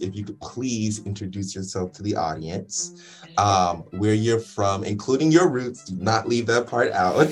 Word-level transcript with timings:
if 0.00 0.14
you 0.14 0.24
could 0.24 0.40
please 0.40 1.04
introduce 1.06 1.54
yourself 1.54 1.92
to 1.94 2.02
the 2.02 2.16
audience, 2.16 2.94
um, 3.36 3.84
where 3.90 4.14
you're 4.14 4.40
from, 4.40 4.84
including 4.84 5.30
your 5.30 5.48
roots. 5.48 5.84
Do 5.84 5.96
not 5.96 6.28
leave 6.28 6.46
that 6.46 6.66
part 6.66 6.92
out. 6.92 7.28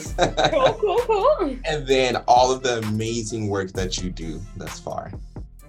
cool, 0.51 0.75
cool, 0.75 0.99
cool. 1.07 1.57
And 1.65 1.87
then 1.87 2.17
all 2.27 2.53
of 2.53 2.63
the 2.63 2.79
amazing 2.79 3.49
work 3.49 3.73
that 3.73 3.99
you 3.99 4.11
do 4.11 4.41
thus 4.57 4.79
far. 4.79 5.13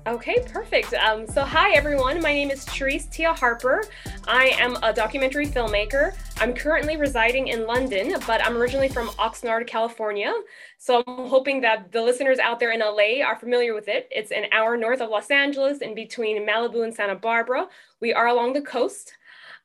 Okay, 0.09 0.43
perfect. 0.51 0.91
Um, 0.95 1.27
so, 1.27 1.43
hi 1.43 1.71
everyone. 1.73 2.19
My 2.19 2.33
name 2.33 2.49
is 2.49 2.65
Therese 2.65 3.05
Tia 3.05 3.31
Harper. 3.31 3.83
I 4.27 4.55
am 4.59 4.75
a 4.81 4.91
documentary 4.91 5.45
filmmaker. 5.45 6.15
I'm 6.39 6.51
currently 6.55 6.97
residing 6.97 7.49
in 7.49 7.67
London, 7.67 8.15
but 8.25 8.43
I'm 8.43 8.57
originally 8.57 8.89
from 8.89 9.09
Oxnard, 9.09 9.67
California. 9.67 10.33
So, 10.79 11.03
I'm 11.05 11.27
hoping 11.27 11.61
that 11.61 11.91
the 11.91 12.01
listeners 12.01 12.39
out 12.39 12.59
there 12.59 12.71
in 12.71 12.79
LA 12.79 13.23
are 13.23 13.37
familiar 13.37 13.75
with 13.75 13.87
it. 13.87 14.07
It's 14.09 14.31
an 14.31 14.45
hour 14.51 14.77
north 14.77 14.99
of 14.99 15.11
Los 15.11 15.29
Angeles, 15.29 15.77
in 15.77 15.93
between 15.93 16.43
Malibu 16.43 16.83
and 16.83 16.91
Santa 16.91 17.13
Barbara. 17.13 17.67
We 17.99 18.11
are 18.11 18.29
along 18.29 18.53
the 18.53 18.61
coast. 18.61 19.13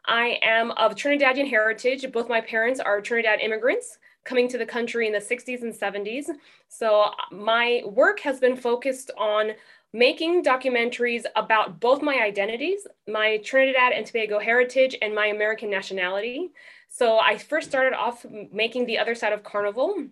I 0.04 0.38
am 0.42 0.72
of 0.72 0.94
Trinidadian 0.94 1.48
heritage. 1.48 2.12
Both 2.12 2.28
my 2.28 2.42
parents 2.42 2.80
are 2.80 3.00
Trinidad 3.00 3.40
immigrants 3.40 3.96
coming 4.24 4.48
to 4.48 4.58
the 4.58 4.66
country 4.66 5.06
in 5.06 5.12
the 5.12 5.18
60s 5.18 5.62
and 5.62 5.72
70s. 5.72 6.26
So, 6.68 7.12
my 7.30 7.80
work 7.86 8.20
has 8.20 8.40
been 8.40 8.56
focused 8.56 9.10
on 9.16 9.52
making 9.94 10.42
documentaries 10.42 11.24
about 11.36 11.78
both 11.78 12.02
my 12.02 12.16
identities, 12.16 12.84
my 13.06 13.36
Trinidad 13.44 13.92
and 13.92 14.04
Tobago 14.04 14.40
heritage, 14.40 14.96
and 15.00 15.14
my 15.14 15.26
American 15.26 15.70
nationality. 15.70 16.50
So 16.88 17.20
I 17.20 17.38
first 17.38 17.68
started 17.68 17.96
off 17.96 18.26
making 18.52 18.86
The 18.86 18.98
Other 18.98 19.14
Side 19.14 19.32
of 19.32 19.44
Carnival, 19.44 20.08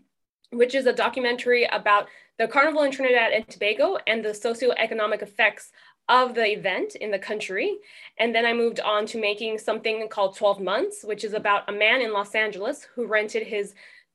which 0.53 0.77
is 0.77 0.87
a 0.87 0.93
documentary 0.93 1.65
about 1.65 2.07
the 2.39 2.47
carnival 2.47 2.85
in 2.85 2.93
Trinidad 2.93 3.33
and 3.33 3.47
Tobago 3.49 3.99
and 4.07 4.25
the 4.25 4.29
socioeconomic 4.29 5.21
effects 5.21 5.73
of 6.09 6.37
the 6.37 6.53
event 6.53 6.95
in 6.95 7.11
the 7.11 7.19
country. 7.19 7.77
And 8.19 8.33
then 8.33 8.47
I 8.47 8.53
moved 8.53 8.79
on 8.79 9.05
to 9.07 9.21
making 9.21 9.59
something 9.59 10.09
called 10.09 10.37
12 10.37 10.61
Months, 10.61 11.03
which 11.03 11.25
is 11.25 11.34
about 11.34 11.69
a 11.69 11.73
man 11.73 12.01
in 12.01 12.12
Los 12.12 12.37
Angeles 12.37 12.87
who 12.95 13.06
rented 13.09 13.49
his 13.49 13.75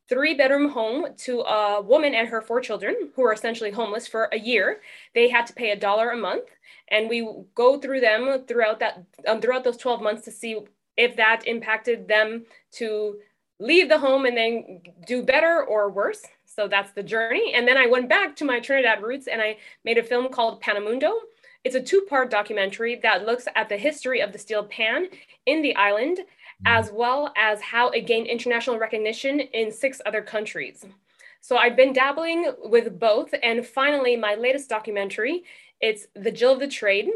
three 0.10 0.34
bedroom 0.34 0.70
home 0.70 1.08
to 1.18 1.42
a 1.42 1.82
woman 1.82 2.14
and 2.16 2.28
her 2.28 2.42
four 2.42 2.62
children 2.62 3.10
who 3.16 3.24
are 3.24 3.34
essentially 3.34 3.72
homeless 3.72 4.08
for 4.08 4.30
a 4.32 4.40
year. 4.40 4.82
They 5.14 5.30
had 5.30 5.48
to 5.48 5.54
pay 5.54 5.72
a 5.72 5.76
dollar 5.76 6.12
a 6.12 6.18
month. 6.18 6.46
And 6.90 7.10
we 7.10 7.28
go 7.56 7.80
through 7.80 8.00
them 8.00 8.46
throughout 8.48 8.80
that 8.80 9.04
um, 9.28 9.42
throughout 9.42 9.64
those 9.64 9.78
12 9.78 10.02
months 10.02 10.24
to 10.26 10.32
see 10.32 10.60
if 10.96 11.16
that 11.18 11.46
impacted 11.46 12.08
them 12.08 12.46
to 12.72 13.18
leave 13.60 13.90
the 13.90 14.00
home 14.00 14.26
and 14.26 14.38
then 14.38 14.82
do 15.06 15.24
better 15.24 15.64
or 15.64 15.90
worse. 15.90 16.24
So 16.46 16.68
that's 16.68 16.92
the 16.92 17.04
journey. 17.04 17.54
And 17.54 17.68
then 17.68 17.78
I 17.78 17.88
went 17.88 18.10
back 18.10 18.36
to 18.38 18.46
my 18.46 18.60
Trinidad 18.60 19.04
roots 19.04 19.28
and 19.28 19.42
I 19.42 19.58
made 19.84 19.98
a 19.98 20.04
film 20.04 20.30
called 20.30 20.62
Panamundo. 20.62 21.12
It's 21.64 21.76
a 21.76 21.82
two 21.82 22.06
part 22.08 22.32
documentary 22.32 22.96
that 23.04 23.26
looks 23.26 23.48
at 23.56 23.68
the 23.68 23.78
history 23.78 24.22
of 24.22 24.32
the 24.32 24.40
steel 24.40 24.64
pan 24.64 25.08
in 25.46 25.62
the 25.62 25.76
island 25.76 26.20
as 26.66 26.92
well 26.92 27.32
as 27.36 27.62
how 27.62 27.90
it 27.90 28.08
gained 28.08 28.28
international 28.28 28.80
recognition 28.80 29.40
in 29.40 29.72
six 29.72 30.02
other 30.06 30.22
countries. 30.22 30.86
So 31.42 31.58
I've 31.58 31.76
been 31.76 31.94
dabbling 31.94 32.52
with 32.64 33.00
both. 33.00 33.34
And 33.44 33.66
finally, 33.66 34.16
my 34.16 34.36
latest 34.36 34.70
documentary, 34.70 35.44
it's 35.80 36.08
The 36.16 36.32
Jill 36.32 36.54
of 36.54 36.60
the 36.60 36.68
Trade. 36.68 37.10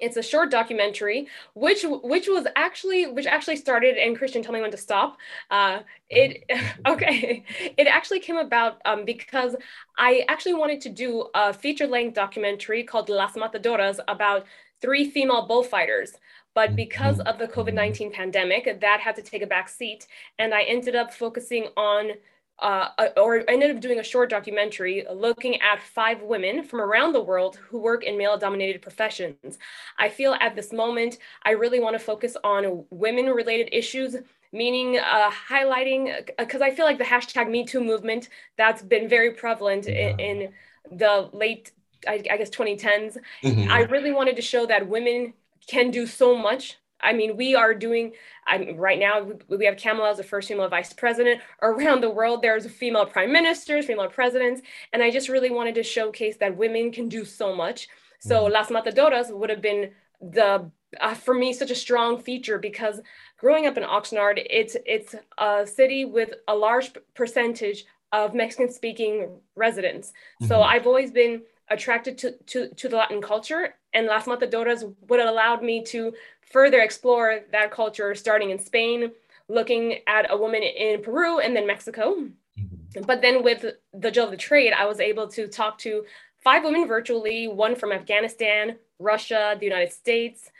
It's 0.00 0.16
a 0.16 0.22
short 0.22 0.50
documentary, 0.50 1.28
which 1.54 1.84
which 1.84 2.26
was 2.26 2.46
actually 2.56 3.06
which 3.06 3.26
actually 3.26 3.56
started. 3.56 3.96
And 3.98 4.16
Christian, 4.16 4.42
tell 4.42 4.52
me 4.52 4.60
when 4.60 4.70
to 4.70 4.76
stop. 4.76 5.18
Uh, 5.50 5.80
it 6.08 6.44
okay. 6.86 7.44
It 7.76 7.86
actually 7.86 8.20
came 8.20 8.38
about 8.38 8.80
um, 8.84 9.04
because 9.04 9.54
I 9.98 10.24
actually 10.28 10.54
wanted 10.54 10.80
to 10.82 10.88
do 10.88 11.28
a 11.34 11.52
feature 11.52 11.86
length 11.86 12.14
documentary 12.14 12.84
called 12.84 13.10
Las 13.10 13.34
Matadoras 13.34 13.98
about 14.08 14.46
three 14.80 15.10
female 15.10 15.46
bullfighters. 15.46 16.14
But 16.54 16.76
because 16.76 17.20
of 17.20 17.38
the 17.38 17.48
COVID 17.48 17.74
19 17.74 18.12
pandemic, 18.12 18.80
that 18.80 19.00
had 19.00 19.16
to 19.16 19.22
take 19.22 19.42
a 19.42 19.46
back 19.46 19.68
seat. 19.68 20.06
And 20.38 20.52
I 20.52 20.62
ended 20.62 20.94
up 20.94 21.12
focusing 21.12 21.68
on, 21.76 22.12
uh, 22.58 22.88
or 23.16 23.40
I 23.40 23.44
ended 23.48 23.74
up 23.74 23.80
doing 23.80 23.98
a 23.98 24.04
short 24.04 24.30
documentary 24.30 25.06
looking 25.12 25.60
at 25.60 25.80
five 25.80 26.22
women 26.22 26.62
from 26.62 26.80
around 26.80 27.12
the 27.12 27.22
world 27.22 27.56
who 27.56 27.78
work 27.78 28.04
in 28.04 28.18
male 28.18 28.36
dominated 28.36 28.82
professions. 28.82 29.58
I 29.98 30.08
feel 30.08 30.36
at 30.40 30.54
this 30.54 30.72
moment, 30.72 31.18
I 31.44 31.52
really 31.52 31.80
want 31.80 31.94
to 31.94 32.04
focus 32.04 32.36
on 32.44 32.84
women 32.90 33.26
related 33.26 33.68
issues 33.72 34.16
meaning 34.52 34.98
uh, 34.98 35.30
highlighting 35.30 36.26
because 36.38 36.60
uh, 36.60 36.64
I 36.64 36.74
feel 36.74 36.84
like 36.84 36.98
the 36.98 37.04
hashtag 37.04 37.48
Me 37.48 37.64
Too 37.64 37.82
movement 37.82 38.28
that's 38.56 38.82
been 38.82 39.08
very 39.08 39.32
prevalent 39.32 39.86
yeah. 39.88 40.10
in, 40.10 40.20
in, 40.20 40.52
the 40.90 41.30
late 41.32 41.70
I, 42.06 42.14
I 42.30 42.36
guess 42.36 42.50
2010s. 42.50 43.16
Mm-hmm. 43.42 43.70
I 43.70 43.82
really 43.82 44.12
wanted 44.12 44.36
to 44.36 44.42
show 44.42 44.66
that 44.66 44.88
women 44.88 45.32
can 45.66 45.90
do 45.90 46.06
so 46.06 46.36
much. 46.36 46.78
I 47.02 47.12
mean, 47.12 47.36
we 47.36 47.54
are 47.54 47.74
doing, 47.74 48.12
I'm, 48.46 48.76
right 48.76 48.98
now, 48.98 49.28
we 49.48 49.64
have 49.64 49.76
Kamala 49.76 50.10
as 50.10 50.18
the 50.18 50.22
first 50.22 50.48
female 50.48 50.68
vice 50.68 50.92
president. 50.92 51.40
Around 51.62 52.00
the 52.02 52.10
world, 52.10 52.42
there's 52.42 52.66
female 52.66 53.06
prime 53.06 53.32
ministers, 53.32 53.86
female 53.86 54.08
presidents. 54.08 54.62
And 54.92 55.02
I 55.02 55.10
just 55.10 55.28
really 55.28 55.50
wanted 55.50 55.74
to 55.76 55.82
showcase 55.82 56.36
that 56.38 56.56
women 56.56 56.92
can 56.92 57.08
do 57.08 57.24
so 57.24 57.54
much. 57.54 57.88
So 58.20 58.42
mm-hmm. 58.44 58.52
Las 58.52 58.68
Matadoras 58.68 59.36
would 59.36 59.50
have 59.50 59.60
been 59.60 59.90
the, 60.20 60.70
uh, 61.00 61.14
for 61.14 61.34
me, 61.34 61.52
such 61.52 61.72
a 61.72 61.74
strong 61.74 62.22
feature 62.22 62.58
because 62.58 63.00
growing 63.36 63.66
up 63.66 63.76
in 63.76 63.82
Oxnard, 63.82 64.44
it's, 64.48 64.76
it's 64.86 65.16
a 65.38 65.66
city 65.66 66.04
with 66.04 66.34
a 66.46 66.54
large 66.54 66.92
percentage 67.14 67.84
of 68.12 68.34
Mexican 68.34 68.70
speaking 68.70 69.40
residents. 69.56 70.08
Mm-hmm. 70.10 70.46
So 70.46 70.62
I've 70.62 70.86
always 70.86 71.10
been 71.10 71.42
attracted 71.70 72.18
to, 72.18 72.32
to, 72.46 72.68
to 72.68 72.88
the 72.88 72.96
Latin 72.96 73.22
culture, 73.22 73.74
and 73.94 74.06
Las 74.06 74.26
Matadoras 74.26 74.94
would 75.08 75.20
have 75.20 75.28
allowed 75.28 75.62
me 75.62 75.82
to 75.84 76.12
further 76.50 76.80
explore 76.80 77.40
that 77.52 77.70
culture, 77.70 78.14
starting 78.14 78.50
in 78.50 78.58
Spain, 78.58 79.12
looking 79.48 79.98
at 80.06 80.30
a 80.30 80.36
woman 80.36 80.62
in 80.62 81.02
Peru 81.02 81.38
and 81.38 81.56
then 81.56 81.66
Mexico. 81.66 82.14
Mm-hmm. 82.14 83.02
But 83.06 83.22
then 83.22 83.42
with 83.42 83.64
the 83.92 84.10
Jill 84.10 84.26
of 84.26 84.30
the 84.30 84.36
Trade, 84.36 84.72
I 84.72 84.86
was 84.86 85.00
able 85.00 85.28
to 85.28 85.48
talk 85.48 85.78
to 85.78 86.04
five 86.42 86.64
women 86.64 86.86
virtually, 86.86 87.48
one 87.48 87.74
from 87.74 87.92
Afghanistan, 87.92 88.76
Russia, 88.98 89.56
the 89.58 89.66
United 89.66 89.92
States, 89.92 90.50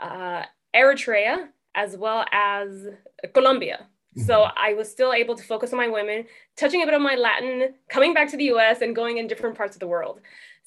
uh, 0.00 0.44
Eritrea, 0.74 1.48
as 1.74 1.96
well 1.96 2.24
as 2.32 2.88
Colombia. 3.34 3.86
Mm-hmm. 4.16 4.26
So 4.26 4.46
I 4.56 4.74
was 4.74 4.90
still 4.90 5.12
able 5.12 5.36
to 5.36 5.44
focus 5.44 5.72
on 5.72 5.78
my 5.78 5.88
women, 5.88 6.24
touching 6.56 6.82
a 6.82 6.84
bit 6.84 6.94
on 6.94 7.02
my 7.02 7.14
Latin, 7.14 7.74
coming 7.88 8.14
back 8.14 8.30
to 8.30 8.36
the 8.36 8.44
US 8.44 8.80
and 8.80 8.94
going 8.94 9.18
in 9.18 9.26
different 9.26 9.56
parts 9.56 9.76
of 9.76 9.80
the 9.80 9.86
world. 9.86 10.20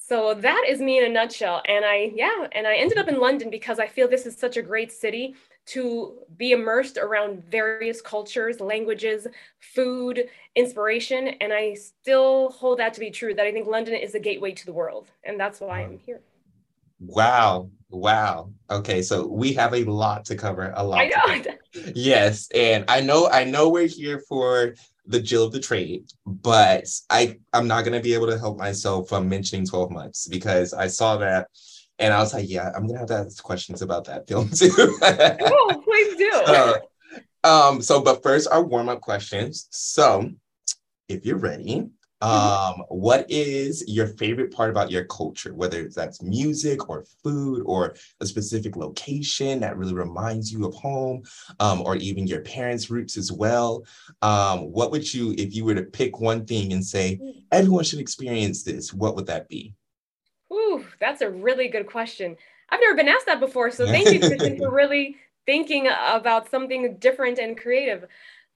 So 0.06 0.34
that 0.34 0.66
is 0.68 0.82
me 0.82 0.98
in 0.98 1.06
a 1.06 1.10
nutshell. 1.10 1.62
And 1.66 1.86
I, 1.86 2.12
yeah, 2.14 2.48
and 2.52 2.68
I 2.68 2.76
ended 2.76 2.98
up 2.98 3.08
in 3.08 3.22
London 3.22 3.50
because 3.50 3.80
I 3.80 3.88
feel 3.88 4.10
this 4.10 4.26
is 4.26 4.36
such 4.36 4.58
a 4.58 4.62
great 4.62 4.92
city 4.92 5.36
to 5.68 6.18
be 6.36 6.52
immersed 6.52 6.98
around 6.98 7.42
various 7.50 8.02
cultures, 8.02 8.60
languages, 8.60 9.28
food, 9.62 10.28
inspiration. 10.56 11.30
And 11.40 11.54
I 11.54 11.76
still 11.76 12.50
hold 12.50 12.80
that 12.80 12.94
to 12.96 13.00
be 13.00 13.12
true 13.12 13.34
that 13.34 13.46
I 13.46 13.54
think 13.54 13.66
London 13.66 13.94
is 13.94 14.14
a 14.14 14.20
gateway 14.20 14.52
to 14.52 14.66
the 14.66 14.74
world. 14.74 15.10
And 15.24 15.40
that's 15.40 15.62
why 15.62 15.84
I'm 15.84 15.98
here. 16.06 16.20
Wow. 17.00 17.70
Wow. 17.90 18.52
Okay. 18.70 19.02
So 19.02 19.26
we 19.26 19.54
have 19.54 19.74
a 19.74 19.86
lot 19.86 20.26
to 20.26 20.36
cover. 20.36 20.74
A 20.76 20.84
lot. 20.84 21.00
I 21.00 21.38
know. 21.38 21.54
Yes. 21.96 22.50
And 22.54 22.84
I 22.90 23.00
know, 23.00 23.30
I 23.30 23.46
know 23.46 23.70
we're 23.70 23.88
here 23.88 24.20
for 24.28 24.76
the 25.06 25.22
Jill 25.22 25.44
of 25.44 25.52
the 25.52 25.60
trade, 25.60 26.06
but 26.26 26.86
I 27.10 27.38
I'm 27.52 27.68
not 27.68 27.84
gonna 27.86 28.00
be 28.00 28.14
able 28.14 28.28
to 28.28 28.38
help 28.38 28.58
myself 28.58 29.10
from 29.10 29.30
mentioning 29.30 29.66
12 29.66 29.92
months 29.92 30.28
because 30.28 30.74
I 30.74 30.88
saw 30.88 31.18
that 31.18 31.48
and 32.00 32.14
I 32.14 32.20
was 32.20 32.34
like, 32.34 32.50
yeah, 32.50 32.72
I'm 32.76 32.88
gonna 32.88 33.00
have 33.00 33.08
to 33.10 33.16
ask 33.16 33.44
questions 33.44 33.82
about 33.82 34.06
that 34.06 34.28
film 34.28 34.50
too. 34.50 34.72
oh, 34.78 35.82
please 35.84 36.18
do. 36.18 36.32
So, 36.46 36.76
um, 37.44 37.82
so 37.82 38.02
but 38.02 38.24
first 38.24 38.48
our 38.50 38.64
warm-up 38.64 39.02
questions. 39.02 39.68
So 39.72 40.32
if 41.10 41.26
you're 41.26 41.38
ready. 41.38 41.90
Um, 42.24 42.84
what 42.88 43.26
is 43.30 43.84
your 43.88 44.08
favorite 44.08 44.54
part 44.54 44.70
about 44.70 44.90
your 44.90 45.04
culture, 45.06 45.54
whether 45.54 45.90
that's 45.90 46.22
music 46.22 46.90
or 46.90 47.04
food 47.22 47.64
or 47.66 47.96
a 48.22 48.26
specific 48.26 48.78
location 48.78 49.60
that 49.60 49.78
really 49.78 49.94
reminds 49.94 50.52
you 50.52 50.66
of 50.66 50.74
home, 50.74 51.24
um, 51.60 51.82
or 51.82 51.98
even 51.98 52.26
your 52.26 52.40
parents' 52.42 52.90
roots 52.90 53.18
as 53.18 53.32
well? 53.32 53.86
Um, 54.22 54.72
what 54.72 54.90
would 54.92 55.14
you, 55.14 55.36
if 55.38 55.54
you 55.54 55.66
were 55.66 55.76
to 55.76 55.84
pick 55.84 56.22
one 56.22 56.46
thing 56.46 56.72
and 56.72 56.84
say 56.84 57.20
mm. 57.22 57.44
everyone 57.52 57.84
should 57.84 58.00
experience 58.00 58.64
this, 58.64 58.94
what 58.94 59.16
would 59.16 59.28
that 59.28 59.50
be? 59.50 59.74
Ooh, 60.52 60.86
that's 61.00 61.22
a 61.22 61.30
really 61.30 61.68
good 61.68 61.88
question. 61.88 62.38
I've 62.70 62.80
never 62.80 62.96
been 62.96 63.10
asked 63.10 63.26
that 63.26 63.42
before, 63.42 63.70
so 63.70 63.86
thank 63.86 64.12
you, 64.12 64.20
Kristen, 64.28 64.58
for 64.58 64.72
really 64.72 65.18
thinking 65.46 65.88
about 65.88 66.50
something 66.50 66.98
different 66.98 67.38
and 67.38 67.58
creative. 67.58 68.06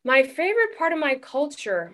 My 0.05 0.23
favorite 0.23 0.77
part 0.77 0.93
of 0.93 0.99
my 0.99 1.15
culture, 1.15 1.93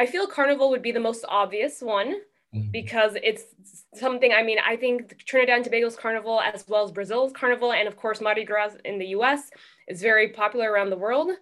I 0.00 0.06
feel 0.06 0.26
carnival 0.26 0.70
would 0.70 0.80
be 0.80 0.92
the 0.92 0.98
most 0.98 1.26
obvious 1.28 1.82
one 1.82 2.22
mm-hmm. 2.54 2.70
because 2.70 3.18
it's 3.22 3.44
something, 3.94 4.32
I 4.32 4.42
mean, 4.42 4.56
I 4.66 4.74
think 4.74 5.18
Trinidad 5.26 5.56
and 5.56 5.64
Tobago's 5.64 5.94
carnival, 5.94 6.40
as 6.40 6.66
well 6.66 6.84
as 6.84 6.90
Brazil's 6.90 7.34
carnival, 7.34 7.74
and 7.74 7.86
of 7.86 7.98
course, 7.98 8.22
Mardi 8.22 8.44
Gras 8.44 8.70
in 8.86 8.98
the 8.98 9.08
US, 9.08 9.50
is 9.88 10.00
very 10.00 10.28
popular 10.28 10.72
around 10.72 10.88
the 10.88 10.96
world. 10.96 11.32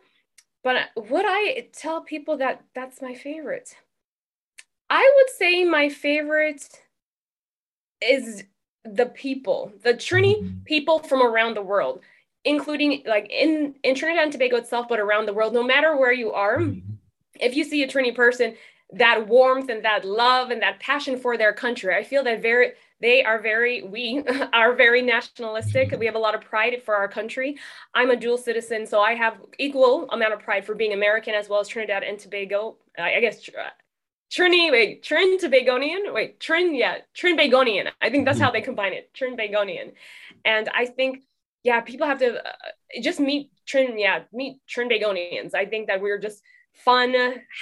But 0.64 0.88
would 0.96 1.24
I 1.24 1.68
tell 1.72 2.00
people 2.00 2.36
that 2.38 2.64
that's 2.74 3.00
my 3.00 3.14
favorite? 3.14 3.76
I 4.90 5.08
would 5.14 5.30
say 5.36 5.62
my 5.62 5.88
favorite 5.88 6.68
is 8.02 8.42
the 8.84 9.06
people, 9.06 9.72
the 9.84 9.94
Trini 9.94 10.34
mm-hmm. 10.34 10.64
people 10.64 10.98
from 10.98 11.22
around 11.22 11.54
the 11.54 11.62
world, 11.62 12.00
including 12.44 13.04
like 13.06 13.30
in, 13.30 13.76
in 13.84 13.94
Trinidad 13.94 14.24
and 14.24 14.32
Tobago 14.32 14.56
itself, 14.56 14.86
but 14.88 14.98
around 14.98 15.26
the 15.26 15.32
world, 15.32 15.54
no 15.54 15.62
matter 15.62 15.96
where 15.96 16.12
you 16.12 16.32
are, 16.32 16.58
mm-hmm. 16.58 16.94
If 17.40 17.56
you 17.56 17.64
see 17.64 17.82
a 17.82 17.88
Trini 17.88 18.14
person, 18.14 18.54
that 18.92 19.28
warmth 19.28 19.68
and 19.68 19.84
that 19.84 20.04
love 20.04 20.50
and 20.50 20.62
that 20.62 20.80
passion 20.80 21.18
for 21.18 21.36
their 21.36 21.52
country, 21.52 21.94
I 21.94 22.02
feel 22.02 22.24
that 22.24 22.40
very 22.40 22.72
they 23.00 23.22
are 23.22 23.40
very 23.40 23.82
we 23.82 24.24
are 24.52 24.74
very 24.74 25.02
nationalistic 25.02 25.94
we 25.98 26.06
have 26.06 26.14
a 26.14 26.18
lot 26.18 26.34
of 26.34 26.40
pride 26.40 26.82
for 26.84 26.94
our 26.96 27.08
country 27.08 27.56
i'm 27.94 28.10
a 28.10 28.16
dual 28.16 28.36
citizen 28.36 28.84
so 28.86 29.00
i 29.00 29.14
have 29.14 29.38
equal 29.58 30.08
amount 30.10 30.32
of 30.32 30.40
pride 30.40 30.64
for 30.64 30.74
being 30.74 30.92
american 30.92 31.34
as 31.34 31.48
well 31.48 31.60
as 31.60 31.68
trinidad 31.68 32.02
and 32.02 32.18
tobago 32.18 32.76
i 32.98 33.20
guess 33.20 33.48
Trini, 34.30 34.70
wait, 34.70 35.02
Trin 35.02 35.38
Tobagonian, 35.38 36.12
wait, 36.12 36.38
Trin, 36.38 36.74
yeah, 36.74 36.98
Trin 37.14 37.38
Trinbagonian. 37.38 37.90
I 38.02 38.10
think 38.10 38.26
that's 38.26 38.38
how 38.38 38.50
they 38.50 38.60
combine 38.60 38.92
it, 38.92 39.12
Trin 39.14 39.36
Trinbagonian. 39.36 39.92
And 40.44 40.68
I 40.74 40.84
think, 40.84 41.22
yeah, 41.62 41.80
people 41.80 42.06
have 42.06 42.18
to 42.18 42.46
uh, 42.46 42.52
just 43.00 43.20
meet 43.20 43.50
Trin, 43.66 43.98
yeah, 43.98 44.24
meet 44.30 44.60
Trin 44.66 44.90
Trinbagonians. 44.90 45.54
I 45.54 45.64
think 45.64 45.86
that 45.86 46.02
we're 46.02 46.18
just 46.18 46.42
fun, 46.84 47.14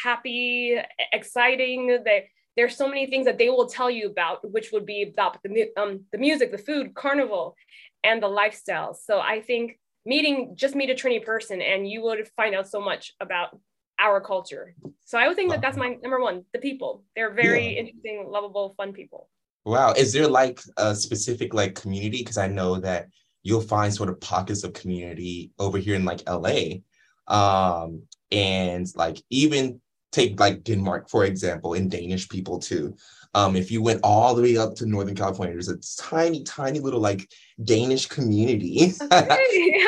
happy, 0.04 0.78
exciting. 1.12 1.98
They 2.04 2.28
there's 2.56 2.76
so 2.76 2.88
many 2.88 3.06
things 3.06 3.26
that 3.26 3.38
they 3.38 3.50
will 3.50 3.66
tell 3.66 3.90
you 3.90 4.08
about, 4.08 4.50
which 4.50 4.72
would 4.72 4.86
be 4.86 5.02
about 5.02 5.38
the, 5.42 5.68
um, 5.76 6.04
the 6.10 6.18
music, 6.18 6.50
the 6.50 6.58
food, 6.58 6.94
carnival, 6.94 7.54
and 8.02 8.22
the 8.22 8.28
lifestyle. 8.28 8.94
So 8.94 9.20
I 9.20 9.42
think 9.42 9.78
meeting, 10.06 10.54
just 10.56 10.74
meet 10.74 10.90
a 10.90 10.94
Trini 10.94 11.22
person 11.22 11.60
and 11.60 11.88
you 11.88 12.02
would 12.02 12.26
find 12.34 12.54
out 12.54 12.66
so 12.66 12.80
much 12.80 13.12
about 13.20 13.58
our 13.98 14.20
culture. 14.20 14.74
So 15.04 15.18
I 15.18 15.28
would 15.28 15.36
think 15.36 15.50
that 15.50 15.60
that's 15.60 15.76
my 15.76 15.96
number 16.02 16.20
one, 16.20 16.44
the 16.52 16.58
people. 16.58 17.04
They're 17.14 17.34
very 17.34 17.74
yeah. 17.74 17.80
interesting, 17.80 18.26
lovable, 18.28 18.74
fun 18.76 18.92
people. 18.92 19.28
Wow. 19.64 19.92
Is 19.92 20.12
there 20.12 20.28
like 20.28 20.60
a 20.76 20.94
specific 20.94 21.52
like 21.52 21.74
community? 21.74 22.18
Because 22.18 22.38
I 22.38 22.46
know 22.46 22.76
that 22.76 23.08
you'll 23.42 23.60
find 23.60 23.92
sort 23.92 24.08
of 24.08 24.20
pockets 24.20 24.64
of 24.64 24.72
community 24.72 25.50
over 25.58 25.76
here 25.76 25.94
in 25.94 26.04
like 26.04 26.22
LA. 26.28 26.82
Um, 27.26 28.02
and 28.31 28.87
like 28.94 29.23
even 29.31 29.81
take 30.12 30.40
like 30.40 30.64
Denmark, 30.64 31.08
for 31.08 31.25
example, 31.25 31.75
and 31.75 31.90
Danish 31.90 32.28
people 32.28 32.58
too. 32.58 32.96
Um, 33.34 33.55
if 33.55 33.70
you 33.70 33.82
went 33.82 34.00
all 34.02 34.34
the 34.34 34.40
way 34.40 34.56
up 34.56 34.75
to 34.76 34.87
Northern 34.87 35.14
California, 35.14 35.52
there's 35.52 35.69
a 35.69 35.76
tiny, 36.02 36.43
tiny 36.43 36.81
little 36.81 37.00
like 37.00 37.28
Danish 37.62 38.06
community. 38.06 38.94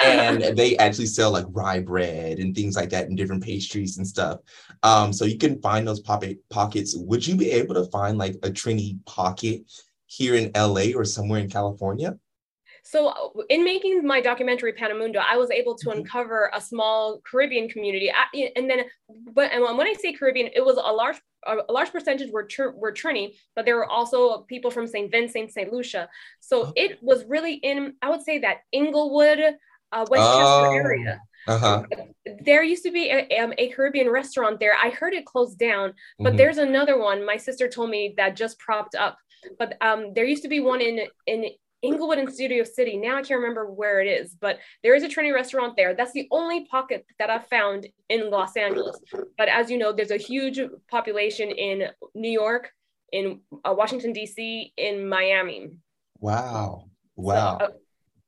And 0.04 0.56
they 0.56 0.76
actually 0.76 1.06
sell 1.06 1.30
like 1.32 1.46
rye 1.48 1.80
bread 1.80 2.38
and 2.38 2.54
things 2.54 2.76
like 2.76 2.90
that 2.90 3.08
and 3.08 3.16
different 3.16 3.42
pastries 3.42 3.98
and 3.98 4.06
stuff. 4.06 4.40
Um, 4.82 5.12
so 5.12 5.24
you 5.24 5.38
can 5.38 5.60
find 5.60 5.86
those 5.86 6.00
pop- 6.00 6.24
pockets. 6.50 6.94
Would 6.96 7.26
you 7.26 7.36
be 7.36 7.50
able 7.50 7.74
to 7.74 7.90
find 7.90 8.18
like 8.18 8.34
a 8.42 8.50
Trini 8.50 9.04
pocket 9.06 9.62
here 10.06 10.34
in 10.34 10.50
LA 10.54 10.94
or 10.94 11.04
somewhere 11.04 11.40
in 11.40 11.50
California? 11.50 12.18
So 12.88 13.08
uh, 13.08 13.42
in 13.50 13.64
making 13.64 14.06
my 14.06 14.22
documentary 14.22 14.72
Panamundo, 14.72 15.18
I 15.18 15.36
was 15.36 15.50
able 15.50 15.74
to 15.76 15.88
mm-hmm. 15.88 15.98
uncover 15.98 16.50
a 16.54 16.60
small 16.60 17.20
Caribbean 17.30 17.68
community, 17.68 18.10
and 18.56 18.70
then, 18.70 18.84
but 19.34 19.52
and 19.52 19.62
when 19.62 19.86
I 19.86 19.92
say 19.92 20.14
Caribbean, 20.14 20.48
it 20.54 20.64
was 20.64 20.78
a 20.78 20.92
large 20.92 21.16
a 21.46 21.70
large 21.70 21.92
percentage 21.92 22.30
were 22.30 22.48
were 22.74 22.92
Trini, 22.92 23.34
but 23.54 23.66
there 23.66 23.76
were 23.76 23.90
also 23.90 24.40
people 24.48 24.70
from 24.70 24.86
St. 24.86 25.10
Vincent, 25.10 25.52
St. 25.52 25.70
Lucia. 25.70 26.08
So 26.40 26.68
oh. 26.68 26.72
it 26.76 26.98
was 27.02 27.26
really 27.26 27.54
in 27.56 27.92
I 28.00 28.08
would 28.08 28.22
say 28.22 28.38
that 28.38 28.60
Inglewood, 28.72 29.38
uh, 29.92 30.06
Westchester 30.08 30.68
oh. 30.68 30.72
area. 30.72 31.20
Uh-huh. 31.46 31.82
There 32.44 32.62
used 32.62 32.84
to 32.84 32.90
be 32.90 33.10
a, 33.10 33.38
um, 33.38 33.52
a, 33.56 33.68
Caribbean 33.68 34.10
restaurant 34.10 34.60
there. 34.60 34.74
I 34.74 34.90
heard 34.90 35.14
it 35.14 35.24
closed 35.24 35.58
down, 35.58 35.94
but 36.18 36.30
mm-hmm. 36.30 36.36
there's 36.36 36.58
another 36.58 36.98
one. 36.98 37.24
My 37.24 37.38
sister 37.38 37.68
told 37.68 37.88
me 37.88 38.14
that 38.18 38.36
just 38.36 38.58
propped 38.58 38.94
up. 38.94 39.16
But 39.58 39.76
um, 39.80 40.12
there 40.14 40.24
used 40.24 40.42
to 40.42 40.48
be 40.48 40.60
one 40.60 40.80
in 40.80 41.06
in 41.26 41.50
Inglewood 41.82 42.18
and 42.18 42.32
Studio 42.32 42.64
City. 42.64 42.96
Now 42.96 43.16
I 43.16 43.22
can't 43.22 43.40
remember 43.40 43.70
where 43.70 44.00
it 44.00 44.06
is, 44.06 44.34
but 44.34 44.58
there 44.82 44.94
is 44.94 45.02
a 45.02 45.08
Trini 45.08 45.32
restaurant 45.32 45.74
there. 45.76 45.94
That's 45.94 46.12
the 46.12 46.26
only 46.30 46.66
pocket 46.66 47.06
that 47.18 47.30
I've 47.30 47.46
found 47.46 47.86
in 48.08 48.30
Los 48.30 48.56
Angeles. 48.56 48.98
But 49.36 49.48
as 49.48 49.70
you 49.70 49.78
know, 49.78 49.92
there's 49.92 50.10
a 50.10 50.16
huge 50.16 50.60
population 50.90 51.50
in 51.50 51.88
New 52.14 52.30
York, 52.30 52.70
in 53.12 53.40
uh, 53.64 53.74
Washington, 53.76 54.12
D.C., 54.12 54.72
in 54.76 55.08
Miami. 55.08 55.70
Wow. 56.20 56.88
Wow. 57.16 57.58
So, 57.58 57.64
uh, 57.66 57.68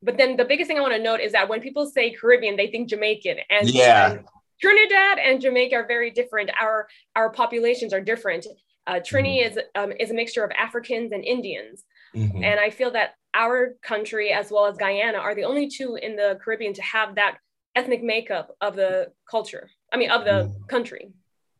but 0.02 0.16
then 0.16 0.36
the 0.36 0.44
biggest 0.44 0.68
thing 0.68 0.78
I 0.78 0.80
want 0.80 0.94
to 0.94 1.02
note 1.02 1.20
is 1.20 1.32
that 1.32 1.48
when 1.48 1.60
people 1.60 1.86
say 1.86 2.12
Caribbean, 2.12 2.56
they 2.56 2.68
think 2.68 2.88
Jamaican. 2.88 3.38
And, 3.50 3.68
yeah. 3.68 4.12
And 4.12 4.24
Trinidad 4.60 5.18
and 5.18 5.40
Jamaica 5.40 5.76
are 5.76 5.86
very 5.86 6.10
different. 6.10 6.50
Our 6.60 6.86
our 7.16 7.30
populations 7.30 7.92
are 7.92 8.00
different. 8.00 8.46
Uh, 8.86 8.94
Trini 8.94 9.42
mm-hmm. 9.42 9.58
is 9.58 9.64
um, 9.74 9.92
is 9.98 10.10
a 10.10 10.14
mixture 10.14 10.44
of 10.44 10.50
Africans 10.52 11.12
and 11.12 11.24
Indians, 11.24 11.84
mm-hmm. 12.14 12.42
and 12.42 12.60
I 12.60 12.70
feel 12.70 12.90
that 12.92 13.14
our 13.34 13.76
country 13.82 14.30
as 14.30 14.50
well 14.50 14.66
as 14.66 14.76
Guyana 14.76 15.18
are 15.18 15.34
the 15.34 15.44
only 15.44 15.68
two 15.68 15.96
in 15.96 16.16
the 16.16 16.38
Caribbean 16.42 16.74
to 16.74 16.82
have 16.82 17.14
that 17.14 17.38
ethnic 17.76 18.02
makeup 18.02 18.56
of 18.60 18.76
the 18.76 19.12
culture. 19.30 19.70
I 19.92 19.96
mean, 19.96 20.10
of 20.10 20.24
the 20.24 20.30
mm. 20.30 20.68
country. 20.68 21.12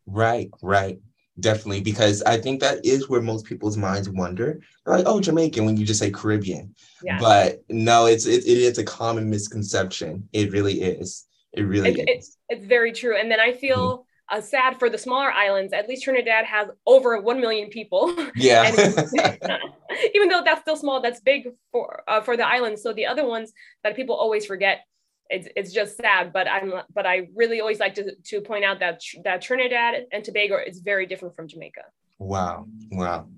Right, 0.07 0.51
right. 0.63 0.99
Definitely, 1.39 1.81
because 1.81 2.23
I 2.23 2.37
think 2.39 2.61
that 2.61 2.85
is 2.85 3.09
where 3.09 3.23
most 3.23 3.47
people's 3.47 3.77
minds 3.77 4.11
wonder. 4.11 4.61
They're 4.85 4.97
like, 4.97 5.07
oh, 5.07 5.21
Jamaican 5.21 5.65
when 5.65 5.77
you 5.77 5.87
just 5.87 6.01
say 6.01 6.11
Caribbean. 6.11 6.75
Yeah. 7.03 7.19
But 7.19 7.63
no, 7.71 8.07
it's 8.07 8.27
it, 8.27 8.45
it 8.45 8.59
is 8.59 8.77
a 8.77 8.85
common 8.85 9.31
misconception. 9.31 10.29
It 10.33 10.53
really 10.53 10.83
is. 10.83 11.27
It 11.53 11.63
really 11.63 11.93
it, 11.93 11.99
is. 12.01 12.07
It's, 12.09 12.37
it's 12.51 12.67
very 12.67 12.93
true. 12.93 13.17
And 13.17 13.31
then 13.31 13.41
I 13.41 13.53
feel 13.53 13.99
mm 13.99 14.05
uh, 14.31 14.41
sad 14.41 14.79
for 14.79 14.89
the 14.89 14.99
smaller 14.99 15.31
islands. 15.31 15.73
At 15.73 15.89
least 15.89 16.05
Trinidad 16.05 16.45
has 16.45 16.69
over 16.87 17.21
1 17.21 17.41
million 17.41 17.69
people. 17.69 18.15
Yeah. 18.37 18.71
even 20.15 20.29
though 20.29 20.43
that's 20.45 20.61
still 20.63 20.77
small, 20.77 21.03
that's 21.03 21.21
big 21.21 21.49
for 21.73 22.03
uh, 22.07 22.21
for 22.21 22.37
the 22.37 22.47
islands. 22.47 22.83
So 22.83 22.93
the 22.93 23.07
other 23.07 23.27
ones 23.27 23.53
that 23.83 23.97
people 23.97 24.15
always 24.15 24.47
forget, 24.47 24.81
it's, 25.29 25.49
it's 25.57 25.73
just 25.73 25.97
sad. 25.97 26.33
But 26.33 26.49
I'm 26.49 26.73
but 26.95 27.07
I 27.07 27.29
really 27.35 27.61
always 27.61 27.81
like 27.81 27.95
to, 27.95 28.15
to 28.15 28.41
point 28.41 28.65
out 28.65 28.79
that 28.81 29.01
that 29.25 29.43
Trinidad 29.43 30.07
and 30.13 30.25
Tobago 30.25 30.59
is 30.65 30.81
very 30.81 31.07
different 31.07 31.35
from 31.35 31.49
Jamaica. 31.49 31.83
Wow. 32.19 32.67
Wow. 32.93 33.29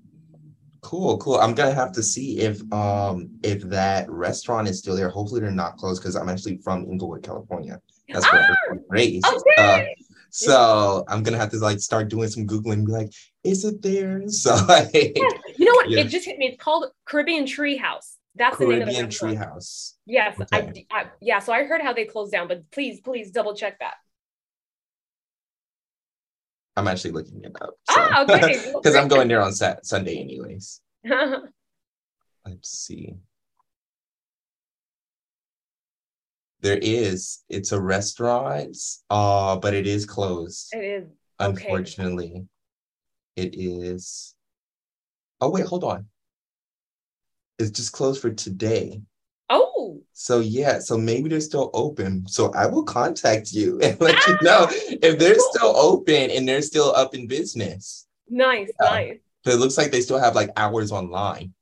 Cool, 0.81 1.17
cool. 1.17 1.35
I'm 1.35 1.53
gonna 1.53 1.73
have 1.73 1.91
to 1.93 2.03
see 2.03 2.39
if 2.39 2.61
um 2.71 3.29
if 3.41 3.63
that 3.63 4.09
restaurant 4.09 4.67
is 4.67 4.79
still 4.79 4.95
there. 4.95 5.09
Hopefully 5.09 5.41
they're 5.41 5.51
not 5.51 5.77
closed 5.77 6.01
because 6.01 6.15
I'm 6.15 6.29
actually 6.29 6.57
from 6.57 6.85
Inglewood, 6.85 7.23
California. 7.23 7.81
That's 8.09 8.31
where 8.31 8.45
ah, 8.49 8.55
I'm 8.71 8.83
raised. 8.89 9.25
Okay. 9.25 9.89
Uh, 9.97 10.03
so 10.33 11.05
I'm 11.07 11.21
gonna 11.21 11.37
have 11.37 11.51
to 11.51 11.57
like 11.57 11.79
start 11.79 12.09
doing 12.09 12.27
some 12.27 12.47
googling 12.47 12.87
be 12.87 12.91
like, 12.91 13.11
is 13.43 13.63
it 13.65 13.81
there? 13.83 14.23
So 14.29 14.55
like, 14.67 14.89
yeah. 14.93 15.29
you 15.57 15.65
know 15.65 15.73
what? 15.73 15.89
Yeah. 15.89 15.99
It 15.99 16.07
just 16.07 16.25
hit 16.25 16.39
me. 16.39 16.47
It's 16.47 16.63
called 16.63 16.85
Caribbean 17.05 17.45
Treehouse. 17.45 18.15
That's 18.35 18.57
Caribbean 18.57 18.79
the 18.79 18.85
name 18.93 19.05
of 19.05 19.11
the 19.11 19.15
Treehouse. 19.15 19.93
Yes, 20.07 20.39
okay. 20.41 20.85
I, 20.91 21.01
I, 21.01 21.05
yeah. 21.21 21.37
So 21.37 21.53
I 21.53 21.65
heard 21.65 21.81
how 21.81 21.93
they 21.93 22.05
closed 22.05 22.31
down, 22.31 22.47
but 22.47 22.69
please, 22.71 22.99
please 23.01 23.29
double 23.29 23.53
check 23.53 23.77
that. 23.79 23.93
I'm 26.75 26.87
actually 26.87 27.11
looking 27.11 27.43
it 27.43 27.55
up. 27.61 27.75
So. 27.87 27.95
Ah, 27.95 28.23
okay. 28.23 28.71
Because 28.73 28.95
I'm 28.95 29.07
going 29.07 29.27
there 29.27 29.43
on 29.43 29.53
sat- 29.53 29.85
Sunday, 29.85 30.19
anyways. 30.19 30.81
Let's 31.05 32.69
see. 32.69 33.13
There 36.63 36.79
is. 36.81 37.43
It's 37.49 37.73
a 37.73 37.81
restaurant, 37.81 38.77
uh, 39.09 39.57
but 39.57 39.73
it 39.73 39.85
is 39.85 40.05
closed. 40.05 40.73
It 40.73 40.83
is. 40.83 41.07
Unfortunately. 41.37 42.31
Okay. 42.31 42.47
It 43.35 43.55
is. 43.57 44.33
Oh, 45.41 45.49
wait, 45.49 45.65
hold 45.65 45.83
on. 45.83 46.05
It's 47.59 47.69
just 47.69 47.91
closed 47.91 48.21
for 48.21 48.29
today. 48.29 49.01
Oh. 49.49 50.01
So 50.13 50.39
yeah, 50.39 50.79
so 50.79 50.97
maybe 50.97 51.27
they're 51.27 51.41
still 51.41 51.69
open. 51.73 52.25
So 52.27 52.53
I 52.53 52.67
will 52.67 52.83
contact 52.83 53.51
you 53.51 53.79
and 53.83 53.99
let 53.99 54.15
ah! 54.15 54.23
you 54.29 54.37
know 54.41 54.67
if 54.71 55.19
they're 55.19 55.37
still 55.37 55.75
open 55.75 56.31
and 56.31 56.47
they're 56.47 56.61
still 56.61 56.95
up 56.95 57.13
in 57.13 57.27
business. 57.27 58.07
Nice, 58.29 58.71
uh, 58.79 58.85
nice. 58.85 59.17
But 59.43 59.55
it 59.55 59.57
looks 59.57 59.77
like 59.77 59.91
they 59.91 59.99
still 59.99 60.19
have 60.19 60.33
like 60.33 60.49
hours 60.55 60.93
online. 60.93 61.53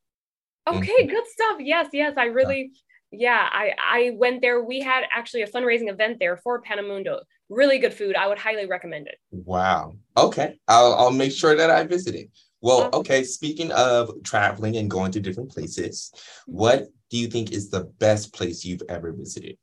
Okay, 0.67 0.79
mm-hmm. 0.79 1.09
good 1.09 1.27
stuff. 1.27 1.57
Yes, 1.59 1.87
yes. 1.91 2.13
I 2.17 2.25
really 2.25 2.71
yeah, 3.11 3.47
I, 3.51 3.73
I 3.79 4.11
went 4.15 4.41
there. 4.41 4.63
We 4.63 4.79
had 4.79 5.03
actually 5.11 5.41
a 5.43 5.47
fundraising 5.47 5.89
event 5.89 6.17
there 6.19 6.37
for 6.37 6.61
Panamundo. 6.61 7.19
Really 7.49 7.79
good 7.79 7.93
food. 7.93 8.15
I 8.15 8.27
would 8.27 8.39
highly 8.39 8.65
recommend 8.65 9.07
it. 9.07 9.17
Wow. 9.31 9.95
Okay. 10.15 10.59
I'll, 10.67 10.93
I'll 10.93 11.11
make 11.11 11.31
sure 11.31 11.55
that 11.55 11.69
I 11.69 11.83
visit 11.83 12.15
it. 12.15 12.29
Well, 12.61 12.89
okay. 12.93 13.23
Speaking 13.23 13.71
of 13.71 14.11
traveling 14.23 14.77
and 14.77 14.89
going 14.89 15.11
to 15.13 15.19
different 15.19 15.51
places, 15.51 16.11
what 16.45 16.87
do 17.09 17.17
you 17.17 17.27
think 17.27 17.51
is 17.51 17.69
the 17.69 17.85
best 17.99 18.33
place 18.33 18.63
you've 18.63 18.83
ever 18.87 19.11
visited? 19.11 19.57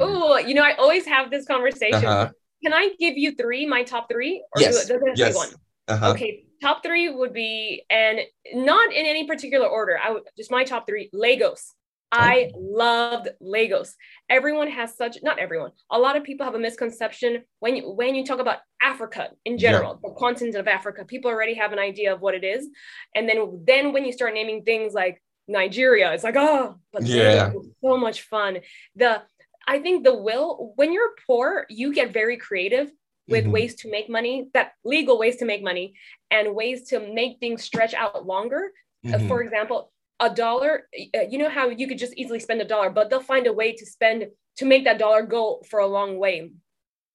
Oh, 0.00 0.36
you 0.38 0.54
know, 0.54 0.62
I 0.62 0.74
always 0.74 1.06
have 1.06 1.30
this 1.30 1.46
conversation. 1.46 2.04
Uh-huh. 2.04 2.30
Can 2.62 2.72
I 2.72 2.90
give 2.98 3.16
you 3.16 3.34
three, 3.36 3.66
my 3.66 3.84
top 3.84 4.08
three? 4.10 4.44
Or 4.54 4.60
yes. 4.60 4.86
Do, 4.86 5.00
yes. 5.14 5.36
One? 5.36 5.50
Uh-huh. 5.88 6.10
Okay. 6.10 6.44
Top 6.60 6.82
three 6.82 7.08
would 7.08 7.32
be, 7.32 7.84
and 7.90 8.20
not 8.54 8.92
in 8.92 9.06
any 9.06 9.26
particular 9.26 9.66
order. 9.66 9.98
I 10.02 10.10
would 10.10 10.22
just 10.36 10.50
my 10.50 10.64
top 10.64 10.86
three 10.86 11.10
Lagos. 11.12 11.74
I 12.12 12.50
loved 12.56 13.28
Lagos. 13.40 13.94
Everyone 14.30 14.70
has 14.70 14.96
such 14.96 15.18
not 15.22 15.38
everyone. 15.38 15.72
A 15.90 15.98
lot 15.98 16.16
of 16.16 16.24
people 16.24 16.44
have 16.44 16.54
a 16.54 16.58
misconception 16.58 17.42
when 17.60 17.76
you 17.76 17.90
when 17.90 18.14
you 18.14 18.24
talk 18.24 18.38
about 18.38 18.58
Africa 18.82 19.30
in 19.44 19.58
general, 19.58 20.00
yeah. 20.02 20.08
the 20.08 20.14
continent 20.14 20.56
of 20.56 20.68
Africa. 20.68 21.04
People 21.04 21.30
already 21.30 21.54
have 21.54 21.72
an 21.72 21.78
idea 21.78 22.14
of 22.14 22.20
what 22.20 22.34
it 22.34 22.44
is, 22.44 22.68
and 23.14 23.28
then 23.28 23.62
then 23.66 23.92
when 23.92 24.04
you 24.04 24.12
start 24.12 24.34
naming 24.34 24.62
things 24.62 24.94
like 24.94 25.22
Nigeria. 25.48 26.12
It's 26.12 26.24
like, 26.24 26.36
oh, 26.36 26.76
but 26.92 27.02
yeah, 27.02 27.52
so 27.82 27.96
much 27.96 28.22
fun. 28.22 28.58
The 28.94 29.22
I 29.66 29.80
think 29.80 30.04
the 30.04 30.14
will 30.14 30.72
when 30.76 30.92
you're 30.92 31.14
poor, 31.26 31.66
you 31.68 31.92
get 31.92 32.12
very 32.12 32.36
creative 32.36 32.90
with 33.28 33.44
mm-hmm. 33.44 33.52
ways 33.52 33.74
to 33.74 33.90
make 33.90 34.08
money, 34.08 34.48
that 34.54 34.72
legal 34.84 35.18
ways 35.18 35.36
to 35.36 35.44
make 35.44 35.62
money, 35.62 35.94
and 36.30 36.54
ways 36.54 36.88
to 36.88 37.00
make 37.00 37.40
things 37.40 37.64
stretch 37.64 37.94
out 37.94 38.26
longer. 38.26 38.70
Uh, 39.04 39.10
mm-hmm. 39.10 39.28
For 39.28 39.42
example, 39.42 39.92
a 40.20 40.30
dollar, 40.30 40.88
uh, 41.14 41.22
you 41.28 41.38
know 41.38 41.50
how 41.50 41.68
you 41.68 41.86
could 41.86 41.98
just 41.98 42.16
easily 42.16 42.40
spend 42.40 42.60
a 42.60 42.64
dollar, 42.64 42.90
but 42.90 43.10
they'll 43.10 43.20
find 43.20 43.46
a 43.46 43.52
way 43.52 43.72
to 43.72 43.86
spend 43.86 44.26
to 44.56 44.64
make 44.64 44.84
that 44.84 44.98
dollar 44.98 45.22
go 45.22 45.62
for 45.68 45.80
a 45.80 45.86
long 45.86 46.18
way. 46.18 46.50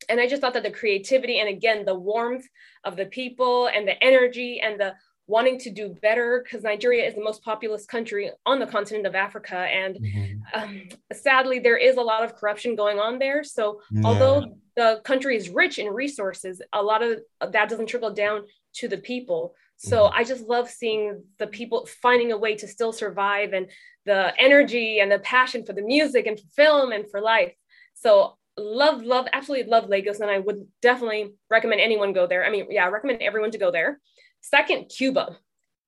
And 0.10 0.20
I 0.20 0.28
just 0.28 0.42
thought 0.42 0.54
that 0.54 0.64
the 0.64 0.72
creativity 0.72 1.40
and 1.40 1.50
again 1.50 1.86
the 1.86 1.96
warmth 1.96 2.46
of 2.84 2.96
the 2.96 3.06
people 3.06 3.68
and 3.68 3.88
the 3.88 4.02
energy 4.04 4.60
and 4.60 4.80
the 4.80 4.94
wanting 5.28 5.58
to 5.58 5.70
do 5.70 5.96
better 6.02 6.44
because 6.44 6.64
Nigeria 6.64 7.08
is 7.08 7.16
the 7.16 7.24
most 7.24 7.44
populous 7.44 7.86
country 7.86 8.30
on 8.46 8.60
the 8.60 8.68
continent 8.68 9.08
of 9.08 9.16
Africa. 9.16 9.56
And 9.56 9.96
mm-hmm. 9.96 10.62
um, 10.62 10.90
sadly, 11.14 11.60
there 11.60 11.78
is 11.78 11.98
a 11.98 12.02
lot 12.02 12.24
of 12.24 12.36
corruption 12.36 12.76
going 12.76 13.00
on 13.00 13.18
there. 13.18 13.44
So, 13.44 13.82
yeah. 13.92 14.02
although 14.04 14.58
the 14.76 15.02
country 15.06 15.38
is 15.38 15.50
rich 15.50 15.80
in 15.80 15.88
resources, 15.88 16.62
a 16.74 16.84
lot 16.84 17.02
of 17.02 17.20
that 17.52 17.70
doesn't 17.70 17.88
trickle 17.88 18.14
down 18.14 18.44
to 18.74 18.88
the 18.88 18.98
people. 18.98 19.56
So, 19.84 20.04
mm-hmm. 20.04 20.16
I 20.16 20.24
just 20.24 20.48
love 20.48 20.70
seeing 20.70 21.24
the 21.40 21.48
people 21.48 21.88
finding 22.02 22.32
a 22.32 22.38
way 22.38 22.56
to 22.56 22.68
still 22.68 22.94
survive 22.94 23.54
and 23.54 23.68
the 24.06 24.32
energy 24.40 25.00
and 25.00 25.12
the 25.12 25.20
passion 25.20 25.66
for 25.66 25.74
the 25.74 25.82
music 25.82 26.28
and 26.28 26.40
for 26.40 26.46
film 26.56 26.92
and 26.92 27.10
for 27.10 27.20
life. 27.20 27.54
So, 27.96 28.38
love, 28.58 29.02
love, 29.02 29.28
absolutely 29.34 29.72
love 29.72 29.90
Lagos. 29.90 30.20
And 30.20 30.30
I 30.30 30.38
would 30.38 30.68
definitely 30.84 31.34
recommend 31.50 31.82
anyone 31.82 32.14
go 32.14 32.28
there. 32.28 32.46
I 32.46 32.52
mean, 32.52 32.68
yeah, 32.70 32.86
I 32.86 32.90
recommend 32.90 33.24
everyone 33.24 33.52
to 33.52 33.58
go 33.58 33.72
there. 33.72 34.00
Second, 34.42 34.86
Cuba. 34.86 35.38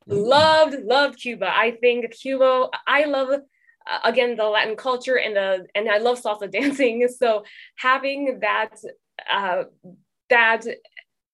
Mm-hmm. 0.09 0.23
Loved, 0.23 0.83
loved 0.83 1.19
Cuba. 1.19 1.47
I 1.47 1.77
think 1.79 2.11
Cuba, 2.19 2.69
I 2.87 3.05
love 3.05 3.29
uh, 3.29 3.99
again 4.03 4.35
the 4.35 4.45
Latin 4.45 4.75
culture 4.75 5.17
and 5.19 5.35
the 5.35 5.67
and 5.75 5.87
I 5.87 5.99
love 5.99 6.19
salsa 6.19 6.51
dancing. 6.59 7.07
So 7.07 7.43
having 7.75 8.39
that 8.41 8.75
uh 9.31 9.63
that 10.29 10.65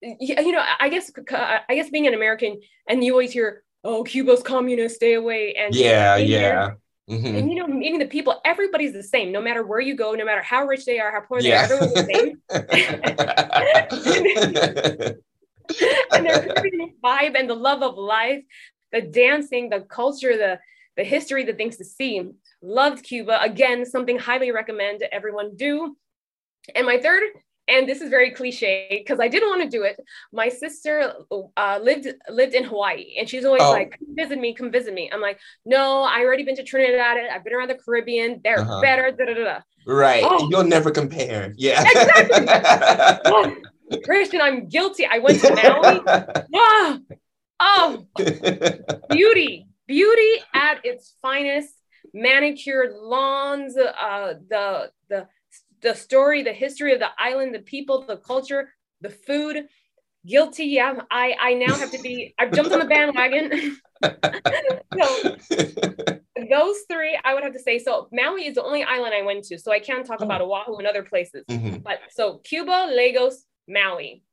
you 0.02 0.52
know, 0.52 0.64
I 0.80 0.90
guess 0.90 1.12
I 1.32 1.76
guess 1.76 1.90
being 1.90 2.08
an 2.08 2.14
American 2.14 2.60
and 2.88 3.04
you 3.04 3.14
always 3.14 3.32
hear, 3.32 3.64
"Oh, 3.84 4.04
Cuba's 4.04 4.44
communist, 4.44 4.96
stay 4.96 5.14
away." 5.14 5.56
And 5.56 5.74
yeah, 5.76 6.18
yeah. 6.18 6.72
Mm-hmm. 7.10 7.36
And 7.36 7.50
you 7.50 7.56
know, 7.56 7.68
meeting 7.68 8.00
the 8.00 8.06
people, 8.06 8.40
everybody's 8.46 8.94
the 8.94 9.04
same, 9.04 9.32
no 9.32 9.42
matter 9.42 9.64
where 9.64 9.80
you 9.80 9.96
go, 9.96 10.14
no 10.14 10.26
matter 10.26 10.44
how 10.44 10.66
rich 10.66 10.86
they 10.86 11.00
are, 11.00 11.12
how 11.12 11.22
poor 11.22 11.40
yeah. 11.40 11.66
they 11.66 11.74
are, 11.74 11.78
everyone's 11.78 11.94
the 11.94 12.04
same. 12.14 12.42
and 16.12 16.26
their 16.26 16.56
vibe 17.04 17.38
and 17.38 17.50
the 17.50 17.56
love 17.56 17.82
of 17.82 17.98
life, 17.98 18.44
the 18.92 19.02
dancing, 19.02 19.70
the 19.70 19.82
culture, 19.82 20.38
the 20.38 20.60
the 20.98 21.04
history, 21.04 21.46
the 21.46 21.54
things 21.54 21.78
to 21.78 21.86
see. 21.86 22.30
Loved 22.62 23.04
Cuba. 23.04 23.42
Again, 23.42 23.86
something 23.86 24.20
highly 24.20 24.52
recommend 24.52 25.04
everyone 25.12 25.56
do. 25.56 25.96
And 26.76 26.86
my 26.86 27.00
third, 27.00 27.24
and 27.70 27.88
this 27.88 28.02
is 28.02 28.10
very 28.10 28.32
cliche 28.32 28.88
because 28.90 29.20
I 29.20 29.28
didn't 29.28 29.50
want 29.50 29.62
to 29.64 29.70
do 29.70 29.84
it. 29.84 30.00
My 30.34 30.50
sister 30.50 31.14
uh, 31.56 31.80
lived 31.82 32.08
lived 32.30 32.54
in 32.54 32.64
Hawaii, 32.64 33.16
and 33.18 33.30
she's 33.30 33.46
always 33.46 33.62
oh. 33.62 33.72
like, 33.72 33.98
"Come 34.00 34.16
visit 34.16 34.40
me, 34.40 34.54
come 34.54 34.72
visit 34.72 34.94
me." 34.94 35.10
I'm 35.14 35.22
like, 35.22 35.40
"No, 35.66 36.02
I 36.02 36.22
already 36.22 36.44
been 36.44 36.56
to 36.56 36.64
Trinidad. 36.64 37.18
I've 37.32 37.44
been 37.44 37.54
around 37.54 37.70
the 37.70 37.76
Caribbean. 37.76 38.42
They're 38.44 38.60
uh-huh. 38.60 38.82
better." 38.82 39.12
Da, 39.12 39.26
da, 39.26 39.34
da, 39.34 39.60
Right. 39.86 40.24
Oh. 40.26 40.48
You'll 40.50 40.64
never 40.64 40.92
compare. 40.92 41.54
Yeah. 41.58 41.84
Exactly. 41.86 43.64
Christian, 44.04 44.42
I'm 44.42 44.68
guilty. 44.68 45.06
I 45.06 45.18
went 45.20 45.42
to 45.42 45.56
Maui. 45.56 46.02
oh, 46.54 47.00
oh, 47.60 48.06
beauty, 49.10 49.68
beauty 49.88 50.44
at 50.54 50.86
its 50.86 51.16
finest. 51.22 51.74
Manicured 52.12 52.96
lawns, 52.96 53.78
uh, 53.78 54.34
the 54.50 54.92
the 55.10 55.28
the 55.82 55.94
story, 55.94 56.44
the 56.44 56.54
history 56.54 56.94
of 56.94 57.00
the 57.00 57.10
island, 57.18 57.54
the 57.54 57.60
people, 57.60 58.06
the 58.06 58.18
culture, 58.18 58.74
the 59.02 59.10
food. 59.10 59.68
Guilty, 60.26 60.66
yeah. 60.66 61.02
I 61.10 61.36
I 61.40 61.54
now 61.54 61.74
have 61.74 61.92
to 61.92 62.00
be. 62.00 62.36
I've 62.38 62.52
jumped 62.52 62.74
on 62.74 62.80
the 62.80 62.86
bandwagon. 62.86 63.78
so 64.04 65.38
those 66.50 66.78
three, 66.90 67.18
I 67.24 67.34
would 67.34 67.44
have 67.44 67.54
to 67.54 67.60
say. 67.60 67.80
So 67.80 68.10
Maui 68.12 68.46
is 68.48 68.56
the 68.56 68.64
only 68.64 68.84
island 68.84 69.14
I 69.14 69.22
went 69.22 69.46
to, 69.46 69.58
so 69.58 69.72
I 69.72 69.80
can't 69.80 70.06
talk 70.06 70.20
oh. 70.22 70.26
about 70.26 70.42
Oahu 70.42 70.76
and 70.78 70.88
other 70.88 71.04
places. 71.04 71.46
Mm-hmm. 71.50 71.78
But 71.78 72.00
so 72.10 72.40
Cuba, 72.40 72.90
Lagos, 72.94 73.46
Maui. 73.68 74.24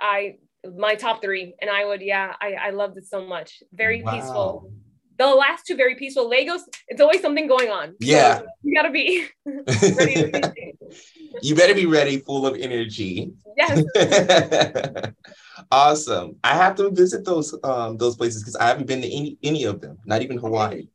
I 0.00 0.36
my 0.76 0.94
top 0.94 1.22
three, 1.22 1.54
and 1.60 1.70
I 1.70 1.84
would 1.84 2.00
yeah, 2.00 2.34
I 2.40 2.52
I 2.54 2.70
loved 2.70 2.96
it 2.96 3.06
so 3.06 3.26
much. 3.26 3.62
Very 3.72 4.02
wow. 4.02 4.12
peaceful. 4.12 4.72
The 5.18 5.26
last 5.26 5.66
two 5.66 5.76
very 5.76 5.94
peaceful. 5.94 6.28
Lagos, 6.28 6.62
it's 6.88 7.00
always 7.00 7.20
something 7.22 7.46
going 7.46 7.70
on. 7.70 7.94
Yeah, 8.00 8.38
so 8.38 8.46
you 8.62 8.74
gotta 8.74 8.90
be 8.90 9.26
ready. 9.46 10.42
you 11.42 11.54
better 11.54 11.74
be 11.74 11.86
ready, 11.86 12.18
full 12.18 12.46
of 12.46 12.56
energy. 12.56 13.32
Yes. 13.56 13.82
awesome. 15.70 16.36
I 16.44 16.54
have 16.54 16.74
to 16.76 16.90
visit 16.90 17.24
those 17.24 17.54
um 17.64 17.96
those 17.96 18.16
places 18.16 18.42
because 18.42 18.56
I 18.56 18.66
haven't 18.66 18.86
been 18.86 19.02
to 19.02 19.08
any 19.08 19.38
any 19.42 19.64
of 19.64 19.80
them, 19.80 19.98
not 20.04 20.22
even 20.22 20.38
Hawaii. 20.38 20.88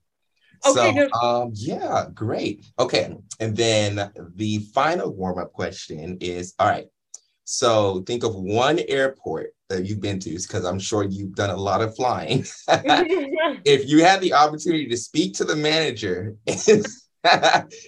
Okay, 0.64 1.10
so, 1.12 1.20
um, 1.20 1.52
yeah, 1.56 2.06
great. 2.14 2.66
Okay, 2.78 3.16
and 3.40 3.58
then 3.58 4.12
the 4.36 4.60
final 4.74 5.12
warm 5.12 5.40
up 5.40 5.54
question 5.54 6.18
is: 6.22 6.54
All 6.60 6.68
right, 6.68 6.86
so 7.46 8.04
think 8.06 8.24
of 8.24 8.36
one 8.36 8.80
airport 8.88 9.54
that 9.72 9.86
you've 9.86 10.02
been 10.02 10.20
to, 10.20 10.30
is 10.30 10.48
because 10.48 10.66
I'm 10.66 10.80
sure 10.80 11.04
you've 11.04 11.36
done 11.36 11.50
a 11.50 11.58
lot 11.58 11.82
of 11.82 11.96
flying. 11.96 12.46
if 13.66 13.88
you 13.90 14.04
had 14.04 14.22
the 14.22 14.34
opportunity 14.34 14.88
to 14.88 14.98
speak 14.98 15.34
to 15.36 15.44
the 15.44 15.56
manager 15.56 16.36
and, 16.48 16.86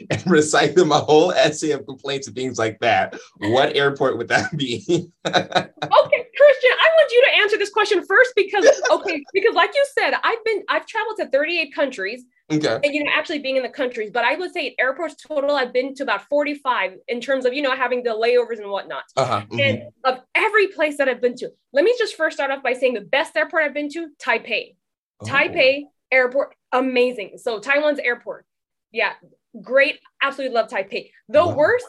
and 0.09 0.23
recite 0.27 0.75
them 0.75 0.91
a 0.91 0.99
whole 0.99 1.31
essay 1.31 1.71
of 1.71 1.85
complaints 1.85 2.27
and 2.27 2.35
things 2.35 2.57
like 2.57 2.79
that, 2.79 3.17
what 3.37 3.75
airport 3.75 4.17
would 4.17 4.27
that 4.27 4.55
be? 4.57 4.83
okay, 5.25 6.23
Christian, 6.35 6.71
I 6.81 6.89
want 6.95 7.11
you 7.11 7.25
to 7.25 7.41
answer 7.41 7.57
this 7.57 7.69
question 7.69 8.05
first 8.05 8.33
because 8.35 8.65
okay, 8.91 9.23
because 9.33 9.55
like 9.55 9.71
you 9.73 9.85
said, 9.97 10.13
I've 10.23 10.43
been 10.45 10.63
I've 10.69 10.85
traveled 10.85 11.17
to 11.19 11.27
38 11.29 11.73
countries. 11.73 12.23
Okay. 12.57 12.79
And 12.83 12.93
you 12.93 13.03
know, 13.03 13.11
actually 13.13 13.39
being 13.39 13.57
in 13.57 13.63
the 13.63 13.69
countries, 13.69 14.11
but 14.11 14.23
I 14.23 14.35
would 14.35 14.51
say 14.51 14.75
airports 14.79 15.15
total, 15.15 15.55
I've 15.55 15.73
been 15.73 15.93
to 15.95 16.03
about 16.03 16.27
45 16.29 16.93
in 17.07 17.21
terms 17.21 17.45
of, 17.45 17.53
you 17.53 17.61
know, 17.61 17.75
having 17.75 18.03
the 18.03 18.11
layovers 18.11 18.59
and 18.59 18.69
whatnot. 18.69 19.03
Uh-huh. 19.15 19.41
Mm-hmm. 19.41 19.59
And 19.59 19.81
of 20.03 20.19
every 20.35 20.67
place 20.67 20.97
that 20.97 21.07
I've 21.07 21.21
been 21.21 21.35
to, 21.37 21.51
let 21.71 21.83
me 21.83 21.95
just 21.97 22.15
first 22.15 22.37
start 22.37 22.51
off 22.51 22.63
by 22.63 22.73
saying 22.73 22.93
the 22.93 23.01
best 23.01 23.35
airport 23.35 23.63
I've 23.63 23.73
been 23.73 23.89
to, 23.89 24.09
Taipei. 24.23 24.75
Oh. 25.21 25.25
Taipei 25.25 25.83
airport, 26.11 26.55
amazing. 26.71 27.37
So 27.37 27.59
Taiwan's 27.59 27.99
airport. 27.99 28.45
Yeah, 28.91 29.13
great. 29.61 29.99
Absolutely 30.21 30.53
love 30.55 30.69
Taipei. 30.69 31.09
The 31.29 31.45
wow. 31.45 31.55
worst 31.55 31.87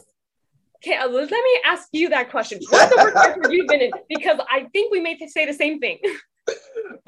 Okay, 0.85 0.97
uh, 0.97 1.09
let 1.09 1.31
me 1.31 1.61
ask 1.65 1.89
you 1.93 2.11
that 2.11 2.31
question. 2.31 2.61
What's 2.69 2.95
the 2.95 3.03
worst 3.03 3.17
airport 3.27 3.53
you've 3.53 3.69
been 3.69 3.81
in? 3.81 3.91
Because 4.07 4.39
I 4.51 4.67
think 4.73 4.93
we 4.93 5.01
may 5.01 5.19
say 5.29 5.47
the 5.47 5.55
same 5.55 5.81
thing. 5.81 5.99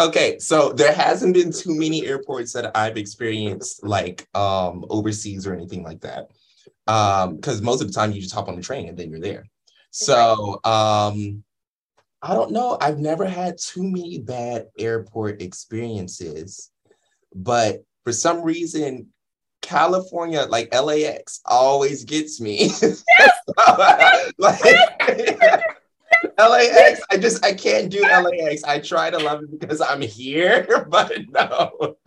okay, 0.00 0.38
so 0.38 0.72
there 0.72 0.92
hasn't 0.92 1.34
been 1.34 1.52
too 1.52 1.74
many 1.78 2.06
airports 2.06 2.52
that 2.52 2.76
I've 2.76 2.96
experienced 2.96 3.84
like 3.84 4.26
um 4.34 4.84
overseas 4.90 5.46
or 5.46 5.54
anything 5.54 5.82
like 5.82 6.00
that. 6.00 6.30
Um, 6.86 7.36
because 7.36 7.62
most 7.62 7.80
of 7.80 7.88
the 7.88 7.94
time 7.94 8.12
you 8.12 8.20
just 8.20 8.34
hop 8.34 8.48
on 8.48 8.56
the 8.56 8.62
train 8.62 8.88
and 8.88 8.96
then 8.96 9.10
you're 9.10 9.20
there. 9.20 9.46
So 9.90 10.60
um 10.64 11.42
I 12.22 12.34
don't 12.34 12.50
know. 12.50 12.76
I've 12.80 12.98
never 12.98 13.26
had 13.26 13.58
too 13.58 13.82
many 13.84 14.18
bad 14.18 14.66
airport 14.78 15.42
experiences, 15.42 16.70
but 17.34 17.84
for 18.04 18.12
some 18.12 18.42
reason, 18.42 19.08
California, 19.62 20.46
like 20.48 20.74
LAX, 20.74 21.40
always 21.44 22.04
gets 22.04 22.40
me. 22.40 22.70
Yes. 22.80 23.04
like, 24.38 24.60
LAX, 26.38 27.00
I 27.10 27.16
just 27.16 27.44
I 27.44 27.54
can't 27.54 27.90
do 27.90 28.02
LAX. 28.02 28.62
I 28.64 28.78
try 28.80 29.10
to 29.10 29.18
love 29.18 29.42
it 29.42 29.58
because 29.58 29.80
I'm 29.80 30.02
here, 30.02 30.86
but 30.88 31.12
no. 31.30 31.96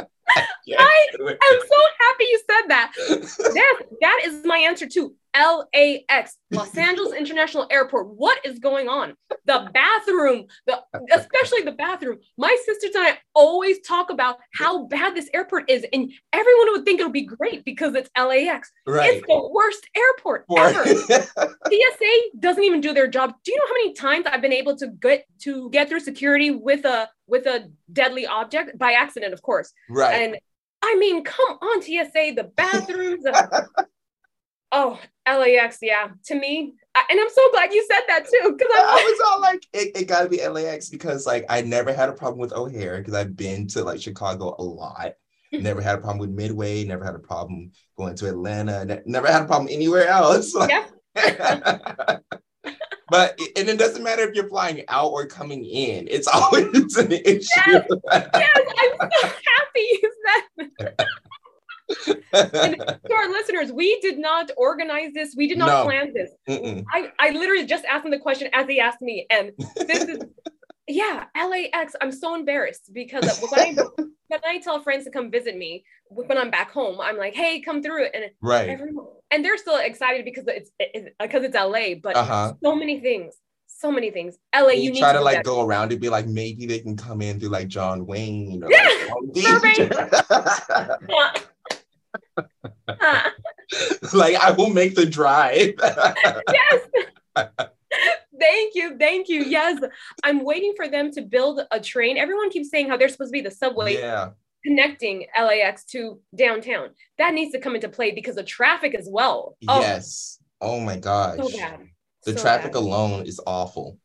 I, 0.77 1.05
am 1.19 1.27
so 1.27 1.77
happy 1.99 2.23
you 2.23 2.41
said 2.49 2.67
that. 2.67 2.93
That 3.53 3.79
that 4.01 4.21
is 4.25 4.45
my 4.45 4.59
answer 4.59 4.87
too. 4.87 5.15
LAX, 5.35 6.37
Los 6.51 6.75
Angeles 6.77 7.13
International 7.13 7.67
Airport. 7.69 8.07
What 8.15 8.39
is 8.45 8.59
going 8.59 8.87
on? 8.87 9.15
The 9.45 9.69
bathroom, 9.73 10.45
the 10.65 10.81
especially 11.11 11.61
the 11.63 11.71
bathroom. 11.71 12.19
My 12.37 12.55
sisters 12.65 12.95
and 12.95 13.07
I 13.07 13.17
always 13.33 13.79
talk 13.81 14.09
about 14.09 14.37
how 14.53 14.85
bad 14.85 15.15
this 15.15 15.29
airport 15.33 15.69
is, 15.69 15.85
and 15.93 16.11
everyone 16.33 16.71
would 16.71 16.85
think 16.85 16.99
it'll 16.99 17.11
be 17.11 17.25
great 17.25 17.63
because 17.65 17.95
it's 17.95 18.09
LAX. 18.17 18.71
Right. 18.85 19.15
It's 19.15 19.27
the 19.27 19.49
worst 19.53 19.87
airport 19.95 20.45
ever. 20.57 20.85
TSA 20.85 22.19
doesn't 22.39 22.63
even 22.63 22.81
do 22.81 22.93
their 22.93 23.07
job. 23.07 23.33
Do 23.43 23.51
you 23.51 23.57
know 23.57 23.67
how 23.67 23.73
many 23.73 23.93
times 23.93 24.25
I've 24.25 24.41
been 24.41 24.53
able 24.53 24.75
to 24.77 24.87
get 24.87 25.25
to 25.43 25.69
get 25.69 25.89
through 25.89 26.01
security 26.01 26.51
with 26.51 26.85
a 26.85 27.09
with 27.29 27.45
a 27.45 27.71
deadly 27.91 28.25
object 28.25 28.77
by 28.77 28.93
accident, 28.93 29.33
of 29.33 29.41
course. 29.41 29.71
Right. 29.89 30.21
And 30.21 30.37
I 30.81 30.95
mean, 30.95 31.23
come 31.23 31.57
on, 31.61 31.81
TSA, 31.81 32.33
the 32.35 32.51
bathrooms. 32.55 33.25
Oh, 34.71 34.99
LAX, 35.27 35.79
yeah. 35.81 36.09
To 36.25 36.35
me, 36.35 36.73
I, 36.95 37.03
and 37.09 37.19
I'm 37.19 37.29
so 37.29 37.51
glad 37.51 37.73
you 37.73 37.85
said 37.89 38.01
that 38.07 38.25
too. 38.25 38.55
Because 38.57 38.67
I, 38.73 38.81
I 38.81 39.03
was 39.03 39.29
all 39.29 39.41
like, 39.41 39.65
it, 39.73 39.95
it 39.95 40.07
got 40.07 40.23
to 40.23 40.29
be 40.29 40.45
LAX 40.45 40.89
because 40.89 41.25
like 41.25 41.45
I 41.49 41.61
never 41.61 41.93
had 41.93 42.09
a 42.09 42.13
problem 42.13 42.39
with 42.39 42.53
O'Hare 42.53 42.97
because 42.99 43.13
I've 43.13 43.35
been 43.35 43.67
to 43.69 43.83
like 43.83 44.01
Chicago 44.01 44.55
a 44.57 44.63
lot. 44.63 45.13
never 45.51 45.81
had 45.81 45.95
a 45.95 46.01
problem 46.01 46.19
with 46.19 46.29
Midway, 46.29 46.83
never 46.83 47.03
had 47.03 47.15
a 47.15 47.19
problem 47.19 47.71
going 47.97 48.15
to 48.15 48.27
Atlanta, 48.27 48.85
ne- 48.85 49.01
never 49.05 49.27
had 49.27 49.43
a 49.43 49.45
problem 49.45 49.69
anywhere 49.71 50.07
else. 50.07 50.55
Yeah. 51.15 52.19
but 53.09 53.37
and 53.57 53.67
it 53.67 53.79
doesn't 53.79 54.03
matter 54.03 54.21
if 54.21 54.35
you're 54.35 54.47
flying 54.47 54.83
out 54.87 55.07
or 55.07 55.25
coming 55.25 55.65
in, 55.65 56.07
it's 56.07 56.27
always 56.27 56.95
an 56.97 57.11
issue. 57.11 57.47
Yes, 57.67 57.87
yes 58.11 58.57
I'm 59.01 59.09
so 59.11 59.27
happy 59.27 59.99
to 62.33 63.13
our 63.15 63.29
listeners, 63.29 63.71
we 63.71 63.99
did 64.01 64.17
not 64.19 64.51
organize 64.57 65.11
this. 65.13 65.33
We 65.35 65.47
did 65.47 65.57
not 65.57 65.67
No. 65.67 65.83
plan 65.85 66.13
this. 66.13 66.31
Mm-mm. 66.47 66.83
I, 66.93 67.11
I 67.19 67.29
literally 67.31 67.65
just 67.65 67.85
asked 67.85 68.03
them 68.03 68.11
the 68.11 68.19
question 68.19 68.49
as 68.53 68.67
they 68.67 68.79
asked 68.79 69.01
me. 69.01 69.25
And 69.29 69.51
this 69.75 70.03
is, 70.03 70.19
yeah, 70.87 71.25
LAX. 71.35 71.95
I'm 72.01 72.11
so 72.11 72.35
embarrassed 72.35 72.91
because 72.93 73.25
when 73.51 73.59
I, 73.59 73.75
when 74.27 74.41
I 74.45 74.59
tell 74.59 74.81
friends 74.81 75.05
to 75.05 75.11
come 75.11 75.31
visit 75.31 75.57
me 75.57 75.83
when 76.09 76.37
I'm 76.37 76.51
back 76.51 76.71
home, 76.71 76.99
I'm 77.01 77.17
like, 77.17 77.33
hey, 77.35 77.61
come 77.61 77.81
through. 77.83 78.05
And 78.05 78.25
right. 78.41 78.69
everyone, 78.69 79.05
and 79.31 79.43
they're 79.45 79.57
still 79.57 79.77
excited 79.77 80.25
because 80.25 80.45
it's 80.47 80.71
because 81.19 81.43
it's 81.43 81.55
LA, 81.55 81.95
but 82.01 82.15
Uh-huh. 82.15 82.53
so 82.63 82.75
many 82.75 82.99
things, 82.99 83.35
so 83.67 83.91
many 83.91 84.09
things. 84.11 84.35
LA, 84.55 84.69
you, 84.69 84.81
You, 84.83 84.91
need 84.91 84.99
try 84.99 85.13
to 85.13 85.19
to 85.19 85.23
like 85.23 85.37
that. 85.37 85.45
go 85.45 85.61
around 85.65 85.91
and 85.91 86.01
be 86.01 86.09
like, 86.09 86.25
maybe 86.27 86.65
they 86.65 86.79
can 86.79 86.97
come 86.97 87.21
in 87.21 87.39
through 87.39 87.49
like 87.49 87.67
John 87.67 88.05
Wayne 88.07 88.63
or 88.63 88.69
Yeah, 88.71 88.87
like 89.61 90.99
like 94.13 94.35
I 94.35 94.51
will 94.51 94.69
make 94.69 94.95
the 94.95 95.05
drive. 95.05 95.73
yes. 96.51 96.81
thank 98.39 98.75
you, 98.75 98.97
thank 98.97 99.29
you. 99.29 99.43
Yes, 99.43 99.81
I'm 100.23 100.43
waiting 100.43 100.73
for 100.75 100.87
them 100.87 101.11
to 101.11 101.21
build 101.21 101.61
a 101.71 101.79
train. 101.79 102.17
Everyone 102.17 102.49
keeps 102.49 102.69
saying 102.69 102.89
how 102.89 102.97
they're 102.97 103.09
supposed 103.09 103.29
to 103.29 103.33
be 103.33 103.41
the 103.41 103.51
subway 103.51 103.97
yeah. 103.97 104.29
connecting 104.65 105.25
LAX 105.39 105.85
to 105.85 106.19
downtown. 106.35 106.89
That 107.17 107.33
needs 107.33 107.51
to 107.53 107.59
come 107.59 107.75
into 107.75 107.89
play 107.89 108.11
because 108.11 108.37
of 108.37 108.45
traffic 108.45 108.95
as 108.95 109.07
well. 109.11 109.55
Oh, 109.67 109.81
Yes. 109.81 110.39
Oh 110.61 110.79
my 110.79 110.97
gosh. 110.97 111.37
so 111.37 111.49
bad. 111.57 111.79
The 112.25 112.33
So 112.33 112.41
traffic 112.41 112.73
bad. 112.73 112.79
alone 112.79 113.25
is 113.25 113.39
awful. 113.47 113.97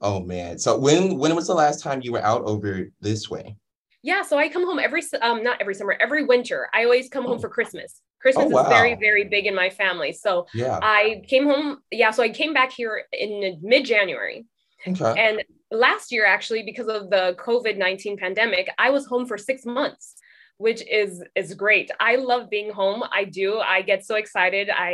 Oh 0.00 0.20
man. 0.20 0.58
So 0.58 0.78
when 0.78 1.16
when 1.16 1.34
was 1.34 1.46
the 1.46 1.54
last 1.54 1.82
time 1.82 2.00
you 2.02 2.12
were 2.12 2.22
out 2.22 2.42
over 2.42 2.88
this 3.00 3.30
way? 3.30 3.56
Yeah, 4.06 4.22
so 4.22 4.38
I 4.38 4.48
come 4.48 4.64
home 4.64 4.78
every 4.78 5.02
um 5.20 5.42
not 5.42 5.60
every 5.60 5.74
summer, 5.74 5.94
every 6.06 6.24
winter. 6.24 6.68
I 6.72 6.84
always 6.84 7.08
come 7.08 7.24
home 7.24 7.38
Oh. 7.38 7.44
for 7.44 7.48
Christmas. 7.48 7.90
Christmas 8.22 8.46
Oh, 8.52 8.60
is 8.62 8.68
very 8.68 8.94
very 9.06 9.24
big 9.24 9.44
in 9.50 9.54
my 9.62 9.68
family. 9.82 10.12
So 10.12 10.46
Yeah. 10.54 10.78
I 10.80 11.22
came 11.32 11.44
home 11.52 11.68
yeah, 11.90 12.12
so 12.12 12.22
I 12.22 12.30
came 12.40 12.52
back 12.54 12.70
here 12.80 12.94
in 13.12 13.58
mid-January. 13.72 14.38
Okay. 14.86 15.12
And 15.24 15.36
last 15.86 16.12
year 16.14 16.24
actually 16.36 16.62
because 16.70 16.88
of 16.96 17.02
the 17.14 17.24
COVID-19 17.46 18.16
pandemic, 18.24 18.66
I 18.78 18.88
was 18.90 19.06
home 19.12 19.26
for 19.26 19.36
6 19.36 19.66
months, 19.80 20.14
which 20.66 20.80
is 21.00 21.12
is 21.42 21.48
great. 21.64 21.88
I 22.10 22.12
love 22.30 22.42
being 22.56 22.70
home. 22.82 23.00
I 23.20 23.22
do. 23.40 23.48
I 23.58 23.78
get 23.90 24.00
so 24.10 24.14
excited. 24.24 24.66
I 24.88 24.90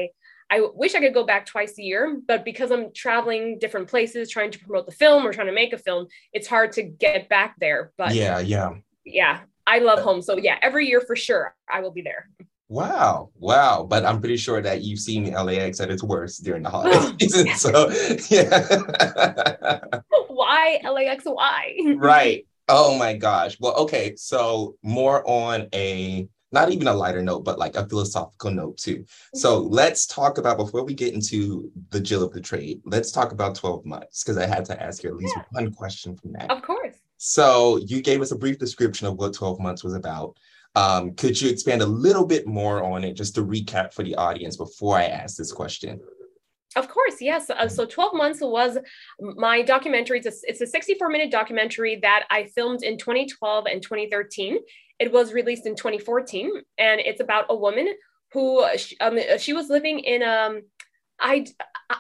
I 0.54 0.59
wish 0.83 0.92
I 0.95 1.00
could 1.04 1.14
go 1.21 1.26
back 1.33 1.45
twice 1.54 1.75
a 1.78 1.85
year, 1.90 2.02
but 2.31 2.40
because 2.50 2.71
I'm 2.75 2.87
traveling 3.04 3.59
different 3.64 3.88
places 3.92 4.23
trying 4.37 4.52
to 4.54 4.59
promote 4.64 4.87
the 4.90 4.97
film 5.02 5.21
or 5.26 5.31
trying 5.37 5.50
to 5.52 5.59
make 5.62 5.73
a 5.78 5.83
film, 5.88 6.02
it's 6.37 6.49
hard 6.54 6.71
to 6.78 6.83
get 7.07 7.21
back 7.37 7.50
there. 7.64 7.83
But 8.00 8.14
yeah, 8.14 8.38
yeah. 8.57 8.71
Yeah, 9.04 9.40
I 9.66 9.78
love 9.78 10.00
home. 10.00 10.23
So 10.23 10.37
yeah, 10.37 10.59
every 10.62 10.87
year 10.87 11.00
for 11.00 11.16
sure, 11.16 11.54
I 11.71 11.80
will 11.80 11.90
be 11.90 12.02
there. 12.02 12.28
Wow. 12.68 13.30
Wow. 13.38 13.87
But 13.88 14.06
I'm 14.06 14.18
pretty 14.18 14.38
sure 14.38 14.62
that 14.62 14.82
you've 14.82 14.99
seen 14.99 15.30
LAX 15.30 15.78
at 15.80 15.90
its 15.90 16.02
worst 16.02 16.42
during 16.42 16.62
the 16.62 16.71
holiday 16.75 17.16
season. 17.21 17.49
So 17.54 17.90
yeah. 18.30 19.80
Why 20.28 20.80
LAX? 20.82 21.25
Why? 21.25 21.76
right. 21.97 22.47
Oh 22.68 22.97
my 22.97 23.14
gosh. 23.14 23.59
Well, 23.61 23.75
okay. 23.75 24.14
So 24.16 24.76
more 24.82 25.23
on 25.28 25.68
a 25.75 26.26
not 26.50 26.71
even 26.71 26.87
a 26.87 26.94
lighter 26.94 27.23
note, 27.23 27.44
but 27.44 27.59
like 27.59 27.76
a 27.76 27.87
philosophical 27.87 28.50
note 28.50 28.78
too. 28.78 29.04
So 29.35 29.61
mm-hmm. 29.61 29.75
let's 29.75 30.06
talk 30.06 30.38
about 30.38 30.56
before 30.56 30.85
we 30.85 30.94
get 30.94 31.12
into 31.12 31.71
the 31.90 32.00
Jill 32.00 32.23
of 32.23 32.32
the 32.32 32.40
trade, 32.40 32.80
let's 32.85 33.11
talk 33.11 33.32
about 33.32 33.55
12 33.55 33.85
months 33.85 34.22
because 34.22 34.38
I 34.38 34.46
had 34.46 34.64
to 34.66 34.83
ask 34.83 35.03
you 35.03 35.11
at 35.11 35.16
least 35.16 35.35
Yeah. 35.37 35.44
one 35.50 35.72
question 35.72 36.16
from 36.16 36.33
that. 36.33 36.50
Of 36.50 36.62
course. 36.62 36.96
So 37.24 37.76
you 37.76 38.02
gave 38.02 38.20
us 38.20 38.32
a 38.32 38.37
brief 38.37 38.58
description 38.58 39.06
of 39.06 39.14
what 39.14 39.32
12 39.32 39.61
months 39.61 39.85
was 39.85 39.94
about. 39.94 40.37
Um, 40.74 41.14
could 41.14 41.40
you 41.40 41.50
expand 41.50 41.80
a 41.80 41.87
little 41.87 42.26
bit 42.26 42.48
more 42.48 42.82
on 42.82 43.04
it 43.04 43.12
just 43.12 43.37
to 43.37 43.44
recap 43.44 43.94
for 43.94 44.02
the 44.02 44.16
audience 44.16 44.56
before 44.56 44.98
I 44.98 45.04
ask 45.04 45.37
this 45.37 45.52
question? 45.52 46.00
Of 46.74 46.88
course, 46.88 47.20
yes. 47.20 47.48
Uh, 47.48 47.68
so 47.68 47.87
12 47.87 48.14
months 48.14 48.40
was 48.40 48.76
my 49.20 49.62
documentary. 49.62 50.18
It's 50.18 50.26
a, 50.26 50.32
it's 50.50 50.62
a 50.62 50.66
64 50.66 51.11
minute 51.11 51.30
documentary 51.30 52.00
that 52.02 52.24
I 52.28 52.46
filmed 52.56 52.82
in 52.82 52.98
2012 52.98 53.66
and 53.70 53.80
2013. 53.80 54.58
It 54.98 55.12
was 55.12 55.32
released 55.32 55.64
in 55.64 55.76
2014, 55.76 56.50
and 56.78 57.00
it's 57.00 57.20
about 57.20 57.44
a 57.50 57.54
woman 57.54 57.94
who 58.32 58.66
um, 59.00 59.20
she 59.38 59.52
was 59.52 59.68
living 59.68 60.00
in 60.00 60.24
um 60.24 60.62
I 61.20 61.46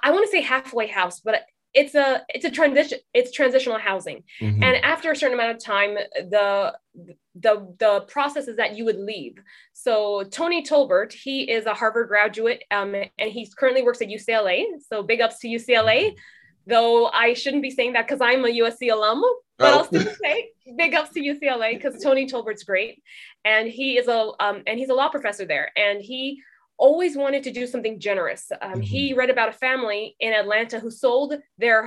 I 0.02 0.10
want 0.10 0.24
to 0.26 0.32
say 0.32 0.40
halfway 0.40 0.88
house, 0.88 1.20
but 1.20 1.42
it's 1.74 1.94
a 1.94 2.22
it's 2.28 2.44
a 2.44 2.50
transition 2.50 2.98
it's 3.14 3.30
transitional 3.32 3.78
housing. 3.78 4.22
Mhm. 4.40 4.62
and 4.62 4.76
after 4.84 5.10
a 5.10 5.16
certain 5.16 5.34
amount 5.38 5.56
of 5.56 5.62
time 5.62 5.94
the 6.34 6.76
the 7.34 7.74
the 7.78 8.00
process 8.08 8.46
is 8.48 8.56
that 8.56 8.76
you 8.76 8.84
would 8.84 8.98
leave 8.98 9.36
so 9.72 10.22
tony 10.24 10.62
tolbert 10.62 11.12
he 11.12 11.50
is 11.50 11.64
a 11.66 11.72
harvard 11.74 12.08
graduate 12.08 12.62
um, 12.70 12.94
and 12.94 13.30
he 13.30 13.48
currently 13.58 13.82
works 13.82 14.02
at 14.02 14.08
ucla 14.08 14.64
so 14.88 15.02
big 15.02 15.20
ups 15.22 15.38
to 15.38 15.48
ucla 15.48 16.14
though 16.66 17.06
i 17.08 17.32
shouldn't 17.32 17.62
be 17.62 17.70
saying 17.70 17.94
that 17.94 18.06
because 18.06 18.20
i'm 18.20 18.44
a 18.44 18.48
usc 18.48 18.82
alum 18.92 19.22
but 19.58 19.72
Oh. 19.72 19.78
i'll 19.78 19.84
still 19.84 20.12
say 20.22 20.50
big 20.76 20.94
ups 20.94 21.10
to 21.14 21.20
ucla 21.20 21.72
because 21.74 22.02
tony 22.02 22.26
tolbert's 22.26 22.64
great 22.64 23.02
and 23.46 23.66
he 23.68 23.96
is 23.96 24.08
a 24.08 24.30
um, 24.40 24.62
and 24.66 24.78
he's 24.78 24.90
a 24.90 24.94
law 24.94 25.08
professor 25.08 25.46
there 25.46 25.70
and 25.76 26.02
he 26.02 26.42
always 26.86 27.14
wanted 27.16 27.42
to 27.44 27.52
do 27.52 27.64
something 27.66 27.96
generous 28.08 28.42
um, 28.66 28.80
he 28.80 29.02
read 29.20 29.30
about 29.30 29.48
a 29.54 29.58
family 29.66 30.02
in 30.20 30.32
atlanta 30.32 30.78
who 30.80 30.90
sold 30.90 31.30
their 31.62 31.80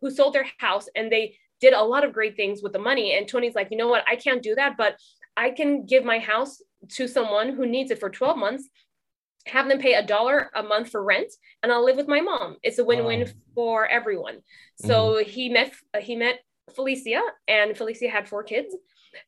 who 0.00 0.10
sold 0.10 0.32
their 0.34 0.46
house 0.58 0.86
and 0.96 1.10
they 1.10 1.24
did 1.60 1.74
a 1.74 1.82
lot 1.94 2.04
of 2.04 2.12
great 2.14 2.36
things 2.36 2.62
with 2.62 2.72
the 2.72 2.78
money. 2.78 3.16
And 3.16 3.28
Tony's 3.28 3.54
like, 3.54 3.68
you 3.70 3.76
know 3.76 3.88
what? 3.88 4.02
I 4.08 4.16
can't 4.16 4.42
do 4.42 4.54
that, 4.54 4.78
but 4.78 4.96
I 5.36 5.50
can 5.50 5.84
give 5.84 6.04
my 6.04 6.18
house 6.18 6.62
to 6.96 7.06
someone 7.06 7.50
who 7.54 7.66
needs 7.66 7.90
it 7.90 8.00
for 8.00 8.08
12 8.08 8.38
months, 8.38 8.64
have 9.46 9.68
them 9.68 9.78
pay 9.78 9.92
a 9.94 10.06
dollar 10.06 10.50
a 10.54 10.62
month 10.62 10.90
for 10.90 11.04
rent, 11.04 11.30
and 11.62 11.70
I'll 11.70 11.84
live 11.84 11.96
with 11.96 12.08
my 12.08 12.22
mom. 12.22 12.56
It's 12.62 12.78
a 12.78 12.84
win-win 12.84 13.20
Wow. 13.20 13.32
for 13.54 13.86
everyone. 13.88 14.38
So 14.76 15.22
he 15.22 15.50
met 15.50 15.72
he 16.00 16.16
met 16.16 16.40
Felicia, 16.74 17.20
and 17.46 17.76
Felicia 17.76 18.08
had 18.08 18.26
four 18.26 18.42
kids. 18.42 18.74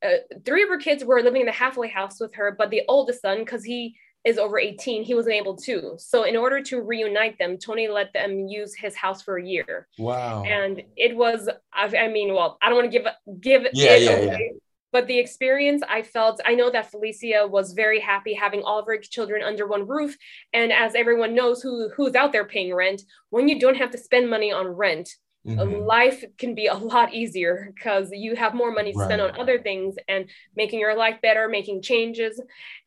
Uh, 0.02 0.18
three 0.46 0.62
of 0.62 0.70
her 0.70 0.78
kids 0.78 1.04
were 1.04 1.22
living 1.22 1.42
in 1.42 1.46
the 1.46 1.52
halfway 1.52 1.88
house 1.88 2.18
with 2.18 2.34
her, 2.36 2.54
but 2.56 2.70
the 2.70 2.82
oldest 2.88 3.20
son, 3.20 3.40
because 3.40 3.64
he 3.64 3.94
is 4.24 4.38
over 4.38 4.58
18, 4.58 5.02
he 5.04 5.14
wasn't 5.14 5.34
able 5.34 5.56
to. 5.56 5.94
So 5.98 6.22
in 6.24 6.36
order 6.36 6.62
to 6.62 6.80
reunite 6.82 7.38
them, 7.38 7.58
Tony 7.58 7.88
let 7.88 8.12
them 8.12 8.46
use 8.46 8.74
his 8.74 8.94
house 8.94 9.22
for 9.22 9.36
a 9.38 9.44
year 9.44 9.88
Wow. 9.98 10.42
and 10.44 10.82
it 10.96 11.16
was 11.16 11.48
I, 11.72 11.86
I 11.96 12.08
mean 12.08 12.34
well 12.34 12.58
i 12.62 12.68
don't 12.68 12.76
want 12.78 12.90
to 12.92 12.98
give 12.98 13.06
give 13.40 13.62
Yeah, 13.72 13.94
it 13.94 14.02
yeah, 14.02 14.10
away, 14.16 14.52
but 14.92 15.06
the 15.06 15.18
experience 15.18 15.82
i 15.88 16.02
felt 16.02 16.40
i 16.44 16.54
know 16.54 16.70
that 16.70 16.90
felicia 16.90 17.46
was 17.46 17.72
very 17.72 18.00
happy 18.00 18.34
having 18.34 18.62
all 18.62 18.78
of 18.78 18.86
her 18.86 18.98
children 18.98 19.42
under 19.42 19.66
one 19.66 19.86
roof 19.86 20.16
and 20.52 20.72
as 20.72 20.94
everyone 20.94 21.34
knows 21.34 21.62
who 21.62 21.88
who's 21.96 22.14
out 22.14 22.32
there 22.32 22.44
paying 22.44 22.74
rent 22.74 23.02
when 23.30 23.48
you 23.48 23.58
don't 23.58 23.76
have 23.76 23.90
to 23.90 23.98
spend 23.98 24.28
money 24.30 24.52
on 24.52 24.66
rent 24.68 25.08
Mhm. 25.44 25.84
life 25.86 26.24
can 26.38 26.54
be 26.54 26.66
a 26.68 26.74
lot 26.74 27.12
easier 27.12 27.72
because 27.74 28.10
you 28.12 28.36
have 28.36 28.54
more 28.54 28.70
money 28.70 28.92
to 28.92 28.98
spend 28.98 29.20
Right. 29.20 29.30
on 29.34 29.40
other 29.40 29.58
things 29.58 29.96
and 30.06 30.30
making 30.56 30.78
your 30.78 30.94
life 30.94 31.20
better 31.20 31.48
making 31.48 31.82
changes 31.82 32.40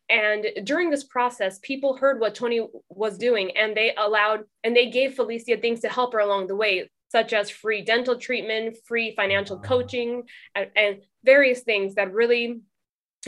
and 0.08 0.46
during 0.64 0.90
this 0.90 1.04
process 1.04 1.58
people 1.62 1.96
heard 1.96 2.20
what 2.20 2.34
tony 2.34 2.66
was 2.88 3.18
doing 3.18 3.56
and 3.56 3.76
they 3.76 3.94
allowed 3.96 4.44
and 4.64 4.74
they 4.74 4.90
gave 4.90 5.14
felicia 5.14 5.56
things 5.56 5.80
to 5.80 5.88
help 5.88 6.12
her 6.12 6.20
along 6.20 6.46
the 6.46 6.56
way 6.56 6.88
such 7.08 7.32
as 7.32 7.50
free 7.50 7.82
dental 7.82 8.18
treatment 8.18 8.76
free 8.86 9.14
financial 9.14 9.58
coaching 9.58 10.22
and, 10.54 10.70
and 10.76 10.98
various 11.24 11.60
things 11.60 11.94
that 11.94 12.12
really 12.12 12.60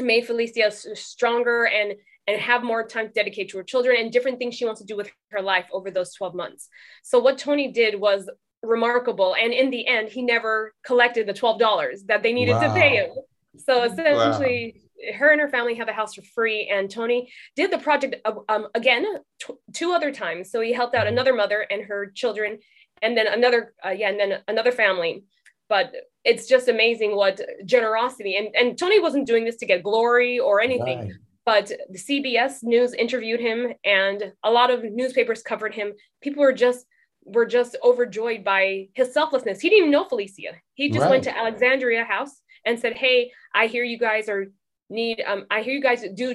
made 0.01 0.27
felicia 0.27 0.71
stronger 0.71 1.65
and 1.65 1.95
and 2.27 2.39
have 2.41 2.63
more 2.63 2.87
time 2.87 3.07
to 3.07 3.13
dedicate 3.13 3.49
to 3.49 3.57
her 3.57 3.65
children 3.65 3.97
and 3.99 4.13
different 4.13 4.39
things 4.39 4.55
she 4.55 4.67
wants 4.67 4.81
to 4.81 4.87
do 4.87 4.97
with 4.97 5.11
her 5.31 5.41
life 5.41 5.67
over 5.73 5.91
those 5.91 6.15
12 6.15 6.35
months 6.35 6.69
so 7.03 7.19
what 7.19 7.39
tony 7.39 7.73
did 7.73 7.99
was 7.99 8.29
remarkable. 8.63 9.35
And 9.35 9.53
in 9.53 9.71
the 9.71 9.87
end, 9.87 10.09
he 10.09 10.23
never 10.23 10.75
collected 10.85 11.27
the 11.27 11.35
$12 11.35 12.07
that 12.07 12.23
they 12.23 12.33
needed 12.33 12.55
to 12.61 12.73
pay 12.73 12.97
him. 12.97 13.11
So 13.57 13.85
essentially, 13.85 14.83
her 15.17 15.31
and 15.31 15.41
her 15.41 15.49
family 15.49 15.75
have 15.77 15.89
a 15.89 15.93
house 15.93 16.15
for 16.15 16.23
free. 16.23 16.69
And 16.73 16.91
Tony 16.91 17.31
did 17.57 17.71
the 17.71 17.79
project 17.79 18.17
uh, 18.25 18.35
um, 18.49 18.69
again 18.75 19.05
t- 19.41 19.55
two 19.73 19.93
other 19.93 20.13
times. 20.13 20.51
So 20.51 20.61
he 20.61 20.73
helped 20.73 20.95
out 20.95 21.07
another 21.07 21.35
mother 21.35 21.67
and 21.71 21.83
her 21.85 22.11
children, 22.15 22.59
and 23.03 23.17
then 23.17 23.27
another, 23.27 23.75
uh, 23.85 23.91
yeah, 23.91 24.11
and 24.11 24.19
then 24.19 24.41
another 24.49 24.73
family. 24.73 25.25
But 25.69 25.93
it's 26.25 26.47
just 26.49 26.69
amazing 26.69 27.15
what 27.15 27.41
generosity 27.65 28.37
and, 28.37 28.49
and 28.57 28.79
Tony 28.79 29.01
wasn't 29.01 29.27
doing 29.27 29.45
this 29.45 29.57
to 29.59 29.67
get 29.67 29.83
glory 29.83 30.39
or 30.39 30.61
anything 30.61 30.99
Right. 31.01 31.13
but 31.45 31.67
the 31.91 31.99
CBS 31.99 32.63
News 32.63 32.93
interviewed 32.95 33.41
him, 33.41 33.73
and 33.85 34.33
a 34.43 34.51
lot 34.51 34.71
of 34.71 34.83
newspapers 34.85 35.43
covered 35.43 35.75
him. 35.75 35.93
People 36.23 36.43
were 36.43 36.53
just 36.53 36.87
were 37.25 37.45
just 37.47 37.77
overjoyed 37.85 38.43
by 38.43 38.89
his 38.95 39.13
selflessness. 39.13 39.61
He 39.61 39.69
didn't 39.69 39.79
even 39.81 39.91
know 39.91 40.05
Felicia. 40.07 40.53
He 40.75 40.89
just 40.91 41.09
went 41.11 41.25
to 41.25 41.37
Alexandria 41.37 42.05
House 42.05 42.41
and 42.65 42.79
said, 42.81 42.95
"Hey, 42.97 43.31
I 43.55 43.67
hear 43.67 43.85
you 43.85 43.99
guys 43.99 44.29
are 44.31 44.47
need 44.91 45.23
um 45.27 45.45
i 45.51 45.61
hear 45.63 45.75
you 45.75 45.83
guys 45.83 46.03
do 46.15 46.35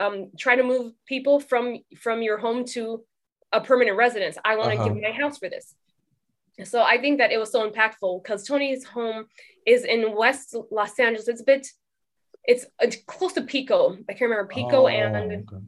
um 0.00 0.30
try 0.38 0.56
to 0.56 0.62
move 0.62 0.92
people 1.06 1.38
from 1.40 1.78
from 1.98 2.22
your 2.22 2.38
home 2.38 2.64
to 2.64 3.04
a 3.52 3.60
permanent 3.60 3.96
residence. 3.96 4.38
I 4.44 4.56
want 4.56 4.70
to 4.72 4.76
Uh-huh. 4.78 4.84
give 4.88 5.02
my 5.02 5.10
house 5.10 5.38
for 5.38 5.48
this. 5.48 5.74
So 6.64 6.82
i 6.82 6.96
think 7.02 7.18
that 7.18 7.32
it 7.32 7.38
was 7.38 7.50
so 7.52 7.68
impactful 7.68 8.22
because 8.22 8.46
tony's 8.46 8.84
home 8.84 9.26
is 9.66 9.84
in 9.84 10.14
west 10.16 10.54
los 10.70 10.98
angeles. 10.98 11.28
It's 11.28 11.40
a 11.42 11.44
bit 11.44 11.66
it's, 12.44 12.64
it's 12.80 12.96
close 13.06 13.34
to 13.34 13.42
pico. 13.42 13.96
I 14.08 14.12
can't 14.14 14.30
remember 14.30 14.48
pico 14.48 14.84
Oh, 14.84 14.88
and 14.88 15.32
okay. 15.32 15.62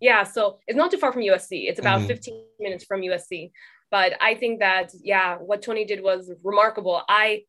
yeah 0.00 0.22
so 0.24 0.58
it's 0.66 0.76
not 0.76 0.90
too 0.90 0.98
far 0.98 1.12
from 1.12 1.22
usc 1.22 1.48
it's 1.52 1.78
about 1.80 2.00
Mhm. 2.02 2.06
15 2.08 2.44
minutes 2.60 2.84
from 2.84 3.00
usc 3.02 3.50
but 3.90 4.10
i 4.20 4.34
think 4.34 4.60
that 4.60 4.90
yeah 5.12 5.36
what 5.48 5.62
tony 5.62 5.84
did 5.84 6.02
was 6.02 6.22
remarkable. 6.42 7.02
I 7.08 7.44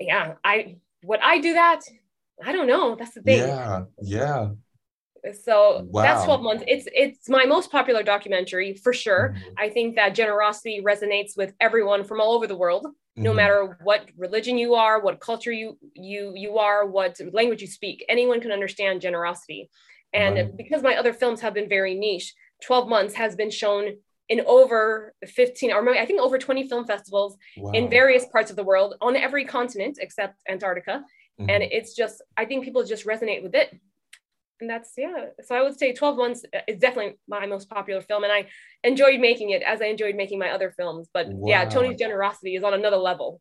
yeah 0.00 0.34
i 0.44 0.76
would 1.08 1.20
i 1.32 1.38
do 1.38 1.52
that 1.54 1.80
i 2.44 2.52
don't 2.52 2.66
know. 2.66 2.94
That's 2.96 3.14
the 3.14 3.22
thing. 3.22 3.38
Yeah, 3.38 3.84
yeah. 4.02 4.48
so 5.42 5.86
Wow. 5.90 6.02
that's 6.02 6.24
12 6.24 6.42
months. 6.42 6.64
It's 6.66 6.86
it's 6.92 7.28
my 7.28 7.44
most 7.44 7.70
popular 7.70 8.02
documentary 8.02 8.74
for 8.74 8.92
sure. 8.92 9.34
Mhm, 9.34 9.52
i 9.58 9.68
think 9.68 9.96
that 9.96 10.14
generosity 10.14 10.82
resonates 10.84 11.36
with 11.36 11.54
everyone 11.60 12.04
from 12.04 12.20
all 12.20 12.32
over 12.34 12.46
the 12.46 12.56
world 12.56 12.86
no 13.16 13.32
mhm. 13.32 13.36
matter 13.36 13.78
what 13.82 14.02
religion 14.16 14.58
you 14.58 14.74
are 14.74 15.00
what 15.00 15.20
culture 15.20 15.52
you 15.52 15.78
you 15.94 16.32
you 16.36 16.58
are 16.58 16.86
what 16.86 17.18
language 17.32 17.62
you 17.62 17.66
speak. 17.66 18.04
Anyone 18.08 18.40
can 18.40 18.52
understand 18.52 19.00
generosity. 19.00 19.70
And 20.12 20.34
Right. 20.36 20.56
because 20.56 20.82
my 20.82 20.94
other 20.96 21.12
films 21.12 21.40
have 21.40 21.54
been 21.54 21.68
very 21.68 21.94
niche 21.94 22.34
12 22.62 22.88
months 22.88 23.14
has 23.14 23.34
been 23.36 23.50
shown 23.50 23.84
in 24.28 24.40
over 24.46 25.14
15 25.24 25.72
or 25.72 25.82
maybe 25.82 25.98
i 25.98 26.06
think 26.06 26.20
over 26.20 26.38
20 26.38 26.68
film 26.68 26.84
festivals 26.86 27.36
in 27.74 27.88
various 27.90 28.24
parts 28.26 28.50
of 28.50 28.56
the 28.56 28.64
world 28.64 28.94
on 29.00 29.14
every 29.16 29.44
continent 29.44 29.98
except 30.00 30.34
antarctica 30.48 31.04
Mhm. 31.40 31.50
and 31.50 31.62
it's 31.62 31.94
just 31.94 32.22
i 32.36 32.44
think 32.44 32.64
people 32.64 32.82
just 32.84 33.06
resonate 33.06 33.42
with 33.42 33.54
it 33.54 33.78
and 34.60 34.70
that's 34.70 34.92
yeah 34.96 35.26
so 35.44 35.54
i 35.54 35.62
would 35.62 35.78
say 35.78 35.92
12 35.92 36.16
months 36.16 36.44
is 36.66 36.78
definitely 36.78 37.14
my 37.28 37.46
most 37.46 37.68
popular 37.68 38.00
film 38.00 38.24
and 38.24 38.32
i 38.32 38.46
enjoyed 38.84 39.20
making 39.20 39.50
it 39.50 39.62
as 39.62 39.82
i 39.82 39.86
enjoyed 39.86 40.16
making 40.16 40.38
my 40.38 40.50
other 40.50 40.70
films 40.70 41.08
but 41.12 41.26
yeah 41.44 41.64
tony's 41.66 41.98
generosity 41.98 42.54
is 42.56 42.64
on 42.64 42.72
another 42.72 42.96
level 42.96 43.40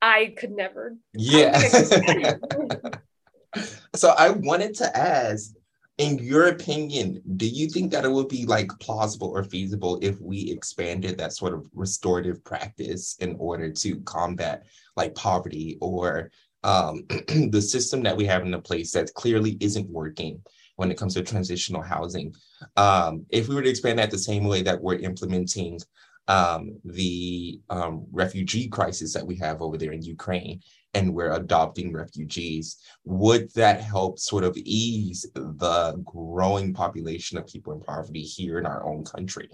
i 0.00 0.32
could 0.38 0.52
never 0.52 0.96
yeah. 1.12 1.52
I 1.54 1.68
don't 1.68 1.86
think 1.86 2.26
I 2.26 2.32
could. 2.32 2.98
so 3.94 4.14
I 4.16 4.30
wanted 4.30 4.74
to 4.76 4.96
ask, 4.96 5.54
in 5.98 6.18
your 6.18 6.48
opinion, 6.48 7.22
do 7.36 7.46
you 7.46 7.68
think 7.68 7.92
that 7.92 8.04
it 8.04 8.10
would 8.10 8.28
be 8.28 8.46
like 8.46 8.68
plausible 8.80 9.28
or 9.28 9.44
feasible 9.44 9.98
if 10.02 10.20
we 10.20 10.50
expanded 10.50 11.18
that 11.18 11.32
sort 11.32 11.54
of 11.54 11.68
restorative 11.72 12.42
practice 12.44 13.16
in 13.20 13.36
order 13.38 13.70
to 13.70 14.00
combat 14.00 14.64
like 14.96 15.14
poverty 15.14 15.78
or 15.80 16.30
um, 16.64 17.04
the 17.50 17.62
system 17.62 18.02
that 18.02 18.16
we 18.16 18.24
have 18.24 18.42
in 18.42 18.60
place 18.62 18.90
that 18.92 19.14
clearly 19.14 19.56
isn't 19.60 19.88
working 19.88 20.42
when 20.76 20.90
it 20.90 20.98
comes 20.98 21.14
to 21.14 21.22
transitional 21.22 21.82
housing? 21.82 22.34
Um, 22.76 23.26
if 23.30 23.48
we 23.48 23.54
were 23.54 23.62
to 23.62 23.70
expand 23.70 23.98
that 23.98 24.10
the 24.10 24.18
same 24.18 24.44
way 24.44 24.62
that 24.62 24.80
we're 24.80 24.96
implementing 24.96 25.78
um, 26.26 26.78
the 26.84 27.60
um, 27.70 28.06
refugee 28.10 28.68
crisis 28.68 29.12
that 29.12 29.26
we 29.26 29.36
have 29.36 29.60
over 29.60 29.76
there 29.76 29.92
in 29.92 30.02
Ukraine, 30.02 30.60
and 30.94 31.12
we're 31.12 31.32
adopting 31.32 31.92
refugees, 31.92 32.78
would 33.04 33.52
that 33.54 33.80
help 33.80 34.18
sort 34.18 34.44
of 34.44 34.56
ease 34.56 35.26
the 35.34 36.02
growing 36.04 36.72
population 36.72 37.36
of 37.36 37.46
people 37.46 37.72
in 37.72 37.80
poverty 37.80 38.22
here 38.22 38.58
in 38.58 38.66
our 38.66 38.86
own 38.86 39.04
country? 39.04 39.50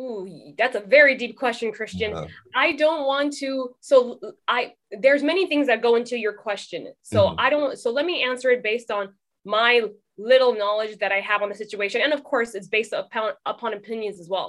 Ooh, 0.00 0.54
that's 0.56 0.76
a 0.76 0.80
very 0.80 1.14
deep 1.22 1.36
question 1.36 1.72
christian 1.72 2.14
Uh, 2.14 2.26
I 2.54 2.72
don't 2.72 3.04
want 3.06 3.34
to. 3.42 3.50
So 3.80 4.18
I 4.48 4.72
there's 5.04 5.22
many 5.22 5.46
things 5.46 5.66
that 5.66 5.82
go 5.82 5.92
into 6.00 6.16
your 6.18 6.32
question. 6.32 6.80
So 7.02 7.18
Mhm. 7.28 7.34
I 7.38 7.50
don't. 7.50 7.78
So 7.78 7.90
let 7.98 8.06
me 8.06 8.22
answer 8.30 8.50
it 8.50 8.62
based 8.62 8.90
on 8.90 9.04
my 9.44 9.72
little 10.16 10.52
knowledge 10.54 10.98
that 10.98 11.12
I 11.12 11.20
have 11.20 11.40
on 11.42 11.48
the 11.48 11.54
situation, 11.54 12.00
and 12.02 12.12
of 12.12 12.22
course, 12.24 12.54
it's 12.54 12.68
based 12.68 12.92
upon 12.92 13.32
upon 13.46 13.74
opinions 13.74 14.20
as 14.20 14.28
well. 14.34 14.48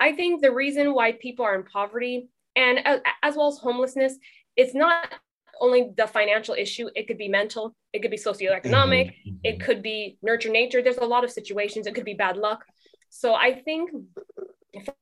I 0.00 0.12
think 0.18 0.40
the 0.40 0.52
reason 0.52 0.94
why 0.94 1.12
people 1.12 1.44
are 1.44 1.54
in 1.60 1.64
poverty 1.64 2.28
and 2.56 2.74
as, 2.86 3.00
as 3.22 3.34
well 3.36 3.48
as 3.48 3.58
homelessness, 3.58 4.12
it's 4.56 4.74
not 4.74 5.12
only 5.60 5.90
the 5.96 6.06
financial 6.06 6.54
issue. 6.54 6.86
It 6.94 7.04
could 7.08 7.18
be 7.18 7.28
mental. 7.28 7.64
It 7.92 8.00
could 8.02 8.10
be 8.10 8.16
socioeconomic. 8.30 9.06
mhm, 9.26 9.38
It 9.44 9.60
could 9.60 9.80
be 9.82 10.18
nurture 10.22 10.50
nature. 10.50 10.80
There's 10.82 10.98
a 10.98 11.04
lot 11.14 11.22
of 11.24 11.30
situations. 11.30 11.86
It 11.86 11.94
could 11.94 12.04
be 12.04 12.14
bad 12.26 12.36
luck. 12.36 12.60
So 13.10 13.34
I 13.34 13.50
think 13.66 13.90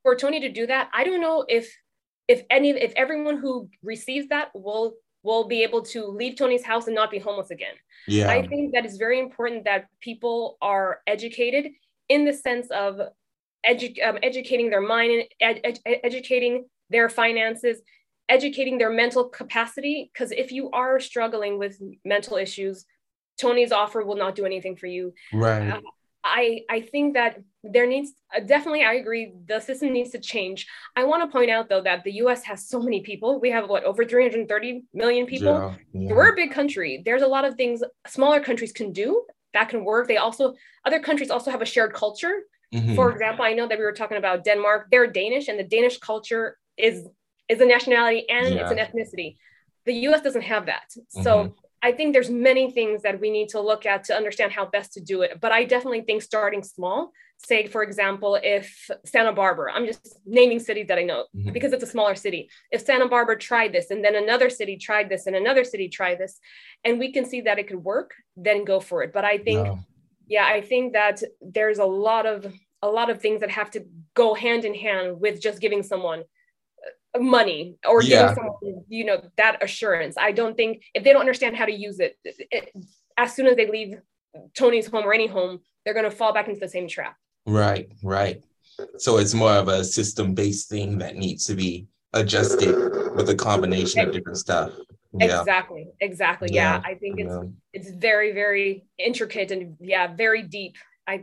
for 0.03 0.15
Tony 0.17 0.41
to 0.41 0.49
do 0.49 0.67
that, 0.67 0.91
I 0.93 1.05
don't 1.05 1.21
know 1.21 1.45
if 1.49 1.75
if 2.29 2.43
any 2.51 2.71
if 2.71 2.93
everyone 2.97 3.39
who 3.39 3.69
receives 3.83 4.29
that 4.29 4.51
will 4.55 4.95
will 5.23 5.47
be 5.47 5.63
able 5.63 5.83
to 5.83 6.07
leave 6.07 6.37
Tony's 6.37 6.65
house 6.65 6.87
and 6.87 6.95
not 6.95 7.11
be 7.11 7.19
homeless 7.19 7.51
again. 7.51 7.75
yeah, 8.07 8.31
I 8.31 8.47
think 8.47 8.73
that 8.73 8.85
it's 8.85 8.97
very 8.97 9.19
important 9.19 9.65
that 9.65 9.87
people 10.01 10.57
are 10.63 11.01
educated 11.07 11.73
in 12.09 12.25
the 12.25 12.33
sense 12.33 12.71
of 12.71 13.01
edu- 13.69 14.03
um, 14.07 14.19
educating 14.23 14.71
their 14.71 14.81
mind 14.81 15.13
and 15.13 15.25
ed- 15.41 15.79
ed- 15.85 16.01
educating 16.03 16.65
their 16.89 17.09
finances, 17.09 17.83
educating 18.29 18.79
their 18.79 18.91
mental 18.91 19.29
capacity. 19.29 20.11
Because 20.13 20.33
if 20.33 20.51
you 20.53 20.71
are 20.71 20.99
struggling 20.99 21.59
with 21.59 21.81
mental 22.05 22.37
issues, 22.37 22.87
Tony's 23.39 23.73
offer 23.73 24.03
will 24.03 24.17
not 24.17 24.35
do 24.35 24.45
anything 24.47 24.77
for 24.77 24.87
you. 24.87 25.13
right. 25.33 25.83
I 26.25 26.63
I 26.71 26.81
think 26.83 27.15
that 27.15 27.39
there 27.63 27.87
needs 27.87 28.13
uh, 28.37 28.41
definitely 28.41 28.83
I 28.85 28.95
agree 28.95 29.33
the 29.47 29.61
system 29.61 29.93
needs 29.93 30.11
to 30.11 30.19
change. 30.19 30.67
I 30.97 31.05
want 31.05 31.23
to 31.23 31.33
point 31.37 31.51
out 31.51 31.69
though 31.69 31.83
that 31.83 32.05
the 32.05 32.13
US 32.13 32.43
has 32.45 32.69
so 32.69 32.81
many 32.81 33.01
people. 33.01 33.41
We 33.41 33.51
have 33.51 33.69
what 33.69 33.85
over 33.85 34.05
330 34.05 34.85
million 34.95 35.27
people. 35.27 35.53
Yeah, 35.93 36.03
yeah. 36.03 36.09
We're 36.15 36.33
a 36.33 36.37
big 36.37 36.53
country. 36.53 37.03
There's 37.05 37.23
a 37.23 37.27
lot 37.27 37.45
of 37.45 37.55
things 37.57 37.83
smaller 38.07 38.41
countries 38.41 38.73
can 38.73 38.93
do 38.93 39.25
that 39.55 39.69
can 39.69 39.85
work. 39.85 40.09
They 40.09 40.17
also 40.19 40.55
other 40.85 41.01
countries 41.01 41.31
also 41.31 41.51
have 41.51 41.63
a 41.63 41.67
shared 41.67 41.93
culture. 41.95 42.43
Mhm, 42.73 42.95
For 42.95 43.11
example, 43.11 43.45
I 43.45 43.53
know 43.55 43.67
that 43.67 43.79
we 43.79 43.85
were 43.85 43.93
talking 43.93 44.17
about 44.19 44.45
Denmark. 44.45 44.89
They're 44.91 45.07
Danish 45.07 45.49
and 45.49 45.59
the 45.59 45.65
Danish 45.65 45.99
culture 45.99 46.59
is 46.77 47.09
is 47.49 47.61
a 47.61 47.67
nationality 47.67 48.29
and 48.29 48.59
it's 48.59 48.71
an 48.71 48.79
ethnicity. 48.79 49.37
The 49.87 49.95
US 50.07 50.23
doesn't 50.23 50.43
have 50.43 50.67
that. 50.67 50.89
So 51.09 51.31
Mhm. 51.45 51.55
I 51.83 51.93
think 51.93 52.13
there's 52.13 52.31
many 52.31 52.71
things 52.71 53.03
that 53.03 53.21
we 53.21 53.31
need 53.31 53.49
to 53.51 53.61
look 53.61 53.87
at 53.87 54.05
to 54.05 54.15
understand 54.15 54.53
how 54.53 54.67
best 54.67 54.93
to 54.95 55.01
do 55.01 55.23
it. 55.23 55.41
But 55.41 55.53
I 55.53 55.65
definitely 55.65 56.03
think 56.03 56.21
starting 56.23 56.63
small, 56.63 57.13
say 57.39 57.67
for 57.67 57.83
example, 57.83 58.39
if 58.43 58.91
Santa 59.07 59.33
Barbara, 59.33 59.73
I'm 59.73 59.87
just 59.87 60.21
naming 60.27 60.61
cities 60.61 60.89
that 60.89 60.99
I 60.99 61.05
know 61.05 61.27
Mhm. 61.35 61.53
because 61.55 61.73
it's 61.73 61.83
a 61.83 61.87
smaller 61.87 62.15
city. 62.15 62.51
If 62.71 62.83
Santa 62.83 63.09
Barbara 63.09 63.39
tried 63.39 63.73
this 63.73 63.91
and 63.91 64.05
then 64.05 64.15
another 64.15 64.51
city 64.51 64.77
tried 64.77 65.09
this 65.09 65.27
and 65.27 65.35
another 65.35 65.65
city 65.65 65.89
tried 65.89 66.19
this, 66.19 66.39
and 66.85 66.99
we 66.99 67.13
can 67.13 67.25
see 67.25 67.41
that 67.43 67.59
it 67.59 67.67
could 67.67 67.83
work, 67.83 68.13
then 68.37 68.65
go 68.65 68.79
for 68.81 69.03
it. 69.03 69.13
But 69.13 69.25
I 69.25 69.39
think 69.39 69.67
Yeah. 69.67 69.77
yeah 70.29 70.47
i 70.47 70.61
think 70.61 70.93
that 70.93 71.23
there's 71.41 71.79
a 71.81 71.85
lot 72.09 72.25
of 72.27 72.39
a 72.83 72.89
lot 72.99 73.11
of 73.11 73.21
things 73.21 73.41
that 73.41 73.51
have 73.51 73.71
to 73.71 73.81
go 74.15 74.33
hand 74.35 74.65
in 74.65 74.75
hand 74.75 75.21
with 75.21 75.41
just 75.41 75.61
giving 75.61 75.83
someone 75.83 76.23
money 77.19 77.77
or 77.87 78.03
Yeah. 78.03 78.21
giving 78.23 78.35
someone 78.37 78.85
you 78.89 79.05
know 79.05 79.21
that 79.37 79.63
assurance 79.63 80.17
i 80.17 80.31
don't 80.31 80.57
think 80.57 80.83
if 80.95 81.03
they 81.03 81.13
don't 81.13 81.21
understand 81.21 81.57
how 81.57 81.65
to 81.65 81.73
use 81.73 81.99
it, 81.99 82.17
it 82.25 82.73
as 83.17 83.35
soon 83.35 83.47
as 83.47 83.57
they 83.57 83.67
leave 83.69 83.95
tony's 84.55 84.87
home 84.87 85.05
or 85.05 85.13
any 85.13 85.27
home 85.27 85.61
they're 85.85 85.95
going 85.95 86.09
to 86.09 86.17
fall 86.17 86.33
back 86.33 86.47
into 86.49 86.61
the 86.61 86.69
same 86.69 86.87
trap 86.89 87.17
Right, 87.47 87.89
right. 88.05 88.45
So 88.99 89.17
it's 89.17 89.33
more 89.33 89.53
of 89.55 89.69
a 89.69 89.83
system-based 89.83 90.69
thing 90.69 90.99
that 90.99 91.17
needs 91.17 91.47
to 91.47 91.55
be 91.55 91.87
adjusted 92.13 92.77
with 93.17 93.31
a 93.31 93.35
combination 93.35 94.07
of 94.07 94.13
different 94.13 94.37
stuff. 94.39 94.73
Yeah. 95.19 95.41
exactly 95.41 95.89
exactly 96.01 96.49
yeah, 96.53 96.77
Yeah, 96.77 96.83
i 96.85 96.95
think 96.95 97.19
it's 97.19 97.33
yeah. 97.33 97.49
it's 97.73 97.91
very 97.91 98.31
very 98.33 98.85
intricate 98.99 99.51
and 99.51 99.77
yeah 99.81 100.15
very 100.15 100.43
deep 100.43 100.77
i 101.11 101.15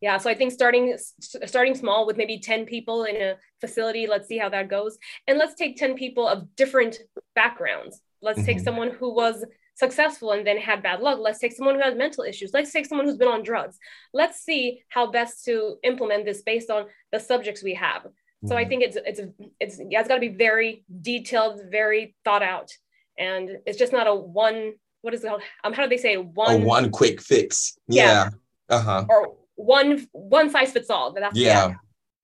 yeah 0.00 0.16
so 0.22 0.26
i 0.32 0.34
think 0.38 0.50
starting 0.52 0.84
starting 1.52 1.74
small 1.82 2.00
with 2.06 2.16
maybe 2.16 2.36
10 2.38 2.64
people 2.74 2.98
in 3.04 3.16
a 3.16 3.30
facility 3.60 4.04
let's 4.06 4.28
see 4.28 4.38
how 4.44 4.48
that 4.56 4.66
goes 4.76 4.92
and 5.26 5.38
let's 5.38 5.54
take 5.54 5.76
10 5.76 5.94
people 6.02 6.26
of 6.32 6.38
different 6.62 6.94
backgrounds 7.34 7.94
let's 8.28 8.44
take 8.48 8.58
Mhm. 8.58 8.64
someone 8.64 8.90
who 8.98 9.08
was 9.22 9.36
successful 9.74 10.28
and 10.32 10.46
then 10.46 10.58
had 10.58 10.82
bad 10.88 11.00
luck 11.06 11.18
let's 11.26 11.40
take 11.42 11.52
someone 11.58 11.76
who 11.76 11.84
has 11.88 11.94
mental 12.04 12.24
issues 12.30 12.50
let's 12.52 12.72
take 12.76 12.86
someone 12.86 13.06
who's 13.06 13.16
been 13.22 13.34
on 13.36 13.42
drugs 13.50 13.76
let's 14.20 14.38
see 14.48 14.64
how 14.94 15.04
best 15.18 15.32
to 15.48 15.54
implement 15.90 16.22
this 16.26 16.40
based 16.52 16.70
on 16.76 16.82
the 17.12 17.20
subjects 17.30 17.62
we 17.70 17.74
have 17.74 18.02
so 18.48 18.52
i 18.56 18.64
Mhm. 18.64 18.68
think 18.68 18.80
it's 18.86 18.98
it's 19.10 19.20
it's 19.64 19.76
yeah 19.90 20.00
it's 20.00 20.08
got 20.10 20.18
to 20.20 20.26
be 20.30 20.36
very 20.48 20.70
detailed 21.10 21.54
very 21.80 22.02
thought 22.24 22.44
out 22.54 22.70
and 23.28 23.44
it's 23.66 23.78
just 23.82 23.94
not 23.98 24.06
a 24.06 24.14
one 24.14 24.60
what 25.02 25.14
is 25.14 25.20
it 25.24 25.28
called 25.28 25.42
um 25.64 25.72
how 25.76 25.82
do 25.84 25.88
they 25.94 26.02
say 26.06 26.12
it? 26.18 26.24
one, 26.44 26.62
a 26.62 26.64
one 26.76 26.86
quick 27.00 27.18
fix. 27.30 27.50
Yeah. 27.88 28.04
Yeah. 28.04 28.24
Uh-huh. 28.72 29.04
or 29.08 29.34
one 29.56 30.06
one 30.12 30.48
size 30.50 30.72
fits 30.72 30.90
all 30.90 31.12
that's 31.12 31.36
Yeah. 31.36 31.74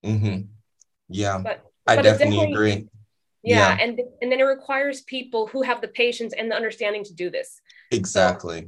Mm-hmm. 0.04 0.38
Yeah. 1.08 1.38
But- 1.38 1.64
I 1.86 1.96
but 1.96 2.02
definitely 2.02 2.36
definitely- 2.36 2.52
agree. 2.54 2.88
yeah, 3.42 3.76
Yeah. 3.76 3.82
and 3.84 3.92
and 4.20 4.30
then 4.30 4.40
it 4.40 4.48
requires 4.56 4.96
people 5.02 5.42
who 5.46 5.60
have 5.62 5.78
the 5.80 5.88
patience 5.88 6.32
and 6.38 6.50
the 6.50 6.56
understanding 6.60 7.02
to 7.04 7.14
do 7.22 7.30
this 7.30 7.48
Exactly. 7.90 8.60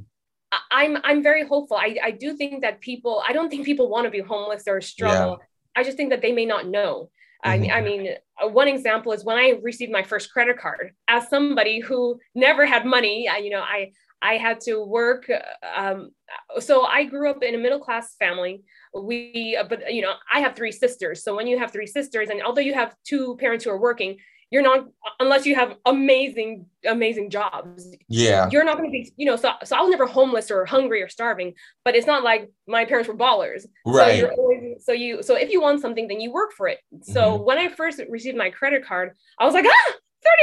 I- 0.57 0.67
i'm 0.79 0.93
i'm 1.09 1.21
very 1.31 1.45
hopeful 1.53 1.77
i 1.77 1.89
i 2.09 2.11
do 2.25 2.29
think 2.41 2.63
that 2.65 2.75
people 2.81 3.15
i 3.29 3.33
don't 3.37 3.51
think 3.51 3.63
people 3.71 3.87
want 3.95 4.05
to 4.09 4.11
be 4.19 4.23
homeless 4.33 4.65
or 4.73 4.81
struggle 4.81 5.33
i 5.77 5.81
just 5.89 5.97
think 5.99 6.09
that 6.13 6.23
they 6.25 6.33
may 6.41 6.47
not 6.55 6.63
know 6.77 7.11
I, 7.43 7.59
Mhm. 7.59 7.71
I 7.77 7.81
mean, 7.89 8.03
uh, 8.43 8.49
one 8.49 8.69
example 8.69 9.11
is 9.17 9.25
when 9.25 9.39
I 9.39 9.47
received 9.71 9.91
my 9.99 10.03
first 10.03 10.27
credit 10.31 10.57
card. 10.59 10.85
As 11.09 11.23
somebody 11.35 11.77
who 11.81 11.99
never 12.35 12.67
had 12.67 12.83
money, 12.85 13.17
I, 13.35 13.39
you 13.39 13.49
know, 13.55 13.63
I 13.77 13.93
I 14.23 14.35
had 14.35 14.61
to 14.63 14.83
work. 14.83 15.31
Um, 15.75 16.11
so 16.59 16.85
I 16.85 17.05
grew 17.05 17.31
up 17.31 17.43
in 17.43 17.55
a 17.55 17.59
middle 17.59 17.81
class 17.81 18.17
family. 18.17 18.63
We, 18.95 19.59
but 19.69 19.93
you 19.93 20.03
know, 20.03 20.15
I 20.33 20.41
have 20.41 20.55
three 20.55 20.73
sisters. 20.73 21.23
So 21.23 21.35
when 21.35 21.47
you 21.47 21.59
have 21.59 21.73
three 21.73 21.87
sisters, 21.87 22.29
and 22.31 22.43
although 22.43 22.61
you 22.61 22.75
have 22.75 22.95
two 23.05 23.37
parents 23.37 23.65
who 23.65 23.71
are 23.71 23.81
working, 23.81 24.19
you're 24.51 24.63
not 24.63 24.89
unless 25.21 25.47
you 25.47 25.55
have 25.55 25.77
amazing 25.87 26.67
amazing 26.85 27.31
jobs 27.31 27.89
yeah 28.09 28.49
you're 28.51 28.65
not 28.65 28.77
going 28.77 28.89
to 28.89 28.93
be 28.93 29.13
you 29.17 29.25
know 29.25 29.37
so, 29.37 29.53
so 29.65 29.77
i 29.77 29.81
was 29.81 29.91
never 29.91 30.07
homeless 30.07 30.51
or 30.51 30.65
hungry 30.65 31.03
or 31.03 31.09
starving 31.09 31.55
but 31.85 31.95
it's 31.95 32.07
not 32.07 32.25
like 32.25 32.51
my 32.67 32.85
parents 32.85 33.09
were 33.09 33.17
ballers 33.17 33.67
right 33.87 34.13
so, 34.13 34.17
you're 34.17 34.33
always, 34.33 34.85
so 34.85 34.93
you 34.93 35.23
so 35.23 35.37
if 35.37 35.51
you 35.51 35.61
want 35.61 35.81
something 35.81 36.09
then 36.09 36.21
you 36.21 36.33
work 36.33 36.53
for 36.53 36.67
it 36.67 36.79
so 37.03 37.21
mm-hmm. 37.21 37.45
when 37.45 37.59
i 37.59 37.69
first 37.69 38.01
received 38.09 38.37
my 38.37 38.51
credit 38.51 38.85
card 38.85 39.13
i 39.39 39.45
was 39.45 39.55
like 39.55 39.67
ah 39.67 39.93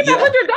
$3500 0.08 0.48
yeah. 0.48 0.56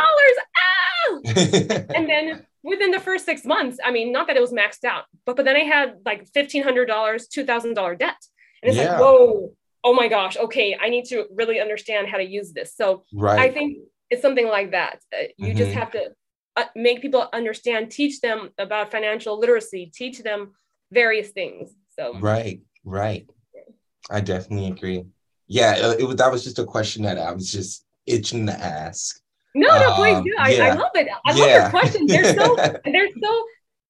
ah 0.56 1.90
and 1.94 2.08
then 2.08 2.46
within 2.62 2.90
the 2.90 3.00
first 3.00 3.24
six 3.24 3.44
months 3.44 3.78
i 3.84 3.90
mean 3.90 4.12
not 4.12 4.26
that 4.26 4.36
it 4.36 4.40
was 4.40 4.52
maxed 4.52 4.84
out 4.84 5.04
but 5.24 5.36
but 5.36 5.44
then 5.44 5.56
i 5.56 5.60
had 5.60 5.94
like 6.04 6.30
$1500 6.32 6.86
$2000 6.86 7.98
debt 7.98 8.16
and 8.62 8.70
it's 8.70 8.76
yeah. 8.76 8.92
like 8.92 9.00
whoa 9.00 9.52
oh 9.84 9.94
my 9.94 10.08
gosh, 10.08 10.36
okay, 10.36 10.76
I 10.80 10.88
need 10.88 11.06
to 11.06 11.26
really 11.34 11.60
understand 11.60 12.08
how 12.08 12.18
to 12.18 12.24
use 12.24 12.52
this. 12.52 12.74
So 12.74 13.04
right. 13.12 13.38
I 13.38 13.52
think 13.52 13.78
it's 14.10 14.22
something 14.22 14.46
like 14.46 14.72
that. 14.72 15.00
Uh, 15.12 15.24
you 15.36 15.48
mm-hmm. 15.48 15.58
just 15.58 15.72
have 15.72 15.90
to 15.92 16.10
uh, 16.56 16.64
make 16.76 17.00
people 17.00 17.28
understand, 17.32 17.90
teach 17.90 18.20
them 18.20 18.50
about 18.58 18.90
financial 18.90 19.38
literacy, 19.38 19.90
teach 19.94 20.22
them 20.22 20.52
various 20.90 21.30
things. 21.30 21.72
So 21.98 22.18
right, 22.18 22.60
right. 22.84 23.28
I 24.10 24.20
definitely 24.20 24.68
agree. 24.68 25.04
Yeah, 25.46 25.74
it, 25.76 26.00
it, 26.00 26.16
that 26.16 26.32
was 26.32 26.44
just 26.44 26.58
a 26.58 26.64
question 26.64 27.02
that 27.04 27.18
I 27.18 27.32
was 27.32 27.50
just 27.50 27.84
itching 28.06 28.46
to 28.46 28.52
ask. 28.52 29.20
No, 29.54 29.68
no, 29.68 29.94
please 29.94 30.16
um, 30.16 30.24
do. 30.24 30.34
I, 30.38 30.52
yeah. 30.52 30.64
I 30.64 30.74
love 30.74 30.90
it. 30.94 31.08
I 31.24 31.32
yeah. 31.32 31.40
love 31.40 31.50
your 31.50 31.70
questions. 31.70 32.10
They're 32.10 32.34
so 32.34 32.56
they're 32.84 33.08
so 33.22 33.44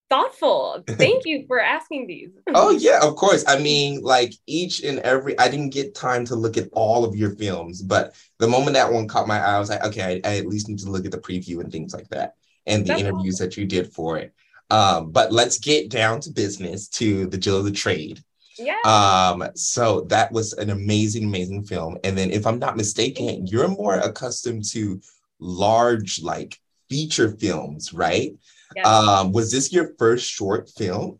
thoughtful. 0.08 0.82
Thank 0.86 1.26
you 1.26 1.44
for 1.46 1.60
asking 1.60 2.06
these. 2.06 2.30
oh 2.48 2.70
yeah, 2.70 3.00
of 3.02 3.16
course. 3.16 3.44
I 3.46 3.58
mean, 3.58 4.00
like 4.00 4.32
each 4.46 4.82
and 4.82 4.98
every 5.00 5.38
I 5.38 5.48
didn't 5.48 5.70
get 5.70 5.94
time 5.94 6.24
to 6.26 6.34
look 6.34 6.56
at 6.56 6.68
all 6.72 7.04
of 7.04 7.14
your 7.14 7.30
films, 7.36 7.82
but 7.82 8.14
the 8.38 8.48
moment 8.48 8.74
that 8.74 8.92
one 8.92 9.06
caught 9.06 9.28
my 9.28 9.38
eye, 9.38 9.56
I 9.56 9.58
was 9.58 9.70
like, 9.70 9.84
okay, 9.84 10.20
I, 10.24 10.30
I 10.30 10.36
at 10.38 10.46
least 10.46 10.68
need 10.68 10.78
to 10.80 10.90
look 10.90 11.04
at 11.04 11.12
the 11.12 11.18
preview 11.18 11.60
and 11.60 11.70
things 11.70 11.92
like 11.92 12.08
that 12.08 12.34
and 12.66 12.84
the 12.84 12.88
That's 12.88 13.00
interviews 13.02 13.36
awesome. 13.36 13.46
that 13.46 13.56
you 13.56 13.66
did 13.66 13.92
for 13.92 14.18
it. 14.18 14.34
Um, 14.70 15.10
but 15.10 15.32
let's 15.32 15.58
get 15.58 15.90
down 15.90 16.20
to 16.20 16.30
business 16.30 16.88
to 16.88 17.26
the 17.26 17.38
Jill 17.38 17.58
of 17.58 17.64
the 17.64 17.72
Trade. 17.72 18.22
Yeah. 18.58 18.80
Um, 18.84 19.48
so 19.54 20.02
that 20.02 20.30
was 20.32 20.52
an 20.52 20.70
amazing, 20.70 21.24
amazing 21.24 21.64
film. 21.64 21.98
And 22.04 22.16
then 22.16 22.30
if 22.30 22.46
I'm 22.46 22.58
not 22.58 22.76
mistaken, 22.76 23.46
you're 23.46 23.68
more 23.68 23.94
accustomed 23.94 24.64
to 24.70 25.00
large 25.40 26.22
like 26.22 26.56
feature 26.88 27.30
films, 27.30 27.92
right? 27.92 28.32
Yes. 28.76 28.86
Um, 28.86 29.32
was 29.32 29.50
this 29.50 29.72
your 29.72 29.92
first 29.98 30.30
short 30.30 30.70
film? 30.70 31.18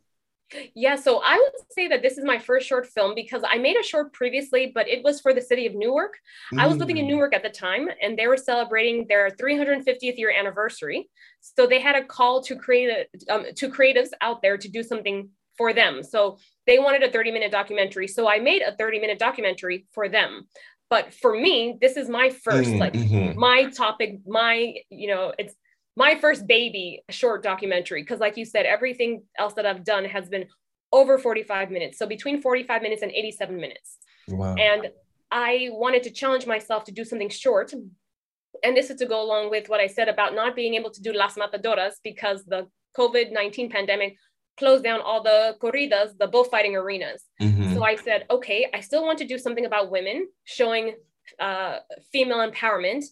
Yeah, 0.75 0.97
so 0.97 1.21
I 1.25 1.37
would 1.37 1.53
say 1.71 1.87
that 1.89 2.03
this 2.03 2.19
is 2.19 2.25
my 2.25 2.39
first 2.39 2.67
short 2.67 2.87
film 2.87 3.15
because 3.15 3.43
I 3.49 3.59
made 3.59 3.77
a 3.77 3.85
short 3.85 4.13
previously, 4.13 4.73
but 4.75 4.89
it 4.89 5.05
was 5.05 5.21
for 5.21 5.33
the 5.33 5.41
city 5.41 5.67
of 5.67 5.75
Newark. 5.75 6.15
Mm. 6.53 6.61
I 6.61 6.67
was 6.67 6.77
living 6.77 6.97
in 6.97 7.05
mm. 7.05 7.11
Newark 7.11 7.35
at 7.35 7.43
the 7.43 7.51
time, 7.51 7.89
and 8.03 8.19
they 8.19 8.27
were 8.27 8.37
celebrating 8.37 9.07
their 9.07 9.31
350th 9.31 10.19
year 10.19 10.33
anniversary. 10.37 11.09
So 11.41 11.67
they 11.67 11.81
had 11.81 11.95
a 11.95 12.05
call 12.05 12.43
to 12.43 12.57
create 12.57 13.09
a, 13.29 13.33
um, 13.33 13.45
to 13.57 13.69
creatives 13.69 14.11
out 14.21 14.43
there 14.43 14.59
to 14.59 14.69
do 14.69 14.83
something 14.83 15.31
for 15.57 15.73
them. 15.73 16.03
So 16.03 16.39
they 16.67 16.79
wanted 16.79 17.03
a 17.03 17.13
30 17.13 17.33
minute 17.33 17.53
documentary. 17.53 18.09
So 18.09 18.29
I 18.29 18.39
made 18.39 18.63
a 18.63 18.75
30 18.77 18.99
minute 18.99 19.19
documentary 19.19 19.87
for 19.93 20.09
them. 20.09 20.49
But 20.91 21.15
for 21.15 21.33
me, 21.33 21.79
this 21.81 21.97
is 21.97 22.09
my 22.09 22.31
first, 22.31 22.69
mm, 22.69 22.79
like 22.81 22.93
mm-hmm. 22.93 23.39
my 23.39 23.71
topic, 23.71 24.19
my, 24.27 24.75
you 24.91 25.09
know, 25.09 25.33
it's 25.39 25.55
my 25.97 26.15
first 26.19 26.47
baby 26.47 27.03
short 27.11 27.43
documentary 27.43 28.03
because 28.03 28.21
like 28.21 28.37
you 28.37 28.45
said 28.45 28.65
everything 28.67 29.23
else 29.39 29.55
that 29.55 29.67
i've 29.67 29.85
done 29.85 30.05
has 30.05 30.29
been 30.29 30.47
over 30.93 31.19
45 31.19 31.71
minutes 31.71 31.99
so 31.99 32.07
between 32.07 32.41
45 32.41 32.83
minutes 32.83 33.03
and 33.03 33.13
87 33.13 33.57
minutes 33.57 33.99
wow. 34.29 34.55
and 34.55 34.91
i 35.31 35.69
wanted 35.73 36.03
to 36.05 36.11
challenge 36.11 36.47
myself 36.47 36.85
to 36.85 36.93
do 36.93 37.05
something 37.05 37.29
short 37.29 37.73
and 38.65 38.77
this 38.77 38.91
is 38.91 38.97
to 38.99 39.07
go 39.07 39.23
along 39.23 39.51
with 39.51 39.69
what 39.69 39.81
i 39.81 39.87
said 39.87 40.09
about 40.09 40.35
not 40.35 40.57
being 40.57 40.75
able 40.75 40.91
to 40.91 41.03
do 41.03 41.13
las 41.13 41.37
matadoras 41.37 41.95
because 42.03 42.45
the 42.45 42.67
covid-19 42.97 43.71
pandemic 43.71 44.17
closed 44.57 44.85
down 44.85 45.01
all 45.01 45.23
the 45.23 45.57
corridas 45.61 46.17
the 46.19 46.27
bullfighting 46.27 46.77
arenas 46.77 47.25
mm-hmm. 47.41 47.75
so 47.75 47.83
i 47.83 47.97
said 47.97 48.25
okay 48.31 48.69
i 48.75 48.81
still 48.81 49.05
want 49.05 49.19
to 49.19 49.27
do 49.27 49.39
something 49.39 49.67
about 49.67 49.91
women 49.91 50.29
showing 50.45 50.95
uh, 51.39 51.79
female 52.13 52.39
empowerment 52.39 53.05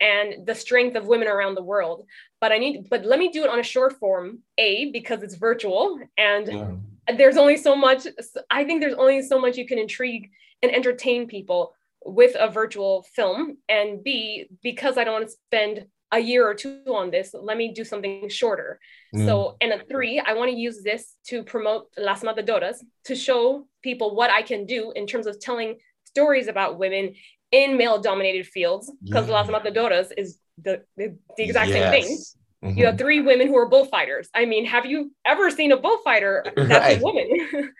and 0.00 0.46
the 0.46 0.54
strength 0.54 0.96
of 0.96 1.06
women 1.06 1.28
around 1.28 1.54
the 1.54 1.62
world 1.62 2.06
but 2.40 2.52
i 2.52 2.58
need 2.58 2.88
but 2.90 3.04
let 3.04 3.18
me 3.18 3.30
do 3.30 3.44
it 3.44 3.50
on 3.50 3.58
a 3.58 3.62
short 3.62 3.98
form 3.98 4.38
a 4.58 4.90
because 4.90 5.22
it's 5.22 5.34
virtual 5.34 5.98
and 6.16 6.46
yeah. 6.48 7.14
there's 7.16 7.36
only 7.36 7.56
so 7.56 7.74
much 7.76 8.06
i 8.50 8.64
think 8.64 8.80
there's 8.80 8.94
only 8.94 9.22
so 9.22 9.40
much 9.40 9.56
you 9.56 9.66
can 9.66 9.78
intrigue 9.78 10.30
and 10.62 10.72
entertain 10.72 11.26
people 11.26 11.74
with 12.04 12.36
a 12.38 12.48
virtual 12.48 13.04
film 13.14 13.56
and 13.68 14.02
b 14.04 14.46
because 14.62 14.98
i 14.98 15.04
don't 15.04 15.14
want 15.14 15.26
to 15.26 15.36
spend 15.46 15.86
a 16.14 16.18
year 16.18 16.42
or 16.48 16.54
two 16.54 16.80
on 16.88 17.10
this 17.10 17.34
let 17.34 17.56
me 17.56 17.72
do 17.72 17.84
something 17.84 18.28
shorter 18.28 18.78
mm. 19.14 19.26
so 19.26 19.56
and 19.60 19.72
a 19.72 19.78
three 19.90 20.18
i 20.20 20.32
want 20.32 20.50
to 20.50 20.56
use 20.56 20.82
this 20.82 21.16
to 21.28 21.42
promote 21.42 21.82
las 21.98 22.22
matadoras 22.22 22.76
to 23.04 23.14
show 23.14 23.66
people 23.82 24.14
what 24.14 24.30
i 24.30 24.42
can 24.50 24.64
do 24.64 24.92
in 24.96 25.06
terms 25.06 25.26
of 25.26 25.38
telling 25.40 25.76
stories 26.04 26.46
about 26.46 26.78
women 26.78 27.14
in 27.54 27.76
male 27.76 28.00
dominated 28.00 28.46
fields 28.46 28.90
because 29.04 29.28
yeah. 29.28 29.34
Las 29.34 29.48
Matadoras 29.48 30.10
is 30.16 30.38
the, 30.60 30.82
the, 30.96 31.16
the 31.36 31.44
exact 31.44 31.70
yes. 31.70 31.78
same 31.78 31.90
thing. 31.92 32.18
Mm-hmm. 32.64 32.78
You 32.78 32.86
have 32.86 32.98
three 32.98 33.20
women 33.20 33.46
who 33.46 33.56
are 33.56 33.68
bullfighters. 33.68 34.28
I 34.34 34.44
mean, 34.44 34.64
have 34.66 34.86
you 34.86 35.12
ever 35.24 35.50
seen 35.50 35.70
a 35.70 35.76
bullfighter 35.76 36.44
that's 36.56 36.70
right. 36.70 36.98
a 36.98 37.02
woman? 37.02 37.72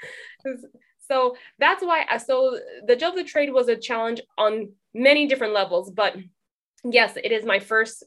so 1.10 1.36
that's 1.58 1.82
why. 1.82 2.06
So 2.18 2.58
the 2.86 2.94
Jill 2.94 3.10
of 3.10 3.16
the 3.16 3.24
Trade 3.24 3.52
was 3.52 3.68
a 3.68 3.76
challenge 3.76 4.20
on 4.38 4.72
many 4.94 5.26
different 5.26 5.54
levels, 5.54 5.90
but 5.90 6.16
yes, 6.84 7.16
it 7.16 7.32
is 7.32 7.44
my 7.44 7.58
first 7.58 8.04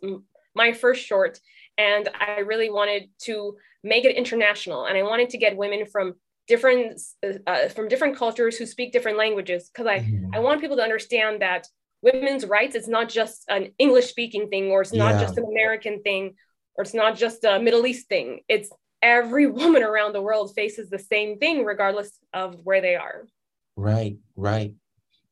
my 0.56 0.74
first 0.74 1.06
short, 1.06 1.40
and 1.78 2.10
I 2.20 2.40
really 2.40 2.70
wanted 2.70 3.10
to 3.24 3.58
make 3.84 4.06
it 4.06 4.16
international, 4.16 4.86
and 4.86 4.98
I 4.98 5.04
wanted 5.04 5.30
to 5.32 5.38
get 5.38 5.58
women 5.58 5.86
from 5.86 6.16
different 6.48 7.00
uh, 7.46 7.68
from 7.70 7.88
different 7.88 8.18
cultures 8.18 8.58
who 8.58 8.66
speak 8.66 8.92
different 8.92 9.18
languages 9.18 9.70
because 9.70 9.88
I 9.88 10.00
mm-hmm. 10.00 10.34
I 10.34 10.40
want 10.40 10.62
people 10.62 10.78
to 10.78 10.84
understand 10.84 11.42
that 11.42 11.68
women's 12.02 12.46
rights 12.46 12.76
it's 12.76 12.88
not 12.88 13.10
just 13.10 13.44
an 13.50 13.72
English 13.80 14.08
speaking 14.08 14.50
thing 14.50 14.72
or 14.72 14.82
it's 14.82 14.94
not 14.94 15.16
yeah. 15.16 15.22
just 15.22 15.38
an 15.38 15.46
American 15.46 16.02
thing 16.04 16.36
or 16.76 16.84
it's 16.84 16.94
not 16.94 17.18
just 17.18 17.44
a 17.44 17.60
Middle 17.60 17.86
East 17.86 18.08
thing. 18.08 18.42
It's 18.48 18.70
every 19.02 19.48
woman 19.62 19.84
around 19.84 20.14
the 20.14 20.22
world 20.22 20.54
faces 20.56 20.90
the 20.90 21.00
same 21.00 21.38
thing 21.38 21.66
regardless 21.66 22.18
of 22.34 22.56
where 22.64 22.82
they 22.82 22.96
are. 22.96 23.28
Right, 23.76 24.18
right. 24.36 24.74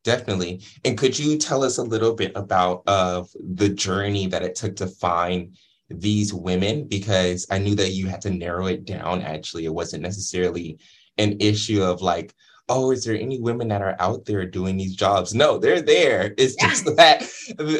Definitely. 0.05 0.61
And 0.85 0.97
could 0.97 1.17
you 1.17 1.37
tell 1.37 1.63
us 1.63 1.79
a 1.79 1.83
little 1.83 2.13
bit 2.13 2.31
about 2.35 2.83
uh, 2.85 3.23
the 3.55 3.69
journey 3.69 4.27
that 4.27 4.43
it 4.43 4.53
took 4.53 4.75
to 4.77 4.87
find 4.87 5.57
these 5.89 6.31
women? 6.31 6.87
Because 6.87 7.47
I 7.49 7.57
knew 7.57 7.73
that 7.75 7.91
you 7.91 8.07
had 8.07 8.21
to 8.21 8.29
narrow 8.29 8.67
it 8.67 8.85
down. 8.85 9.23
Actually, 9.23 9.65
it 9.65 9.73
wasn't 9.73 10.03
necessarily 10.03 10.77
an 11.17 11.37
issue 11.41 11.81
of 11.81 12.03
like, 12.03 12.35
oh, 12.67 12.91
is 12.91 13.05
there 13.05 13.15
any 13.15 13.39
women 13.39 13.67
that 13.67 13.81
are 13.81 13.95
out 13.99 14.25
there 14.25 14.45
doing 14.45 14.77
these 14.77 14.95
jobs? 14.95 15.35
No, 15.35 15.57
they're 15.57 15.81
there. 15.81 16.33
It's 16.37 16.55
just 16.55 16.85
that 16.97 17.23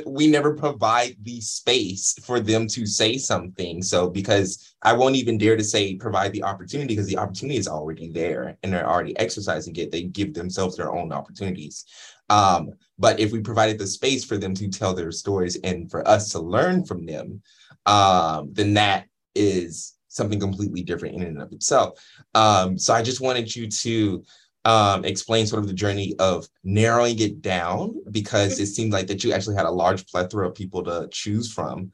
we 0.05 0.27
never 0.27 0.55
provide 0.55 1.15
the 1.23 1.41
space 1.41 2.15
for 2.23 2.39
them 2.39 2.67
to 2.67 2.85
say 2.85 3.17
something. 3.17 3.81
So, 3.81 4.09
because 4.09 4.75
I 4.81 4.93
won't 4.93 5.15
even 5.15 5.37
dare 5.37 5.57
to 5.57 5.63
say 5.63 5.95
provide 5.95 6.33
the 6.33 6.43
opportunity 6.43 6.93
because 6.93 7.07
the 7.07 7.17
opportunity 7.17 7.57
is 7.57 7.67
already 7.67 8.11
there 8.11 8.57
and 8.61 8.71
they're 8.71 8.89
already 8.89 9.17
exercising 9.17 9.75
it. 9.77 9.91
They 9.91 10.03
give 10.03 10.33
themselves 10.33 10.77
their 10.77 10.93
own 10.93 11.11
opportunities. 11.11 11.85
Um, 12.29 12.71
but 12.97 13.19
if 13.19 13.31
we 13.31 13.41
provided 13.41 13.77
the 13.77 13.87
space 13.87 14.23
for 14.23 14.37
them 14.37 14.53
to 14.55 14.69
tell 14.69 14.93
their 14.93 15.11
stories 15.11 15.57
and 15.63 15.89
for 15.89 16.07
us 16.07 16.31
to 16.31 16.39
learn 16.39 16.85
from 16.85 17.05
them, 17.05 17.41
um, 17.85 18.53
then 18.53 18.73
that 18.75 19.07
is 19.35 19.95
something 20.07 20.39
completely 20.39 20.81
different 20.81 21.15
in 21.15 21.23
and 21.23 21.41
of 21.41 21.51
itself. 21.51 21.99
Um, 22.33 22.77
so 22.77 22.93
I 22.93 23.01
just 23.01 23.21
wanted 23.21 23.53
you 23.53 23.67
to 23.67 24.23
um, 24.65 25.05
explain 25.05 25.45
sort 25.45 25.61
of 25.61 25.67
the 25.67 25.73
journey 25.73 26.15
of 26.17 26.47
narrowing 26.63 27.19
it 27.19 27.41
down 27.41 27.95
because 28.11 28.59
it 28.59 28.65
seemed 28.65 28.91
like 28.91 29.07
that 29.07 29.23
you 29.23 29.31
actually 29.31 29.55
had 29.55 29.67
a 29.67 29.71
large 29.71 30.07
plethora 30.07 30.47
of 30.47 30.55
people 30.55 30.83
to 30.83 31.07
choose 31.11 31.53
from, 31.53 31.91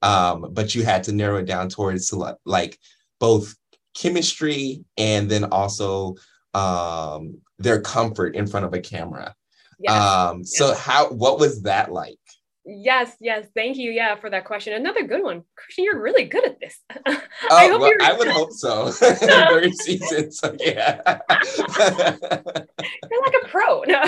um, 0.00 0.46
but 0.52 0.74
you 0.74 0.82
had 0.84 1.04
to 1.04 1.12
narrow 1.12 1.36
it 1.36 1.46
down 1.46 1.68
towards 1.68 2.12
like 2.44 2.78
both 3.20 3.54
chemistry 3.94 4.84
and 4.96 5.30
then 5.30 5.44
also 5.44 6.14
um, 6.54 7.38
their 7.58 7.80
comfort 7.80 8.34
in 8.34 8.46
front 8.46 8.64
of 8.64 8.72
a 8.72 8.80
camera. 8.80 9.34
Yes. 9.78 9.92
Um, 9.92 10.44
so 10.44 10.68
yes. 10.68 10.80
how 10.80 11.10
what 11.10 11.38
was 11.38 11.62
that 11.62 11.92
like? 11.92 12.18
Yes, 12.66 13.14
yes. 13.20 13.46
Thank 13.54 13.76
you. 13.76 13.90
Yeah, 13.90 14.16
for 14.16 14.30
that 14.30 14.46
question. 14.46 14.72
Another 14.72 15.06
good 15.06 15.22
one. 15.22 15.44
Christian, 15.54 15.84
you're 15.84 16.00
really 16.00 16.24
good 16.24 16.46
at 16.46 16.58
this. 16.60 16.80
I, 17.06 17.68
oh, 17.70 17.78
well, 17.78 17.92
I 18.02 18.14
would 18.14 18.28
hope 18.28 18.52
so. 18.52 18.90
Very 19.00 19.70
seasoned. 19.72 20.32
So 20.32 20.56
yeah. 20.58 21.02
you're 21.06 21.20
like 23.22 23.34
a 23.42 23.48
pro. 23.48 23.82
No. 23.82 24.02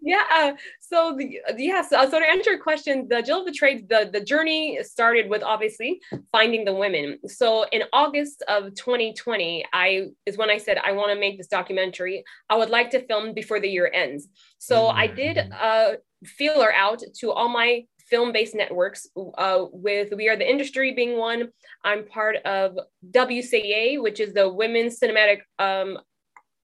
yeah. 0.00 0.22
Uh, 0.32 0.52
So 0.94 1.12
the 1.16 1.40
yes, 1.58 1.90
so 1.90 2.08
to 2.08 2.30
answer 2.30 2.52
your 2.52 2.60
question, 2.60 3.08
the 3.10 3.20
Jill 3.20 3.40
of 3.40 3.46
the 3.46 3.52
Trades, 3.60 3.82
the 3.88 4.08
the 4.12 4.20
journey 4.20 4.78
started 4.82 5.28
with 5.28 5.42
obviously 5.42 6.00
finding 6.30 6.64
the 6.64 6.72
women. 6.72 7.18
So 7.26 7.66
in 7.72 7.82
August 7.92 8.44
of 8.46 8.76
2020, 8.76 9.64
I 9.72 10.10
is 10.24 10.38
when 10.38 10.50
I 10.50 10.58
said 10.58 10.78
I 10.84 10.92
want 10.92 11.10
to 11.10 11.18
make 11.18 11.36
this 11.36 11.48
documentary. 11.48 12.22
I 12.48 12.56
would 12.56 12.70
like 12.70 12.90
to 12.90 13.04
film 13.08 13.34
before 13.34 13.58
the 13.58 13.68
year 13.68 13.90
ends. 13.92 14.28
So. 14.58 14.86
I 14.86 15.08
did 15.08 15.38
a 15.38 15.64
uh, 15.70 15.92
feeler 16.24 16.72
out 16.72 17.00
to 17.20 17.32
all 17.32 17.48
my 17.48 17.84
film-based 18.08 18.54
networks 18.54 19.08
uh, 19.38 19.64
with 19.72 20.12
we 20.16 20.28
are 20.28 20.36
the 20.36 20.48
industry 20.48 20.92
being 20.92 21.16
one 21.18 21.48
i'm 21.84 22.06
part 22.06 22.36
of 22.44 22.78
wca 23.10 24.00
which 24.02 24.20
is 24.20 24.34
the 24.34 24.46
women's 24.48 25.00
cinematic 25.00 25.40
um, 25.58 25.98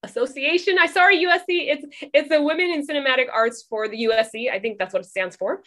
association 0.03 0.77
i 0.79 0.85
sorry 0.85 1.23
usc 1.25 1.45
it's 1.47 1.85
it's 2.13 2.29
the 2.29 2.41
women 2.41 2.71
in 2.71 2.85
cinematic 2.85 3.27
arts 3.33 3.65
for 3.69 3.87
the 3.87 4.05
usc 4.05 4.51
i 4.51 4.59
think 4.59 4.77
that's 4.77 4.93
what 4.93 5.03
it 5.03 5.09
stands 5.09 5.35
for 5.35 5.61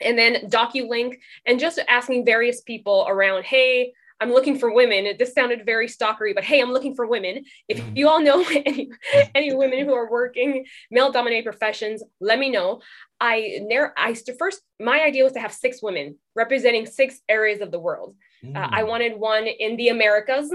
and 0.00 0.18
then 0.18 0.48
doculink 0.48 1.16
and 1.46 1.58
just 1.58 1.78
asking 1.88 2.24
various 2.24 2.60
people 2.60 3.06
around 3.08 3.44
hey 3.44 3.92
I'm 4.20 4.32
looking 4.32 4.58
for 4.58 4.72
women. 4.72 5.14
This 5.18 5.34
sounded 5.34 5.66
very 5.66 5.88
stalkery, 5.88 6.34
but 6.34 6.44
hey, 6.44 6.60
I'm 6.60 6.72
looking 6.72 6.94
for 6.94 7.06
women. 7.06 7.44
If 7.68 7.78
mm-hmm. 7.78 7.96
you 7.96 8.08
all 8.08 8.20
know 8.20 8.44
any, 8.66 8.90
any 9.34 9.54
women 9.54 9.84
who 9.84 9.94
are 9.94 10.10
working 10.10 10.64
male 10.90 11.12
dominated 11.12 11.44
professions, 11.44 12.02
let 12.20 12.38
me 12.38 12.50
know. 12.50 12.80
I 13.20 13.60
I 13.96 14.14
first, 14.38 14.62
my 14.80 15.02
idea 15.02 15.24
was 15.24 15.32
to 15.34 15.40
have 15.40 15.52
six 15.52 15.82
women 15.82 16.16
representing 16.34 16.86
six 16.86 17.20
areas 17.28 17.60
of 17.60 17.70
the 17.70 17.78
world. 17.78 18.14
Mm. 18.44 18.56
Uh, 18.56 18.68
I 18.70 18.82
mm. 18.82 18.88
wanted 18.88 19.16
one 19.18 19.46
in 19.46 19.76
the 19.76 19.88
Americas, 19.88 20.52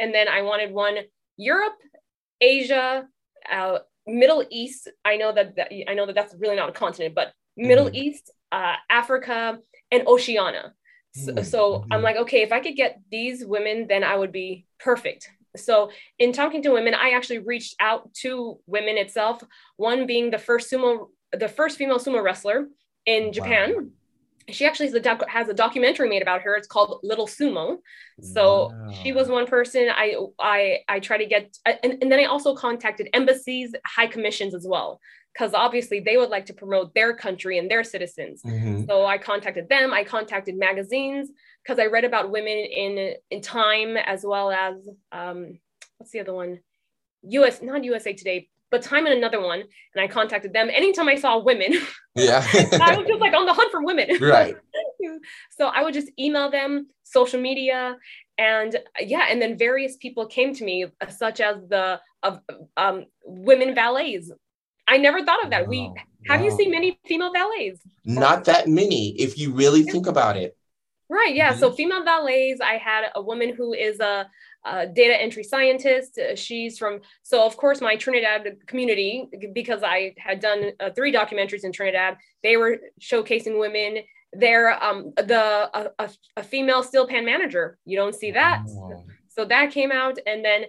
and 0.00 0.14
then 0.14 0.28
I 0.28 0.42
wanted 0.42 0.72
one 0.72 0.98
Europe, 1.36 1.74
Asia, 2.40 3.06
uh, 3.50 3.78
Middle 4.06 4.44
East. 4.50 4.88
I 5.04 5.16
know 5.16 5.32
that, 5.32 5.56
that, 5.56 5.72
I 5.88 5.94
know 5.94 6.06
that 6.06 6.14
that's 6.14 6.34
really 6.38 6.56
not 6.56 6.68
a 6.68 6.72
continent, 6.72 7.14
but 7.14 7.32
Middle 7.56 7.90
mm. 7.90 7.94
East, 7.94 8.30
uh, 8.52 8.74
Africa, 8.90 9.58
and 9.90 10.06
Oceania. 10.06 10.74
So, 11.14 11.32
mm. 11.32 11.44
so 11.44 11.74
I'm 11.74 11.88
mm-hmm. 11.88 12.04
like, 12.04 12.16
okay, 12.16 12.42
if 12.42 12.52
I 12.52 12.60
could 12.60 12.76
get 12.76 13.00
these 13.10 13.44
women, 13.44 13.86
then 13.88 14.02
I 14.02 14.16
would 14.16 14.32
be 14.32 14.66
perfect. 14.80 15.30
So 15.56 15.90
in 16.18 16.32
talking 16.32 16.62
to 16.62 16.70
women, 16.70 16.94
I 16.94 17.10
actually 17.10 17.38
reached 17.38 17.76
out 17.78 18.12
to 18.22 18.58
women 18.66 18.98
itself. 18.98 19.42
One 19.76 20.06
being 20.06 20.30
the 20.30 20.38
first 20.38 20.72
sumo 20.72 21.08
the 21.32 21.48
first 21.48 21.78
female 21.78 21.98
sumo 21.98 22.22
wrestler 22.22 22.68
in 23.06 23.32
Japan. 23.32 23.90
She 24.48 24.66
actually 24.66 24.86
has 24.86 24.94
a, 24.94 25.00
doc- 25.00 25.28
has 25.28 25.48
a 25.48 25.54
documentary 25.54 26.08
made 26.08 26.22
about 26.22 26.42
her. 26.42 26.54
It's 26.54 26.66
called 26.66 27.00
Little 27.02 27.26
Sumo. 27.26 27.78
So 28.20 28.72
wow. 28.72 28.92
she 29.02 29.12
was 29.12 29.28
one 29.28 29.46
person 29.46 29.88
I 29.90 30.16
I 30.38 30.80
I 30.88 31.00
try 31.00 31.18
to 31.18 31.26
get, 31.26 31.56
and, 31.64 31.98
and 32.02 32.12
then 32.12 32.20
I 32.20 32.24
also 32.24 32.54
contacted 32.54 33.08
embassies, 33.12 33.74
high 33.86 34.06
commissions 34.06 34.54
as 34.54 34.66
well, 34.68 35.00
because 35.32 35.54
obviously 35.54 36.00
they 36.00 36.16
would 36.16 36.30
like 36.30 36.46
to 36.46 36.54
promote 36.54 36.94
their 36.94 37.14
country 37.14 37.58
and 37.58 37.70
their 37.70 37.84
citizens. 37.84 38.42
Mm-hmm. 38.42 38.84
So 38.84 39.06
I 39.06 39.18
contacted 39.18 39.68
them. 39.68 39.92
I 39.92 40.04
contacted 40.04 40.56
magazines 40.56 41.30
because 41.62 41.78
I 41.78 41.86
read 41.86 42.04
about 42.04 42.30
women 42.30 42.58
in 42.58 43.14
in 43.30 43.40
Time 43.40 43.96
as 43.96 44.24
well 44.24 44.50
as 44.50 44.74
um, 45.10 45.58
what's 45.98 46.12
the 46.12 46.20
other 46.20 46.34
one? 46.34 46.60
US, 47.22 47.62
not 47.62 47.84
USA 47.84 48.12
Today, 48.12 48.48
but 48.74 48.82
time 48.82 49.06
and 49.06 49.14
another 49.14 49.40
one 49.40 49.60
and 49.60 50.04
i 50.04 50.08
contacted 50.08 50.52
them 50.52 50.68
anytime 50.68 51.08
i 51.08 51.14
saw 51.14 51.38
women. 51.38 51.72
Yeah. 52.16 52.44
I 52.54 52.96
was 52.96 53.08
just 53.08 53.20
like 53.20 53.34
on 53.34 53.44
the 53.44 53.52
hunt 53.52 53.72
for 53.72 53.82
women. 53.84 54.08
Right. 54.20 54.56
So 55.56 55.66
i 55.66 55.82
would 55.82 55.94
just 55.94 56.10
email 56.18 56.50
them 56.50 56.88
social 57.04 57.40
media 57.40 57.96
and 58.36 58.70
yeah 59.00 59.26
and 59.30 59.40
then 59.40 59.56
various 59.56 59.96
people 60.04 60.26
came 60.26 60.50
to 60.58 60.64
me 60.64 60.76
such 61.08 61.38
as 61.40 61.56
the 61.68 62.00
of 62.22 62.40
um, 62.76 63.04
women 63.24 63.74
valets. 63.74 64.32
I 64.88 64.96
never 64.96 65.20
thought 65.24 65.44
of 65.44 65.50
that. 65.50 65.62
Wow. 65.64 65.74
we 65.74 65.78
have 66.28 66.40
wow. 66.40 66.46
you 66.46 66.50
seen 66.58 66.70
many 66.70 66.98
female 67.06 67.32
valets? 67.32 67.80
Not 68.04 68.44
that 68.50 68.66
many 68.66 69.02
if 69.26 69.38
you 69.38 69.52
really 69.52 69.82
think 69.82 70.06
about 70.06 70.36
it. 70.36 70.56
Right 71.08 71.34
yeah. 71.34 71.50
Mm-hmm. 71.50 71.60
so 71.60 71.72
female 71.78 72.04
valets 72.04 72.60
i 72.72 72.76
had 72.88 73.02
a 73.14 73.22
woman 73.30 73.54
who 73.56 73.72
is 73.72 74.00
a 74.00 74.14
uh, 74.64 74.86
data 74.86 75.20
entry 75.20 75.44
scientist. 75.44 76.18
Uh, 76.18 76.34
she's 76.34 76.78
from, 76.78 77.00
so 77.22 77.44
of 77.44 77.56
course, 77.56 77.80
my 77.80 77.96
Trinidad 77.96 78.56
community, 78.66 79.28
because 79.52 79.82
I 79.82 80.14
had 80.18 80.40
done 80.40 80.72
uh, 80.80 80.90
three 80.90 81.12
documentaries 81.12 81.64
in 81.64 81.72
Trinidad, 81.72 82.16
they 82.42 82.56
were 82.56 82.78
showcasing 83.00 83.58
women. 83.58 83.98
They're 84.32 84.82
um, 84.82 85.12
the 85.16 85.92
a, 85.98 86.10
a, 86.36 86.42
female 86.42 86.82
steel 86.82 87.06
pan 87.06 87.24
manager. 87.24 87.78
You 87.84 87.96
don't 87.96 88.14
see 88.14 88.32
that. 88.32 88.64
So 89.28 89.44
that 89.44 89.70
came 89.70 89.92
out, 89.92 90.18
and 90.26 90.44
then 90.44 90.64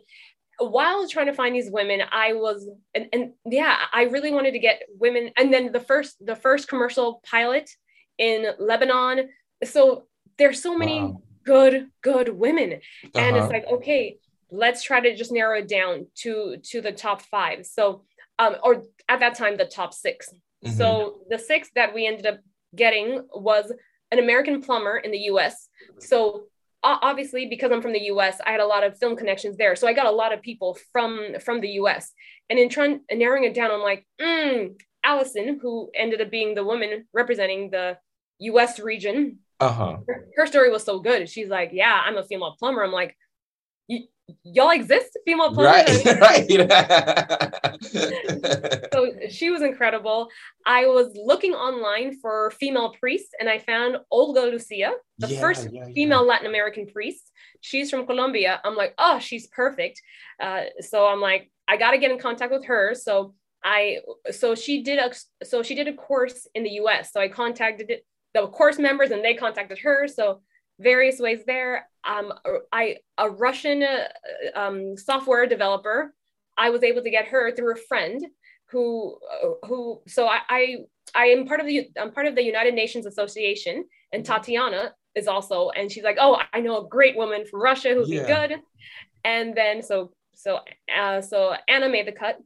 while 0.59 1.07
trying 1.07 1.25
to 1.25 1.33
find 1.33 1.55
these 1.55 1.71
women, 1.71 2.01
I 2.11 2.33
was 2.33 2.69
and, 2.93 3.07
and 3.11 3.31
yeah, 3.45 3.75
I 3.91 4.03
really 4.03 4.31
wanted 4.31 4.51
to 4.51 4.59
get 4.59 4.83
women. 4.99 5.31
And 5.35 5.51
then 5.51 5.71
the 5.71 5.79
first 5.79 6.23
the 6.23 6.35
first 6.35 6.67
commercial 6.67 7.21
pilot 7.27 7.71
in 8.19 8.45
Lebanon. 8.59 9.29
So 9.63 10.05
there's 10.37 10.61
so 10.61 10.77
many. 10.77 10.99
Wow 10.99 11.21
good 11.45 11.87
good 12.01 12.29
women 12.29 12.73
uh-huh. 12.73 13.09
and 13.15 13.35
it's 13.35 13.43
uh-huh. 13.43 13.53
like 13.53 13.67
okay 13.67 14.17
let's 14.51 14.83
try 14.83 14.99
to 14.99 15.15
just 15.15 15.31
narrow 15.31 15.59
it 15.59 15.67
down 15.67 16.07
to 16.15 16.57
to 16.63 16.81
the 16.81 16.91
top 16.91 17.21
five 17.21 17.65
so 17.65 18.03
um 18.39 18.55
or 18.63 18.83
at 19.07 19.19
that 19.19 19.35
time 19.35 19.57
the 19.57 19.65
top 19.65 19.93
6 19.93 20.29
mm-hmm. 20.29 20.75
so 20.75 21.19
the 21.29 21.39
six 21.39 21.69
that 21.75 21.93
we 21.93 22.05
ended 22.07 22.25
up 22.25 22.39
getting 22.75 23.25
was 23.33 23.71
an 24.11 24.19
american 24.19 24.61
plumber 24.61 24.97
in 24.97 25.11
the 25.11 25.19
us 25.19 25.69
so 25.99 26.43
obviously 26.83 27.47
because 27.47 27.71
i'm 27.71 27.81
from 27.81 27.93
the 27.93 27.99
us 28.01 28.37
i 28.45 28.51
had 28.51 28.59
a 28.59 28.65
lot 28.65 28.83
of 28.83 28.97
film 28.97 29.15
connections 29.15 29.57
there 29.57 29.75
so 29.75 29.87
i 29.87 29.93
got 29.93 30.05
a 30.05 30.11
lot 30.11 30.33
of 30.33 30.41
people 30.41 30.77
from 30.91 31.35
from 31.43 31.61
the 31.61 31.69
us 31.69 32.11
and 32.49 32.59
in 32.59 32.69
trying 32.69 33.01
narrowing 33.11 33.43
it 33.43 33.53
down 33.53 33.71
i'm 33.71 33.81
like 33.81 34.05
mm, 34.21 34.73
allison 35.03 35.59
who 35.61 35.89
ended 35.95 36.21
up 36.21 36.29
being 36.29 36.53
the 36.53 36.63
woman 36.63 37.05
representing 37.13 37.71
the 37.71 37.97
us 38.39 38.79
region 38.79 39.39
uh-huh. 39.59 39.97
Her, 40.07 40.27
her, 40.35 40.47
story 40.47 40.69
was 40.69 40.83
so 40.83 40.99
good. 40.99 41.29
She's 41.29 41.49
like, 41.49 41.69
Yeah, 41.73 42.01
I'm 42.05 42.17
a 42.17 42.23
female 42.23 42.55
plumber. 42.59 42.83
I'm 42.83 42.91
like, 42.91 43.15
y'all 44.43 44.71
exist, 44.71 45.17
female 45.25 45.53
plumbers. 45.53 46.05
Right, 46.05 46.49
right. 46.49 46.49
so 48.93 49.11
she 49.29 49.49
was 49.49 49.61
incredible. 49.61 50.29
I 50.65 50.87
was 50.87 51.15
looking 51.15 51.53
online 51.53 52.19
for 52.19 52.51
female 52.51 52.93
priests 52.99 53.31
and 53.39 53.49
I 53.49 53.59
found 53.59 53.97
Olga 54.11 54.41
Lucia, 54.41 54.93
the 55.19 55.27
yeah, 55.27 55.39
first 55.39 55.69
yeah, 55.71 55.85
female 55.93 56.23
yeah. 56.23 56.29
Latin 56.29 56.47
American 56.47 56.87
priest. 56.87 57.31
She's 57.61 57.89
from 57.89 58.05
Colombia. 58.05 58.59
I'm 58.63 58.75
like, 58.75 58.93
oh, 58.97 59.19
she's 59.19 59.47
perfect. 59.47 60.01
Uh, 60.39 60.63
so 60.81 61.07
I'm 61.07 61.21
like, 61.21 61.51
I 61.67 61.77
got 61.77 61.91
to 61.91 61.97
get 61.97 62.11
in 62.11 62.19
contact 62.19 62.51
with 62.51 62.65
her. 62.65 62.93
So 62.93 63.33
I, 63.63 63.99
so 64.31 64.53
she 64.53 64.83
did 64.83 64.99
a, 64.99 65.11
so 65.43 65.63
she 65.63 65.73
did 65.73 65.87
a 65.87 65.93
course 65.93 66.47
in 66.53 66.63
the 66.63 66.69
U.S. 66.71 67.11
So 67.11 67.19
I 67.19 67.27
contacted 67.27 67.89
it 67.89 68.05
the 68.35 68.47
course 68.47 68.77
members 68.77 69.09
and 69.11 69.23
they 69.25 69.33
contacted 69.33 69.79
her. 69.79 70.07
So 70.07 70.41
various 70.79 71.19
ways 71.19 71.41
there. 71.47 71.89
Um, 72.03 72.33
I 72.71 72.97
a 73.17 73.29
Russian 73.29 73.81
uh, 73.81 74.59
um, 74.61 74.97
software 74.97 75.47
developer. 75.47 76.13
I 76.57 76.69
was 76.69 76.83
able 76.83 77.01
to 77.03 77.09
get 77.09 77.27
her 77.33 77.51
through 77.51 77.73
a 77.73 77.83
friend 77.89 78.19
who 78.71 79.17
uh, 79.33 79.67
who. 79.67 80.01
So 80.07 80.27
I, 80.27 80.39
I 80.49 80.75
I 81.15 81.25
am 81.27 81.47
part 81.47 81.61
of 81.61 81.65
the 81.65 81.87
I'm 81.99 82.11
part 82.11 82.27
of 82.27 82.35
the 82.35 82.43
United 82.43 82.75
Nations 82.75 83.05
Association, 83.05 83.85
and 84.11 84.23
mm-hmm. 84.23 84.33
Tatiana 84.33 84.93
is 85.15 85.27
also, 85.27 85.69
and 85.69 85.89
she's 85.91 86.03
like, 86.03 86.17
oh, 86.19 86.37
I 86.53 86.59
know 86.59 86.85
a 86.85 86.89
great 86.89 87.15
woman 87.15 87.45
from 87.45 87.61
Russia 87.61 87.93
who'd 87.93 88.09
yeah. 88.09 88.21
be 88.21 88.27
good. 88.33 88.61
And 89.23 89.55
then 89.55 89.81
so 89.81 90.11
so 90.33 90.59
uh, 90.95 91.21
so 91.21 91.55
Anna 91.67 91.89
made 91.89 92.07
the 92.07 92.11
cut, 92.11 92.37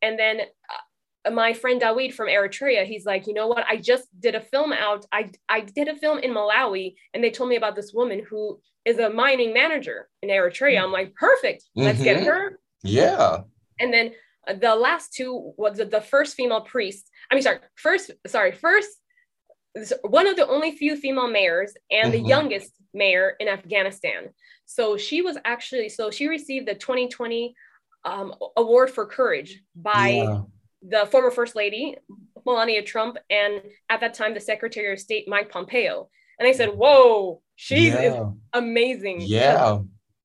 and 0.00 0.18
then 0.18 0.40
uh, 0.40 0.83
my 1.32 1.54
friend 1.54 1.80
Dawid 1.80 2.12
from 2.12 2.28
Eritrea, 2.28 2.84
he's 2.84 3.06
like, 3.06 3.26
you 3.26 3.32
know 3.32 3.46
what? 3.46 3.64
I 3.68 3.76
just 3.76 4.08
did 4.20 4.34
a 4.34 4.40
film 4.40 4.72
out. 4.72 5.06
I, 5.12 5.30
I 5.48 5.60
did 5.60 5.88
a 5.88 5.96
film 5.96 6.18
in 6.18 6.32
Malawi, 6.32 6.96
and 7.14 7.24
they 7.24 7.30
told 7.30 7.48
me 7.48 7.56
about 7.56 7.76
this 7.76 7.92
woman 7.94 8.22
who 8.28 8.60
is 8.84 8.98
a 8.98 9.08
mining 9.08 9.54
manager 9.54 10.08
in 10.22 10.28
Eritrea. 10.28 10.82
I'm 10.82 10.92
like, 10.92 11.14
perfect. 11.14 11.64
Let's 11.74 11.96
mm-hmm. 11.96 12.04
get 12.04 12.24
her. 12.24 12.58
Yeah. 12.82 13.38
And 13.80 13.92
then 13.92 14.12
uh, 14.46 14.54
the 14.54 14.74
last 14.74 15.14
two 15.14 15.54
was 15.56 15.78
the, 15.78 15.86
the 15.86 16.02
first 16.02 16.36
female 16.36 16.60
priest. 16.60 17.10
I 17.30 17.34
mean, 17.34 17.42
sorry, 17.42 17.58
first, 17.76 18.10
sorry, 18.26 18.52
first, 18.52 18.90
one 20.02 20.26
of 20.26 20.36
the 20.36 20.46
only 20.46 20.76
few 20.76 20.96
female 20.96 21.28
mayors 21.28 21.72
and 21.90 22.12
mm-hmm. 22.12 22.22
the 22.22 22.28
youngest 22.28 22.72
mayor 22.92 23.34
in 23.40 23.48
Afghanistan. 23.48 24.28
So 24.66 24.98
she 24.98 25.22
was 25.22 25.38
actually, 25.44 25.88
so 25.88 26.10
she 26.10 26.28
received 26.28 26.68
the 26.68 26.74
2020 26.74 27.54
um, 28.04 28.34
award 28.58 28.90
for 28.90 29.06
courage 29.06 29.62
by. 29.74 30.08
Yeah 30.08 30.42
the 30.86 31.06
former 31.10 31.30
First 31.30 31.56
Lady, 31.56 31.96
Melania 32.44 32.82
Trump, 32.82 33.16
and 33.30 33.62
at 33.88 34.00
that 34.00 34.14
time, 34.14 34.34
the 34.34 34.40
Secretary 34.40 34.92
of 34.92 35.00
State, 35.00 35.26
Mike 35.28 35.50
Pompeo. 35.50 36.08
And 36.38 36.46
I 36.48 36.52
said, 36.52 36.70
Whoa, 36.70 37.40
she 37.56 37.88
yeah. 37.88 38.00
is 38.00 38.20
amazing. 38.52 39.22
Yeah. 39.22 39.78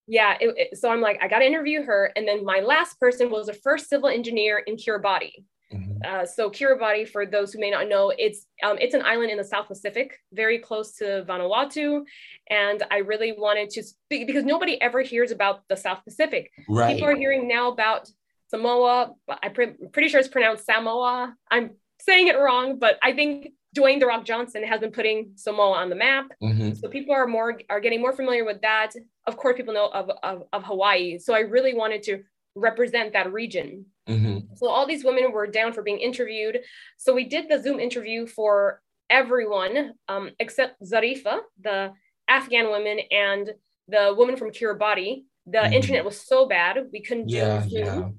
yeah. 0.07 0.37
It, 0.39 0.53
it, 0.57 0.77
so 0.77 0.91
I'm 0.91 1.01
like, 1.01 1.19
I 1.21 1.27
got 1.27 1.39
to 1.39 1.45
interview 1.45 1.83
her. 1.83 2.11
And 2.15 2.27
then 2.27 2.43
my 2.43 2.59
last 2.59 2.99
person 2.99 3.29
was 3.29 3.47
the 3.47 3.53
first 3.53 3.89
civil 3.89 4.09
engineer 4.09 4.57
in 4.57 4.75
Kiribati. 4.75 5.45
Mm-hmm. 5.73 5.99
Uh, 6.03 6.25
so 6.25 6.49
Kiribati, 6.49 7.07
for 7.07 7.27
those 7.27 7.53
who 7.53 7.59
may 7.59 7.69
not 7.69 7.87
know, 7.87 8.11
it's 8.17 8.47
um, 8.63 8.77
it's 8.79 8.95
an 8.95 9.03
island 9.03 9.29
in 9.29 9.37
the 9.37 9.43
South 9.43 9.67
Pacific, 9.67 10.17
very 10.33 10.57
close 10.57 10.95
to 10.95 11.23
Vanuatu, 11.27 12.01
and 12.49 12.81
I 12.89 12.97
really 12.97 13.33
wanted 13.37 13.69
to 13.71 13.83
speak 13.83 14.25
because 14.25 14.43
nobody 14.43 14.81
ever 14.81 15.01
hears 15.01 15.29
about 15.29 15.61
the 15.69 15.77
South 15.77 16.03
Pacific. 16.03 16.49
Right. 16.67 16.95
People 16.95 17.09
are 17.09 17.15
hearing 17.15 17.47
now 17.47 17.71
about 17.71 18.09
Samoa, 18.49 19.13
I'm 19.43 19.53
pretty 19.53 20.09
sure 20.09 20.19
it's 20.19 20.29
pronounced 20.29 20.65
Samoa. 20.65 21.35
I'm 21.51 21.71
saying 22.01 22.27
it 22.27 22.37
wrong, 22.37 22.79
but 22.79 22.97
I 23.03 23.13
think 23.13 23.49
Dwayne 23.77 23.99
the 23.99 24.07
Rock 24.07 24.25
Johnson 24.25 24.63
has 24.63 24.79
been 24.79 24.91
putting 24.91 25.31
Samoa 25.35 25.73
on 25.73 25.89
the 25.89 25.95
map. 25.95 26.25
Mm-hmm. 26.41 26.73
So 26.73 26.89
people 26.89 27.13
are 27.13 27.27
more 27.27 27.59
are 27.69 27.79
getting 27.79 28.01
more 28.01 28.13
familiar 28.13 28.43
with 28.45 28.61
that. 28.61 28.91
Of 29.27 29.37
course, 29.37 29.55
people 29.55 29.73
know 29.73 29.87
of, 29.89 30.09
of, 30.23 30.43
of 30.51 30.63
Hawaii. 30.63 31.19
So 31.19 31.33
I 31.35 31.39
really 31.41 31.75
wanted 31.75 32.01
to 32.03 32.23
represent 32.55 33.13
that 33.13 33.31
region. 33.31 33.85
Mm-hmm. 34.07 34.55
So 34.55 34.67
all 34.69 34.87
these 34.87 35.03
women 35.03 35.31
were 35.31 35.45
down 35.45 35.71
for 35.73 35.83
being 35.83 35.99
interviewed. 35.99 36.61
So 36.97 37.13
we 37.13 37.25
did 37.25 37.47
the 37.47 37.61
Zoom 37.61 37.79
interview 37.79 38.25
for 38.25 38.81
everyone 39.11 39.93
um, 40.07 40.31
except 40.39 40.81
Zarifa, 40.81 41.39
the 41.61 41.93
Afghan 42.27 42.69
woman, 42.69 42.99
and 43.11 43.51
the 43.87 44.13
woman 44.17 44.35
from 44.35 44.49
Kiribati. 44.51 45.25
The 45.45 45.59
Mhm. 45.59 45.73
internet 45.73 46.05
was 46.05 46.19
so 46.21 46.47
bad 46.47 46.89
we 46.91 47.01
couldn't 47.01 47.27
do 47.27 47.35
Yeah, 47.35 47.61
Zoom. 47.67 47.71
yeah. 47.71 48.09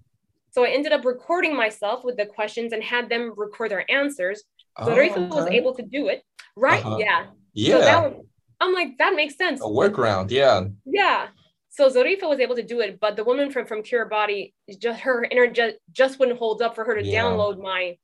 So 0.52 0.64
I 0.64 0.68
ended 0.68 0.92
up 0.92 1.04
recording 1.04 1.54
myself 1.56 2.04
with 2.04 2.16
the 2.16 2.26
questions 2.26 2.72
and 2.72 2.82
had 2.82 3.08
them 3.08 3.32
record 3.36 3.70
their 3.70 3.90
answers. 3.90 4.42
Oh, 4.76 4.86
Zarifa 4.86 5.28
was 5.28 5.46
able 5.48 5.74
to 5.74 5.82
do 5.82 6.08
it. 6.08 6.22
Right? 6.56 6.84
Uh-huh. 6.84 6.96
Yeah. 6.98 7.26
Yeah. 7.54 7.74
So 7.74 7.80
that 7.80 8.02
was, 8.02 8.26
I'm 8.60 8.72
like, 8.74 8.98
that 8.98 9.14
makes 9.14 9.36
sense. 9.36 9.60
a 9.60 9.64
workaround. 9.64 10.30
Yeah. 10.30 10.64
Yeah. 10.84 11.28
So 11.70 11.88
Zarifa 11.88 12.28
was 12.28 12.40
able 12.40 12.56
to 12.56 12.64
do 12.64 12.80
it, 12.80 12.98
but 13.00 13.16
the 13.16 13.24
woman 13.24 13.50
from 13.50 13.64
from 13.64 13.82
Kiribati, 13.82 14.52
just 14.78 15.00
her 15.00 15.22
internet 15.24 15.78
just 15.92 16.18
wouldn't 16.18 16.38
hold 16.38 16.62
up 16.62 16.74
for 16.74 16.84
her 16.84 16.94
to 16.96 17.02
Yeah. 17.02 17.22
download 17.22 17.62
my. 17.62 17.96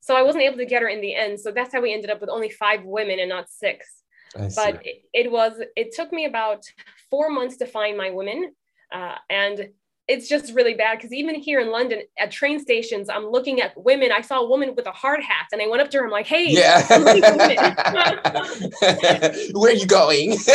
So 0.00 0.16
I 0.16 0.22
wasn't 0.22 0.42
able 0.42 0.58
to 0.58 0.66
get 0.66 0.82
her 0.82 0.88
in 0.88 1.00
the 1.00 1.14
end. 1.14 1.38
So 1.38 1.52
that's 1.52 1.72
how 1.72 1.80
we 1.80 1.94
ended 1.94 2.10
up 2.10 2.20
with 2.20 2.30
only 2.30 2.50
five 2.50 2.84
women 2.84 3.20
and 3.20 3.28
not 3.28 3.48
six. 3.48 4.02
I. 4.36 4.50
But 4.56 4.84
it, 4.84 5.02
it 5.12 5.30
was 5.30 5.52
it 5.76 5.94
took 5.94 6.12
me 6.12 6.24
about 6.24 6.64
four 7.10 7.30
months 7.30 7.58
to 7.58 7.66
find 7.66 7.96
my 7.96 8.10
women, 8.10 8.52
uh, 8.92 9.16
and 9.30 9.68
it's 10.12 10.28
just 10.28 10.52
really 10.52 10.74
bad 10.74 10.98
because 10.98 11.12
even 11.12 11.34
here 11.34 11.58
in 11.60 11.70
London 11.70 12.02
at 12.18 12.30
train 12.30 12.60
stations, 12.60 13.08
I'm 13.08 13.26
looking 13.26 13.60
at 13.62 13.72
women. 13.76 14.12
I 14.12 14.20
saw 14.20 14.40
a 14.40 14.48
woman 14.48 14.74
with 14.76 14.86
a 14.86 14.92
hard 14.92 15.22
hat, 15.22 15.46
and 15.52 15.62
I 15.62 15.66
went 15.66 15.80
up 15.80 15.90
to 15.90 15.98
her. 15.98 16.04
I'm 16.04 16.10
like, 16.10 16.26
"Hey, 16.26 16.46
yeah. 16.50 16.86
I'm 16.90 17.02
looking 17.02 17.22
for 17.22 17.36
women." 17.38 17.58
Where 19.54 19.72
are 19.72 19.74
you 19.74 19.86
going? 19.86 20.36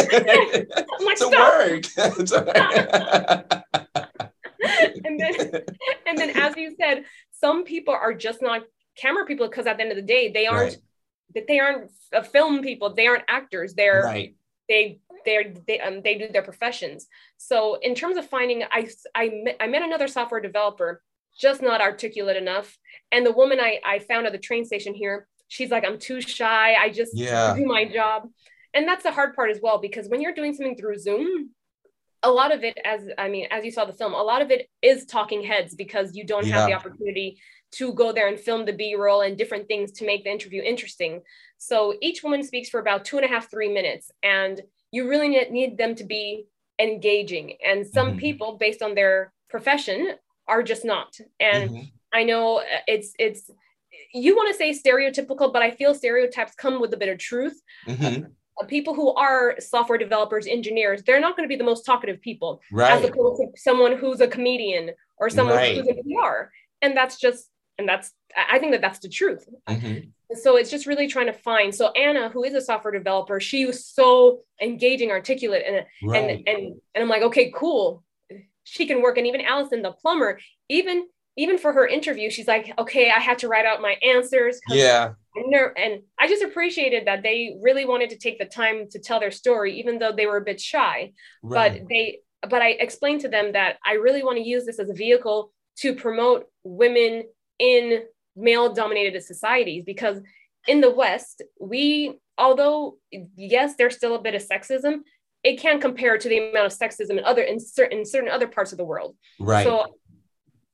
Like, 1.08 1.18
to 1.20 1.28
work. 1.30 1.84
And 5.05 5.20
then 5.20 5.34
and 6.08 6.18
then 6.18 6.32
as 6.32 6.58
you 6.58 6.76
said 6.80 7.05
some 7.32 7.64
people 7.64 7.93
are 7.93 8.14
just 8.14 8.41
not 8.41 8.64
camera 8.97 9.26
people 9.26 9.47
because 9.47 9.66
at 9.68 9.78
the 9.78 9.84
end 9.84 9.91
of 9.91 9.95
the 9.95 10.01
day 10.01 10.32
they 10.32 10.45
aren't 10.47 10.74
Right. 10.74 10.78
that 11.36 11.47
they 11.47 11.60
aren't 11.60 11.91
uh, 12.14 12.22
film 12.24 12.62
people 12.62 12.93
they 12.93 13.08
aren't 13.08 13.24
actors 13.30 13.76
they're 13.76 14.03
right. 14.03 14.36
they 14.68 14.99
they're 15.28 15.47
they, 15.67 15.80
um, 15.86 15.95
they 16.05 16.15
do 16.21 16.28
their 16.30 16.47
professions. 16.51 16.99
So 17.49 17.57
in 17.88 17.93
terms 18.01 18.17
of 18.17 18.25
finding 18.36 18.59
i 18.80 18.82
i 19.21 19.25
met, 19.45 19.55
I 19.63 19.67
met 19.73 19.84
another 19.89 20.09
software 20.17 20.41
developer 20.49 20.91
just 21.45 21.61
not 21.69 21.80
articulate 21.89 22.38
enough. 22.45 22.69
And 23.13 23.21
the 23.28 23.36
woman 23.41 23.59
i 23.69 23.71
i 23.93 23.95
found 24.09 24.23
at 24.28 24.34
the 24.38 24.43
train 24.49 24.63
station 24.71 24.93
here 25.03 25.17
she's 25.55 25.71
like 25.75 25.86
i'm 25.88 25.99
too 26.09 26.19
shy. 26.39 26.67
I 26.86 26.88
just 27.01 27.13
Yeah. 27.15 27.53
do 27.59 27.65
my 27.78 27.84
job. 27.99 28.19
And 28.75 28.84
that's 28.89 29.05
the 29.07 29.15
hard 29.17 29.32
part 29.38 29.49
as 29.55 29.59
well 29.65 29.78
because 29.88 30.05
when 30.11 30.21
you're 30.21 30.38
doing 30.39 30.53
something 30.55 30.78
through 30.78 30.97
zoom 31.07 31.30
a 32.23 32.32
lot 32.39 32.51
of 32.55 32.59
it 32.69 32.75
as 32.93 33.01
i 33.23 33.28
mean 33.34 33.45
as 33.55 33.61
you 33.65 33.71
saw 33.75 33.84
the 33.86 33.97
film 33.99 34.13
a 34.23 34.28
lot 34.32 34.41
of 34.45 34.49
it 34.55 34.61
is 34.91 34.99
talking 35.15 35.41
heads 35.51 35.71
because 35.84 36.07
you 36.17 36.23
don't 36.32 36.47
have 36.53 36.63
the 36.67 36.73
opportunity 36.80 37.30
to 37.80 37.86
go 38.01 38.07
there 38.15 38.28
and 38.32 38.39
film 38.47 38.61
the 38.65 38.73
b-roll 38.82 39.21
and 39.25 39.38
different 39.38 39.67
things 39.67 39.91
to 39.97 40.05
make 40.05 40.21
the 40.23 40.32
interview 40.38 40.61
interesting. 40.73 41.13
So 41.69 41.78
each 42.07 42.23
woman 42.23 42.41
speaks 42.43 42.69
for 42.69 42.80
about 42.80 43.05
two 43.05 43.17
and 43.19 43.25
a 43.25 43.30
half 43.34 43.45
three 43.51 43.71
minutes. 43.80 44.05
And 44.23 44.55
you 44.91 45.07
really 45.09 45.27
need, 45.29 45.51
need 45.51 45.77
them 45.77 45.95
to 45.95 46.03
be 46.03 46.47
engaging 46.79 47.53
and 47.65 47.85
some 47.85 48.13
Mhm. 48.13 48.19
people 48.19 48.57
based 48.57 48.81
on 48.81 48.93
their 48.95 49.33
profession 49.49 50.13
are 50.47 50.61
just 50.63 50.85
not 50.85 51.17
and 51.39 51.69
Mhm. 51.71 51.91
I 52.13 52.23
know 52.23 52.59
uh, 52.59 52.63
it's 52.88 53.13
it's 53.19 53.49
you 54.13 54.35
want 54.35 54.47
to 54.51 54.53
say 54.57 54.69
stereotypical, 54.71 55.51
but 55.51 55.61
I 55.61 55.71
feel 55.71 55.93
stereotypes 55.93 56.53
come 56.55 56.79
with 56.79 56.93
a 56.93 56.97
bit 56.97 57.09
of 57.09 57.17
truth. 57.17 57.61
Mhm. 57.88 58.31
Uh, 58.61 58.65
People 58.65 58.93
who 58.93 59.13
are 59.15 59.55
software 59.59 59.97
developers, 59.97 60.45
engineers, 60.47 61.03
they're 61.03 61.19
not 61.19 61.35
going 61.35 61.47
to 61.47 61.53
be 61.53 61.55
the 61.57 61.63
most 61.71 61.83
talkative 61.85 62.21
people, 62.21 62.61
as 62.95 63.03
opposed 63.03 63.41
to 63.41 63.47
someone 63.59 63.93
who's 63.97 64.21
a 64.21 64.27
comedian 64.27 64.91
or 65.17 65.29
someone 65.29 65.55
Right. 65.57 65.75
who's 65.75 65.88
a 65.89 65.95
PR. 65.95 66.51
And 66.81 66.95
that's 66.95 67.19
just, 67.19 67.49
and 67.77 67.88
that's, 67.89 68.13
I 68.35 68.57
think 68.59 68.71
that 68.71 68.81
that's 68.81 68.99
the 68.99 69.09
truth. 69.09 69.43
Mhm. 69.67 70.11
So 70.36 70.57
it's 70.57 70.69
just 70.69 70.86
really 70.86 71.07
trying 71.07 71.28
to 71.28 71.34
find. 71.34 71.73
So 71.73 71.91
Anna, 71.91 72.30
who 72.30 72.43
is 72.43 72.53
a 72.53 72.61
software 72.61 72.91
developer, 72.91 73.39
she 73.39 73.65
was 73.65 73.86
so 73.86 74.41
engaging, 74.61 75.11
articulate, 75.11 75.63
and 75.65 75.86
Right. 76.03 76.30
and 76.30 76.47
and 76.47 76.82
and 76.93 77.03
I'm 77.03 77.09
like, 77.09 77.21
okay, 77.23 77.51
cool. 77.55 78.03
She 78.63 78.86
can 78.86 79.01
work. 79.01 79.17
And 79.17 79.25
even 79.25 79.41
Allison, 79.41 79.82
the 79.82 79.91
plumber, 79.91 80.39
even 80.69 81.07
even 81.38 81.57
for 81.57 81.71
her 81.71 81.88
interview, 81.88 82.30
she's 82.32 82.47
like, 82.47 82.73
okay, 82.80 83.11
I 83.11 83.19
had 83.19 83.39
to 83.39 83.47
write 83.47 83.65
out 83.65 83.82
my 83.82 83.95
answers 84.03 84.59
yeah. 84.69 85.13
And 85.36 86.01
I 86.19 86.28
just 86.28 86.43
appreciated 86.43 87.05
that 87.05 87.21
they 87.21 87.55
really 87.61 87.86
wanted 87.86 88.09
to 88.09 88.17
take 88.17 88.39
the 88.39 88.45
time 88.45 88.89
to 88.89 88.99
tell 88.99 89.19
their 89.19 89.32
story, 89.32 89.80
even 89.80 89.99
though 89.99 90.11
they 90.11 90.25
were 90.25 90.38
a 90.38 90.43
bit 90.43 90.59
shy. 90.59 91.13
Right. 91.43 91.80
But 91.80 91.88
they, 91.89 92.19
but 92.49 92.61
I 92.61 92.69
explained 92.71 93.21
to 93.21 93.30
them 93.30 93.51
that 93.53 93.78
I 93.86 93.93
really 93.93 94.23
want 94.23 94.38
to 94.38 94.43
use 94.43 94.65
this 94.65 94.80
as 94.80 94.89
a 94.89 94.93
vehicle 94.93 95.53
to 95.78 95.93
promote 95.95 96.47
women 96.63 97.23
in 97.59 98.03
male-dominated 98.38 99.21
societies 99.23 99.83
because 99.85 100.21
in 100.67 100.81
the 100.81 100.91
West, 100.91 101.41
we, 101.59 102.19
although 102.38 102.97
yes, 103.35 103.75
there's 103.77 103.95
still 103.95 104.15
a 104.15 104.21
bit 104.21 104.35
of 104.35 104.45
sexism, 104.45 104.99
it 105.43 105.59
can't 105.59 105.81
compare 105.81 106.17
to 106.17 106.29
the 106.29 106.49
amount 106.49 106.65
of 106.65 106.77
sexism 106.77 107.11
in 107.11 107.23
other 107.23 107.41
in 107.41 107.59
certain 107.59 107.99
in 107.99 108.05
certain 108.05 108.29
other 108.29 108.47
parts 108.47 108.71
of 108.71 108.77
the 108.77 108.85
world. 108.85 109.15
right. 109.39 109.65
So 109.65 109.85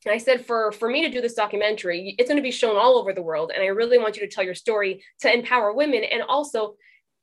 I 0.10 0.18
said 0.18 0.46
for 0.46 0.72
for 0.72 0.90
me 0.90 1.02
to 1.04 1.10
do 1.10 1.22
this 1.22 1.34
documentary, 1.34 2.16
it's 2.18 2.30
going 2.30 2.38
to 2.38 2.44
be 2.44 2.52
shown 2.52 2.76
all 2.76 2.98
over 2.98 3.14
the 3.14 3.22
world, 3.22 3.52
and 3.54 3.64
I 3.64 3.68
really 3.68 3.98
want 3.98 4.16
you 4.16 4.28
to 4.28 4.34
tell 4.34 4.44
your 4.44 4.56
story 4.56 5.04
to 5.22 5.34
empower 5.34 5.74
women 5.74 6.04
and 6.04 6.24
also 6.24 6.76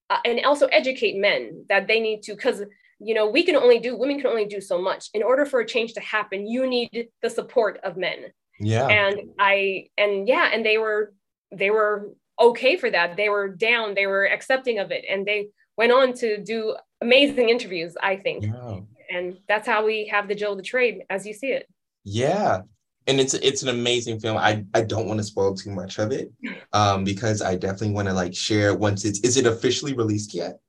uh, 0.08 0.18
and 0.24 0.44
also 0.44 0.66
educate 0.66 1.16
men 1.16 1.64
that 1.68 1.86
they 1.86 2.00
need 2.00 2.22
to 2.22 2.34
because 2.34 2.62
you 2.98 3.14
know 3.14 3.28
we 3.28 3.42
can 3.42 3.56
only 3.56 3.78
do 3.78 3.96
women 3.96 4.18
can 4.18 4.28
only 4.28 4.46
do 4.46 4.60
so 4.60 4.80
much. 4.80 5.10
In 5.14 5.22
order 5.22 5.44
for 5.44 5.60
a 5.60 5.66
change 5.66 5.94
to 5.94 6.00
happen, 6.00 6.46
you 6.46 6.66
need 6.66 7.08
the 7.22 7.30
support 7.30 7.80
of 7.82 7.96
men. 7.96 8.32
Yeah. 8.60 8.86
And 8.86 9.30
I 9.38 9.88
and 9.96 10.28
yeah, 10.28 10.50
and 10.52 10.64
they 10.64 10.78
were 10.78 11.12
they 11.52 11.70
were 11.70 12.10
okay 12.38 12.76
for 12.76 12.90
that. 12.90 13.16
They 13.16 13.28
were 13.28 13.48
down. 13.48 13.94
They 13.94 14.06
were 14.06 14.26
accepting 14.26 14.78
of 14.78 14.90
it, 14.90 15.04
and 15.08 15.26
they 15.26 15.48
went 15.76 15.92
on 15.92 16.12
to 16.14 16.42
do 16.42 16.76
amazing 17.00 17.48
interviews. 17.48 17.96
I 18.02 18.16
think, 18.16 18.44
yeah. 18.44 18.80
and 19.10 19.38
that's 19.48 19.66
how 19.66 19.84
we 19.84 20.06
have 20.08 20.28
the 20.28 20.34
Jill 20.34 20.56
the 20.56 20.62
Trade 20.62 21.02
as 21.10 21.26
you 21.26 21.34
see 21.34 21.48
it. 21.48 21.66
Yeah. 22.04 22.62
And 23.06 23.18
it's 23.18 23.34
it's 23.34 23.62
an 23.62 23.70
amazing 23.70 24.20
film. 24.20 24.36
I, 24.36 24.64
I 24.74 24.82
don't 24.82 25.08
want 25.08 25.18
to 25.18 25.24
spoil 25.24 25.54
too 25.54 25.70
much 25.70 25.98
of 25.98 26.12
it. 26.12 26.30
Um, 26.72 27.02
because 27.02 27.42
I 27.42 27.56
definitely 27.56 27.90
want 27.90 28.06
to 28.06 28.14
like 28.14 28.32
share 28.32 28.76
once 28.76 29.04
it's 29.04 29.18
is 29.20 29.36
it 29.36 29.44
officially 29.44 29.92
released 29.92 30.32
yet? 30.32 30.60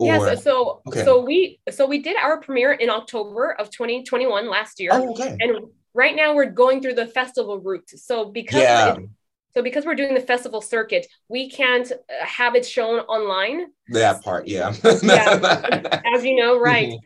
Yes, 0.00 0.42
so 0.42 0.80
okay. 0.86 1.04
so 1.04 1.22
we 1.22 1.60
so 1.70 1.86
we 1.86 2.00
did 2.00 2.16
our 2.16 2.40
premiere 2.40 2.72
in 2.72 2.88
October 2.88 3.52
of 3.52 3.68
2021 3.70 4.48
last 4.48 4.80
year. 4.80 4.90
Oh, 4.92 5.10
okay. 5.10 5.36
And 5.40 5.66
right 5.94 6.14
now 6.16 6.34
we're 6.34 6.50
going 6.50 6.80
through 6.82 6.94
the 6.94 7.06
festival 7.06 7.58
route. 7.60 7.88
So 7.90 8.26
because 8.26 8.60
Yeah. 8.62 8.94
it- 8.96 9.08
so 9.54 9.62
because 9.62 9.86
we're 9.86 9.94
doing 9.94 10.14
the 10.14 10.20
festival 10.20 10.60
circuit, 10.60 11.06
we 11.28 11.48
can't 11.48 11.90
uh, 11.92 11.96
have 12.26 12.56
it 12.56 12.66
shown 12.66 12.98
online, 13.00 13.66
That 13.90 14.22
part, 14.24 14.48
yeah. 14.48 14.74
Yeah. 15.02 16.00
as 16.14 16.24
you 16.24 16.34
know, 16.34 16.58
right? 16.70 16.88
Mhm. 16.88 16.98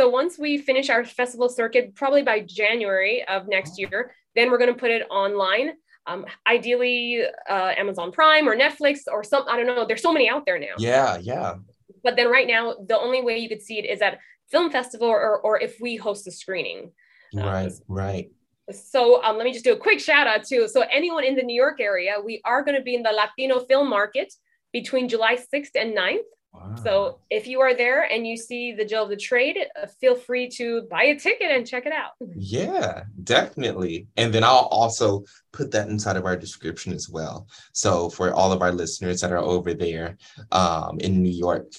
So 0.00 0.08
once 0.08 0.38
we 0.38 0.56
finish 0.56 0.88
our 0.88 1.04
festival 1.04 1.48
circuit, 1.50 1.94
probably 1.94 2.22
by 2.22 2.40
January 2.40 3.22
of 3.28 3.48
next 3.48 3.78
year, 3.78 4.14
then 4.34 4.50
we're 4.50 4.56
going 4.58 4.72
to 4.72 4.78
put 4.78 4.90
it 4.90 5.06
online. 5.10 5.72
Um, 6.06 6.24
ideally, 6.46 7.22
uh, 7.48 7.72
Amazon 7.76 8.10
Prime 8.12 8.48
or 8.48 8.56
Netflix 8.56 9.00
or 9.06 9.22
some. 9.22 9.44
I 9.48 9.56
don't 9.58 9.66
know. 9.66 9.84
There's 9.86 10.00
so 10.02 10.12
many 10.12 10.28
out 10.30 10.46
there 10.46 10.58
now. 10.58 10.74
Yeah, 10.78 11.18
yeah. 11.20 11.56
But 12.02 12.16
then 12.16 12.30
right 12.30 12.46
now, 12.46 12.76
the 12.88 12.98
only 12.98 13.20
way 13.20 13.36
you 13.38 13.48
could 13.50 13.60
see 13.60 13.78
it 13.78 13.84
is 13.84 14.00
at 14.00 14.18
film 14.50 14.70
festival 14.70 15.06
or, 15.08 15.38
or 15.40 15.60
if 15.60 15.76
we 15.80 15.96
host 15.96 16.26
a 16.26 16.30
screening. 16.30 16.92
Right, 17.34 17.72
right. 17.88 18.30
So 18.72 19.22
um, 19.22 19.36
let 19.36 19.44
me 19.44 19.52
just 19.52 19.64
do 19.64 19.72
a 19.72 19.76
quick 19.76 20.00
shout 20.00 20.26
out 20.26 20.44
too. 20.44 20.68
So 20.68 20.84
anyone 20.90 21.24
in 21.24 21.34
the 21.34 21.42
New 21.42 21.60
York 21.60 21.80
area, 21.80 22.14
we 22.24 22.40
are 22.44 22.62
going 22.62 22.76
to 22.76 22.82
be 22.82 22.94
in 22.94 23.02
the 23.02 23.12
Latino 23.12 23.60
film 23.60 23.88
market 23.88 24.32
between 24.72 25.08
July 25.08 25.36
6th 25.36 25.70
and 25.74 25.96
9th. 25.96 26.18
Wow. 26.52 26.74
So 26.82 27.18
if 27.30 27.46
you 27.46 27.60
are 27.60 27.74
there 27.74 28.02
and 28.02 28.26
you 28.26 28.36
see 28.36 28.72
the 28.72 28.84
Jill 28.84 29.04
of 29.04 29.08
the 29.08 29.16
Trade, 29.16 29.56
uh, 29.80 29.86
feel 30.00 30.16
free 30.16 30.48
to 30.50 30.82
buy 30.90 31.04
a 31.04 31.18
ticket 31.18 31.50
and 31.50 31.66
check 31.66 31.86
it 31.86 31.92
out. 31.92 32.12
Yeah, 32.34 33.04
definitely. 33.22 34.08
And 34.16 34.32
then 34.32 34.42
I'll 34.42 34.68
also 34.70 35.24
put 35.52 35.70
that 35.72 35.88
inside 35.88 36.16
of 36.16 36.24
our 36.24 36.36
description 36.36 36.92
as 36.92 37.08
well. 37.08 37.46
So 37.72 38.10
for 38.10 38.32
all 38.34 38.50
of 38.52 38.62
our 38.62 38.72
listeners 38.72 39.20
that 39.20 39.30
are 39.30 39.38
over 39.38 39.74
there 39.74 40.16
um, 40.50 40.98
in 40.98 41.22
New 41.22 41.30
York. 41.30 41.72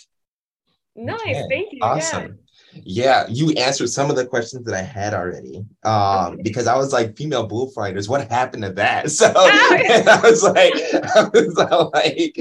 Nice, 0.95 1.43
thank 1.49 1.73
you. 1.73 1.79
Awesome. 1.81 2.21
Yeah, 2.21 2.50
you 2.73 3.51
answered 3.51 3.89
some 3.89 4.09
of 4.09 4.15
the 4.15 4.25
questions 4.25 4.65
that 4.65 4.75
I 4.75 4.81
had 4.81 5.13
already. 5.13 5.65
Um, 5.83 6.37
because 6.43 6.67
I 6.67 6.75
was 6.77 6.93
like, 6.93 7.17
female 7.17 7.47
bullfighters, 7.47 8.07
what 8.07 8.29
happened 8.29 8.63
to 8.63 8.73
that? 8.73 9.11
So 9.11 9.31
I 9.35 10.19
was 10.23 10.43
like, 10.43 10.73
I 11.15 11.29
was 11.33 11.55
like, 11.93 12.37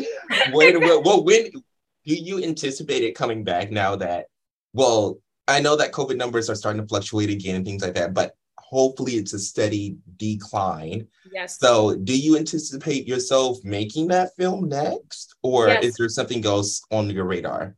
when, 0.52 0.80
well, 0.80 1.24
when 1.24 1.50
do 2.06 2.14
you 2.14 2.42
anticipate 2.42 3.02
it 3.02 3.14
coming 3.14 3.44
back 3.44 3.70
now 3.70 3.96
that, 3.96 4.26
well, 4.72 5.18
I 5.48 5.60
know 5.60 5.76
that 5.76 5.92
COVID 5.92 6.16
numbers 6.16 6.48
are 6.48 6.54
starting 6.54 6.80
to 6.80 6.88
fluctuate 6.88 7.28
again 7.28 7.56
and 7.56 7.64
things 7.64 7.82
like 7.82 7.94
that, 7.94 8.14
but 8.14 8.34
hopefully 8.56 9.14
it's 9.14 9.32
a 9.32 9.38
steady 9.38 9.96
decline. 10.16 11.06
Yes. 11.32 11.58
So, 11.58 11.96
do 11.96 12.18
you 12.18 12.36
anticipate 12.36 13.06
yourself 13.06 13.58
making 13.64 14.08
that 14.08 14.30
film 14.36 14.68
next, 14.68 15.34
or 15.42 15.68
Yes. 15.68 15.84
is 15.84 15.94
there 15.96 16.08
something 16.08 16.44
else 16.46 16.80
on 16.90 17.10
your 17.10 17.24
radar? 17.24 17.76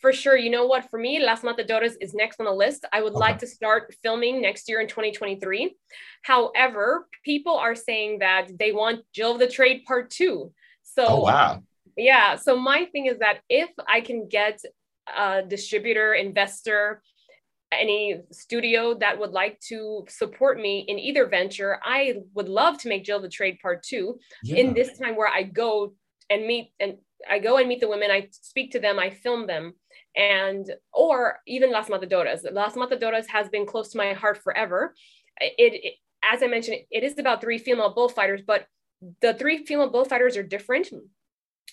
For 0.00 0.12
sure. 0.12 0.36
You 0.36 0.50
know 0.50 0.66
what? 0.66 0.88
For 0.90 0.98
me, 0.98 1.18
Las 1.20 1.42
Matadoras 1.42 1.94
is 2.00 2.14
next 2.14 2.38
on 2.38 2.46
the 2.46 2.52
list. 2.52 2.84
I 2.92 3.02
would 3.02 3.14
like 3.14 3.38
to 3.38 3.46
start 3.46 3.94
filming 4.02 4.40
next 4.40 4.68
year 4.68 4.80
in 4.80 4.86
2023. 4.88 5.76
However, 6.22 7.08
people 7.24 7.56
are 7.56 7.74
saying 7.74 8.20
that 8.20 8.48
they 8.58 8.72
want 8.72 9.00
Jill 9.12 9.32
of 9.32 9.38
the 9.40 9.48
Trade 9.48 9.82
Part 9.86 10.10
Two. 10.10 10.52
So 10.82 11.04
oh 11.06 11.20
wow! 11.20 11.62
yeah. 11.96 12.36
So 12.36 12.56
my 12.56 12.84
thing 12.86 13.06
is 13.06 13.18
that 13.18 13.40
if 13.48 13.70
I 13.88 14.00
can 14.00 14.28
get 14.28 14.60
a 15.16 15.42
distributor, 15.42 16.14
investor, 16.14 17.02
any 17.72 18.20
studio 18.30 18.94
that 18.94 19.18
would 19.18 19.32
like 19.32 19.58
to 19.68 20.04
support 20.08 20.58
me 20.58 20.84
in 20.88 20.98
either 20.98 21.26
venture, 21.26 21.78
I 21.84 22.22
would 22.34 22.48
love 22.48 22.78
to 22.78 22.88
make 22.88 23.04
Jill 23.04 23.16
of 23.18 23.22
the 23.22 23.28
Trade 23.28 23.58
Part 23.60 23.82
Two 23.82 24.18
Yeah. 24.44 24.56
in 24.58 24.74
this 24.74 24.96
time 24.98 25.16
where 25.16 25.28
I 25.28 25.42
go 25.42 25.94
and 26.30 26.46
meet 26.46 26.72
and 26.78 26.98
I 27.28 27.40
go 27.40 27.56
and 27.58 27.68
meet 27.68 27.80
the 27.80 27.88
women, 27.88 28.10
I 28.12 28.28
speak 28.30 28.70
to 28.72 28.78
them, 28.80 28.98
I 28.98 29.10
film 29.10 29.46
them, 29.48 29.72
and 30.18 30.74
or 30.92 31.38
even 31.46 31.70
Las 31.72 31.88
Matadoras. 31.88 32.40
Las 32.52 32.74
Matadoras 32.74 33.26
has 33.28 33.48
been 33.48 33.64
close 33.66 33.88
to 33.90 33.98
my 33.98 34.12
heart 34.12 34.38
forever. 34.38 34.94
It, 35.40 35.54
it 35.84 35.94
as 36.22 36.42
I 36.42 36.48
mentioned, 36.48 36.80
it 36.90 37.04
is 37.04 37.18
about 37.18 37.40
three 37.40 37.58
female 37.58 37.94
bullfighters, 37.94 38.42
but 38.46 38.66
the 39.20 39.34
three 39.34 39.64
female 39.64 39.90
bullfighters 39.90 40.36
are 40.36 40.42
different. 40.42 40.88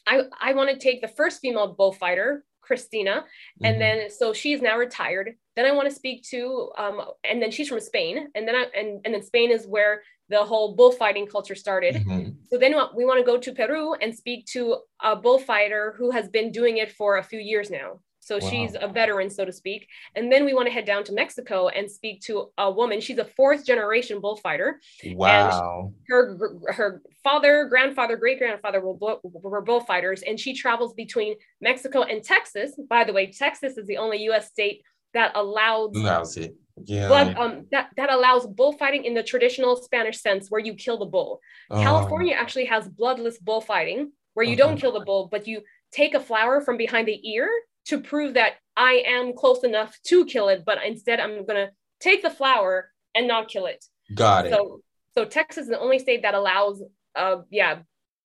I 0.07 0.23
I 0.39 0.53
want 0.53 0.69
to 0.69 0.77
take 0.77 1.01
the 1.01 1.07
first 1.07 1.41
female 1.41 1.73
bullfighter, 1.73 2.45
Christina, 2.61 3.25
and 3.63 3.75
Mhm. 3.75 3.79
then 3.79 4.09
so 4.09 4.33
she's 4.33 4.61
now 4.61 4.77
retired. 4.77 5.35
Then 5.55 5.65
I 5.65 5.71
want 5.71 5.89
to 5.89 5.95
speak 5.95 6.23
to 6.29 6.71
um, 6.77 7.01
and 7.23 7.41
then 7.41 7.51
she's 7.51 7.69
from 7.69 7.79
Spain, 7.79 8.29
and 8.35 8.47
then 8.47 8.55
I, 8.55 8.63
and 8.79 9.01
and 9.05 9.13
then 9.15 9.23
Spain 9.23 9.49
is 9.51 9.65
where 9.67 10.03
the 10.29 10.43
whole 10.43 10.75
bullfighting 10.75 11.27
culture 11.27 11.55
started. 11.55 11.95
Mhm. 11.95 12.35
So 12.49 12.57
then 12.57 12.73
we 12.95 13.05
want 13.05 13.19
to 13.19 13.25
go 13.31 13.37
to 13.39 13.53
Peru 13.53 13.93
and 13.95 14.13
speak 14.15 14.45
to 14.47 14.81
a 15.01 15.15
bullfighter 15.15 15.93
who 15.97 16.11
has 16.11 16.27
been 16.29 16.51
doing 16.51 16.77
it 16.77 16.91
for 16.91 17.17
a 17.17 17.23
few 17.23 17.39
years 17.39 17.69
now. 17.71 18.01
So 18.25 18.39
Wow. 18.39 18.49
she's 18.49 18.75
a 18.79 18.87
veteran, 18.87 19.29
so 19.29 19.45
to 19.45 19.53
speak. 19.53 19.87
And 20.15 20.31
then 20.31 20.45
we 20.45 20.55
want 20.55 20.65
to 20.67 20.73
head 20.73 20.85
down 20.85 21.03
to 21.03 21.13
Mexico 21.13 21.67
and 21.67 21.89
speak 21.89 22.21
to 22.21 22.49
a 22.57 22.71
woman. 22.71 22.99
She's 22.99 23.19
a 23.19 23.25
fourth 23.25 23.63
generation 23.63 24.19
bullfighter. 24.19 24.81
Wow. 25.11 25.93
Her 26.07 26.35
her 26.69 27.03
father, 27.23 27.65
grandfather, 27.65 28.17
great 28.17 28.39
grandfather 28.39 28.81
were, 28.81 29.17
were 29.23 29.61
bullfighters, 29.61 30.23
and 30.23 30.39
she 30.39 30.55
travels 30.55 30.95
between 30.95 31.35
Mexico 31.61 32.01
and 32.01 32.23
Texas. 32.23 32.71
By 32.89 33.03
the 33.03 33.13
way, 33.13 33.31
Texas 33.31 33.77
is 33.77 33.85
the 33.85 33.97
only 33.97 34.23
U.S. 34.23 34.47
state 34.49 34.81
that 35.13 35.31
allows 35.35 35.95
Allows 35.95 36.35
it. 36.37 36.55
Yeah. 36.83 37.07
but 37.07 37.37
um, 37.37 37.67
that 37.71 37.91
that 37.95 38.11
allows 38.11 38.47
bullfighting 38.47 39.05
in 39.05 39.13
the 39.13 39.23
traditional 39.23 39.75
Spanish 39.75 40.19
sense, 40.19 40.49
where 40.49 40.59
you 40.59 40.73
kill 40.73 40.97
the 40.97 41.05
bull. 41.05 41.41
Oh, 41.69 41.79
California 41.79 42.33
actually 42.33 42.65
has 42.65 42.89
bloodless 42.89 43.37
bullfighting, 43.37 44.11
where 44.33 44.45
you 44.45 44.55
don't 44.55 44.77
kill 44.81 44.93
the 44.93 45.05
bull, 45.05 45.27
but 45.31 45.47
you 45.47 45.61
take 45.91 46.15
a 46.15 46.19
flower 46.19 46.59
from 46.59 46.75
behind 46.75 47.07
the 47.07 47.21
ear 47.29 47.47
to 47.85 47.99
prove 47.99 48.33
that 48.33 48.53
I 48.75 49.03
am 49.05 49.33
close 49.33 49.63
enough 49.63 49.97
to 50.07 50.25
kill 50.25 50.49
it, 50.49 50.63
but 50.65 50.79
instead 50.85 51.19
I'm 51.19 51.45
gonna 51.45 51.71
take 51.99 52.21
the 52.21 52.29
flower 52.29 52.91
and 53.13 53.27
not 53.27 53.47
kill 53.47 53.65
it. 53.67 53.83
got 54.13 54.45
it. 54.45 54.51
So 54.51 54.81
so 55.17 55.25
Texas 55.25 55.63
is 55.63 55.69
the 55.69 55.79
only 55.79 55.99
state 55.99 56.21
that 56.23 56.33
allows 56.33 56.81
uh 57.15 57.37
yeah 57.49 57.79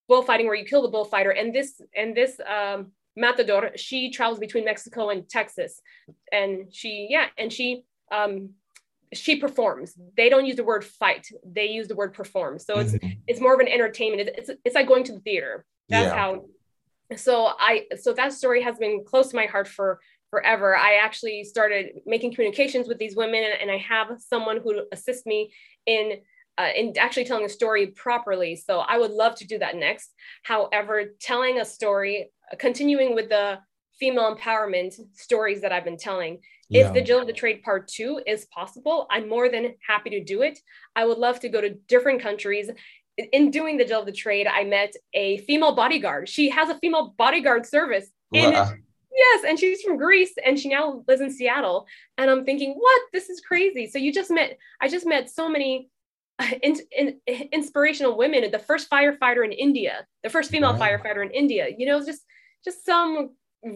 bullfighting 0.08 0.46
where 0.46 0.56
you 0.56 0.64
kill 0.64 0.82
the 0.82 0.88
bullfighter. 0.88 1.30
And 1.30 1.54
this 1.54 1.80
and 1.96 2.16
this 2.16 2.40
um 2.40 2.92
matador, 3.16 3.70
she 3.76 4.10
travels 4.10 4.38
between 4.38 4.64
Mexico 4.64 5.10
and 5.10 5.28
Texas. 5.28 5.80
And 6.32 6.74
she 6.74 7.06
yeah, 7.10 7.26
and 7.38 7.52
she 7.52 7.84
um 8.10 8.50
she 9.12 9.36
performs. 9.36 9.94
They 10.16 10.28
don't 10.28 10.46
use 10.46 10.56
the 10.56 10.64
word 10.64 10.84
fight. 10.84 11.28
They 11.44 11.66
use 11.66 11.88
the 11.88 11.96
word 11.96 12.14
perform. 12.14 12.58
So 12.58 12.78
it's 12.78 12.92
Mhm. 12.92 13.18
it's 13.28 13.40
more 13.40 13.54
of 13.54 13.60
an 13.60 13.68
entertainment. 13.68 14.28
It's, 14.28 14.48
it's, 14.48 14.60
it's 14.64 14.74
like 14.74 14.88
going 14.88 15.04
to 15.04 15.12
the 15.12 15.20
theater. 15.20 15.64
That's 15.88 16.06
Yeah. 16.12 16.16
how. 16.16 16.44
So 17.16 17.52
I 17.58 17.86
so 18.00 18.12
that 18.12 18.32
story 18.32 18.62
has 18.62 18.78
been 18.78 19.04
close 19.04 19.28
to 19.30 19.36
my 19.36 19.46
heart 19.46 19.68
for 19.68 20.00
forever. 20.30 20.76
I 20.76 20.94
actually 20.94 21.42
started 21.44 22.00
making 22.06 22.34
communications 22.34 22.86
with 22.86 22.98
these 22.98 23.16
women, 23.16 23.42
and, 23.60 23.70
I 23.70 23.78
have 23.78 24.08
someone 24.18 24.60
who 24.62 24.82
assists 24.92 25.26
me 25.26 25.52
in 25.86 26.18
uh, 26.56 26.68
in 26.76 26.96
actually 26.98 27.24
telling 27.24 27.44
a 27.44 27.48
story 27.48 27.88
properly. 27.88 28.54
So 28.54 28.80
I 28.80 28.98
would 28.98 29.10
love 29.10 29.34
to 29.36 29.46
do 29.46 29.58
that 29.58 29.76
next. 29.76 30.12
However, 30.44 31.14
telling 31.20 31.58
a 31.58 31.64
story, 31.64 32.30
continuing 32.58 33.14
with 33.14 33.28
the 33.28 33.58
female 33.98 34.34
empowerment 34.34 34.94
stories 35.14 35.60
that 35.62 35.72
I've 35.72 35.84
been 35.84 35.98
telling, 35.98 36.38
Yeah. 36.68 36.86
if 36.86 36.94
the 36.94 37.02
Jill 37.02 37.20
of 37.20 37.26
the 37.26 37.32
Trade 37.32 37.62
Part 37.62 37.88
Two 37.88 38.20
is 38.26 38.46
possible, 38.46 39.06
I'm 39.10 39.28
more 39.28 39.48
than 39.48 39.74
happy 39.86 40.10
to 40.10 40.22
do 40.22 40.42
it. 40.42 40.58
I 40.94 41.04
would 41.06 41.18
love 41.18 41.40
to 41.40 41.48
go 41.48 41.60
to 41.60 41.70
different 41.88 42.22
countries. 42.22 42.70
In- 43.16 43.28
In 43.32 43.50
doing 43.50 43.76
the 43.76 43.84
Jill 43.84 44.00
of 44.00 44.06
the 44.06 44.12
Trade, 44.12 44.46
I 44.46 44.64
met 44.64 44.92
a 45.14 45.38
female 45.38 45.74
bodyguard. 45.74 46.28
She 46.28 46.48
has 46.50 46.68
a 46.68 46.78
female 46.78 47.14
bodyguard 47.18 47.66
service. 47.66 48.08
in- 48.32 48.52
Wow. 48.52 48.70
yes, 49.12 49.44
and 49.46 49.58
she's 49.58 49.82
from 49.82 49.96
Greece 49.96 50.32
and 50.44 50.58
she 50.58 50.68
now 50.68 51.02
lives 51.08 51.20
in 51.20 51.30
Seattle. 51.30 51.86
And 52.16 52.30
I'm 52.30 52.44
thinking, 52.44 52.74
what? 52.74 53.02
This 53.12 53.28
is 53.28 53.40
crazy. 53.40 53.86
So 53.88 53.98
you 53.98 54.12
just 54.12 54.30
met, 54.30 54.56
I 54.80 54.88
just 54.88 55.04
met 55.06 55.28
so 55.30 55.48
many 55.48 55.88
uh, 56.38 56.46
in, 56.62 56.76
in, 56.96 57.20
inspirational 57.52 58.16
women. 58.16 58.48
The 58.50 58.58
first 58.58 58.88
firefighter 58.88 59.44
in 59.44 59.52
India, 59.52 60.06
the 60.22 60.30
first 60.30 60.50
female 60.50 60.72
Wow. 60.74 60.78
firefighter 60.80 61.22
in 61.24 61.30
India. 61.32 61.66
You 61.76 61.86
know, 61.86 61.98
just 62.04 62.22
just 62.64 62.84
some, 62.86 63.30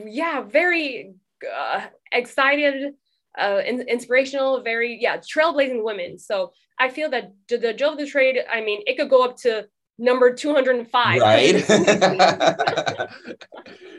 yeah, 0.07 0.43
very 0.43 1.15
uh, 1.55 1.81
excited, 2.13 2.95
uh, 3.39 3.61
in, 3.67 3.81
inspirational, 3.83 4.63
very 4.63 4.99
yeah, 5.01 5.19
trailblazing 5.19 5.83
women. 5.83 6.19
So 6.19 6.53
I 6.79 6.89
feel 6.89 7.11
that 7.11 7.33
the, 7.49 7.73
Jill 7.73 7.93
of 7.93 7.99
the 7.99 8.07
Trade. 8.07 8.39
I 8.51 8.61
mean, 8.61 8.83
it 8.87 8.97
could 8.97 9.11
go 9.11 9.25
up 9.25 9.37
to 9.39 9.67
number 9.99 10.33
205. 10.33 11.21
right 11.21 11.69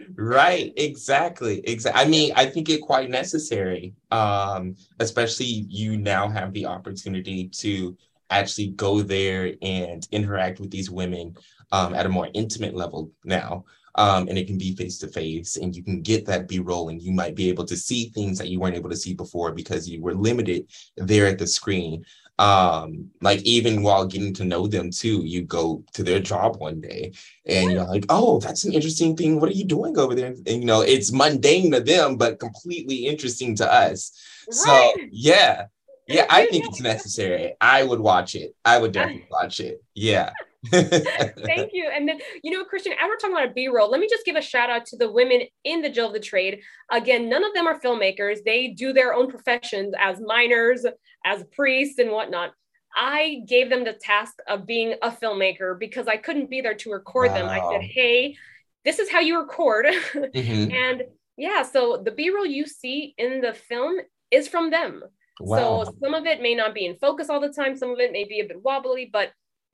right 0.18 0.74
exactly 0.76 1.62
exactly 1.66 2.02
i 2.02 2.06
mean 2.06 2.34
i 2.36 2.46
think 2.46 2.70
it 2.70 2.82
quite 2.82 3.10
necessary 3.10 3.94
um 4.12 4.76
especially 5.00 5.46
you 5.46 5.98
now 5.98 6.28
have 6.28 6.52
the 6.52 6.66
opportunity 6.66 7.48
to 7.48 7.98
actually 8.30 8.68
go 8.68 9.02
there 9.02 9.54
and 9.62 10.08
interact 10.12 10.60
with 10.60 10.70
these 10.72 10.90
women 10.90 11.36
um, 11.72 11.94
at 11.94 12.06
a 12.06 12.10
more 12.10 12.28
intimate 12.34 12.76
level 12.76 13.12
now 13.24 13.64
um, 13.96 14.28
and 14.28 14.38
it 14.38 14.48
can 14.48 14.58
be 14.58 14.76
face 14.76 14.98
to 15.00 15.08
face 15.08 15.58
and 15.58 15.76
you 15.76 15.84
can 15.84 16.02
get 16.02 16.26
that 16.26 16.48
b-roll 16.48 16.89
and 16.89 17.02
you 17.02 17.12
might 17.12 17.36
be 17.36 17.50
able 17.50 17.66
to 17.66 17.78
see 17.78 18.10
things 18.10 18.38
that 18.38 18.50
you 18.50 18.60
weren't 18.60 18.76
able 18.76 18.89
to 18.89 18.96
see 18.96 19.14
before 19.14 19.52
because 19.52 19.89
you 19.89 20.02
were 20.02 20.14
limited 20.14 20.68
there 20.98 21.26
at 21.28 21.39
the 21.39 21.48
screen. 21.48 22.06
Um 22.38 23.10
like 23.22 23.41
even 23.43 23.82
while 23.82 24.06
getting 24.06 24.34
to 24.34 24.43
know 24.43 24.68
them 24.68 24.91
too 24.91 25.24
you 25.24 25.43
go 25.43 25.86
to 25.93 26.04
their 26.04 26.20
job 26.20 26.58
one 26.58 26.82
day 26.82 27.14
and 27.46 27.72
you're 27.72 27.86
like 27.86 28.06
oh 28.10 28.39
that's 28.41 28.66
an 28.66 28.74
interesting 28.74 29.16
thing. 29.16 29.39
What 29.39 29.50
are 29.50 29.54
you 29.54 29.64
doing 29.64 29.98
over 29.98 30.14
there? 30.14 30.28
And 30.28 30.48
you 30.48 30.66
know 30.66 30.82
it's 30.82 31.14
mundane 31.14 31.72
to 31.72 31.80
them 31.80 32.18
but 32.18 32.41
completely 32.41 33.06
interesting 33.06 33.56
to 33.56 33.72
us. 33.72 34.12
So 34.52 34.91
yeah. 35.12 35.68
Yeah 36.08 36.26
i 36.30 36.46
think 36.48 36.66
it's 36.66 36.82
necessary. 36.82 37.56
I 37.62 37.84
would 37.84 38.02
watch 38.02 38.36
it. 38.36 38.54
I 38.66 38.80
would 38.80 38.91
definitely 38.91 39.28
watch 39.32 39.62
it. 39.62 39.82
Yeah 39.93 40.32
Thank 41.45 41.72
you. 41.74 41.89
And 41.93 42.07
then, 42.07 42.20
you 42.43 42.51
know, 42.51 42.63
Christian, 42.63 42.93
as 42.93 43.07
we're 43.07 43.18
talking 43.18 43.36
about 43.36 43.49
a 43.49 43.53
B 43.53 43.68
roll, 43.68 43.89
let 43.89 43.99
me 43.99 44.07
just 44.09 44.26
give 44.26 44.36
a 44.36 44.41
shout 44.41 44.70
out 44.70 44.86
to 44.88 44.97
the 44.97 45.11
women 45.11 45.41
in 45.63 45.82
the 45.82 45.89
Jill 45.89 46.07
of 46.07 46.13
the 46.13 46.20
Trade. 46.20 46.61
Again, 46.91 47.30
none 47.30 47.43
of 47.43 47.53
them 47.53 47.68
are 47.68 47.80
filmmakers. 47.80 48.39
They 48.45 48.70
do 48.70 48.93
their 48.93 49.13
own 49.13 49.30
professions 49.30 49.93
as 49.99 50.20
miners, 50.20 50.86
as 51.26 51.43
priests, 51.51 51.99
and 51.99 52.11
whatnot. 52.11 52.51
I 52.95 53.41
gave 53.47 53.70
them 53.70 53.84
the 53.84 53.93
task 53.93 54.36
of 54.47 54.66
being 54.66 54.95
a 55.01 55.11
filmmaker 55.11 55.78
because 55.78 56.07
I 56.07 56.18
couldn't 56.18 56.49
be 56.49 56.61
there 56.61 56.76
to 56.76 56.91
record 56.91 57.32
them. 57.32 57.47
I 57.49 57.59
said, 57.70 57.82
hey, 57.82 58.38
this 58.86 58.99
is 58.99 59.09
how 59.11 59.20
you 59.20 59.38
record. 59.39 59.86
Mhm. 60.13 60.74
and 60.74 61.03
yeah, 61.38 61.63
so 61.63 62.01
the 62.03 62.11
B 62.11 62.30
roll 62.30 62.45
you 62.45 62.66
see 62.66 63.13
in 63.18 63.41
the 63.41 63.53
film 63.53 63.97
is 64.32 64.47
from 64.47 64.70
them. 64.70 65.03
wow 65.39 65.84
So 65.84 65.91
some 66.01 66.13
of 66.13 66.26
it 66.26 66.41
may 66.41 66.55
not 66.55 66.74
be 66.74 66.86
in 66.86 66.95
focus 66.95 67.30
all 67.30 67.41
the 67.41 67.51
time. 67.51 67.76
Some 67.76 67.89
of 67.91 67.99
it 67.99 68.13
may 68.13 68.24
be 68.24 68.39
a 68.39 68.45
bit 68.47 68.61
wobbly, 68.63 69.09
but 69.11 69.32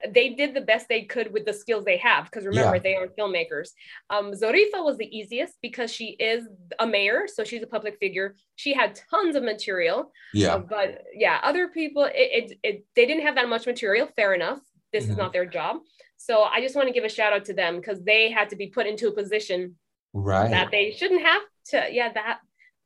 they 0.10 0.30
did 0.30 0.54
the 0.54 0.62
best 0.62 0.88
they 0.90 1.04
could 1.04 1.32
with 1.34 1.46
the 1.46 1.54
skills 1.54 1.86
they 1.86 1.98
have. 1.98 2.26
Because 2.26 2.46
remember, 2.46 2.76
Yeah. 2.76 2.82
they 2.82 2.96
are 2.96 3.08
filmmakers. 3.08 3.70
Um, 4.10 4.32
Zarifa 4.34 4.84
was 4.84 4.98
the 4.98 5.16
easiest 5.18 5.56
because 5.62 5.92
she 5.92 6.08
is 6.20 6.48
a 6.80 6.88
mayor, 6.88 7.28
so 7.28 7.44
she's 7.44 7.64
a 7.64 7.68
public 7.68 7.98
figure. 8.00 8.36
She 8.56 8.74
had 8.74 9.00
tons 9.10 9.36
of 9.36 9.44
material, 9.44 10.12
yeah 10.34 10.56
uh, 10.56 10.60
but 10.60 11.04
yeah, 11.14 11.40
other 11.44 11.68
people, 11.70 12.04
it, 12.06 12.14
it, 12.16 12.60
it 12.64 12.86
they 12.96 13.06
didn't 13.06 13.24
have 13.24 13.36
that 13.36 13.50
much 13.50 13.66
material. 13.66 14.08
Fair 14.16 14.34
enough. 14.34 14.60
This 14.94 15.06
is 15.06 15.16
Mhm. 15.16 15.20
not 15.20 15.34
their 15.34 15.46
job. 15.46 15.78
So 16.18 16.44
I 16.44 16.62
just 16.62 16.76
want 16.76 16.88
to 16.88 16.94
give 16.94 17.04
a 17.04 17.10
shout 17.10 17.34
out 17.34 17.46
to 17.46 17.54
them 17.54 17.78
because 17.78 18.04
they 18.04 18.30
had 18.30 18.50
to 18.50 18.56
be 18.56 18.68
put 18.68 18.86
into 18.88 19.08
a 19.08 19.12
position 19.12 19.78
right 20.14 20.52
that 20.52 20.70
they 20.72 20.92
shouldn't 20.92 21.24
have 21.24 21.42
to. 21.72 21.88
Yeah, 21.92 22.12
that 22.14 22.40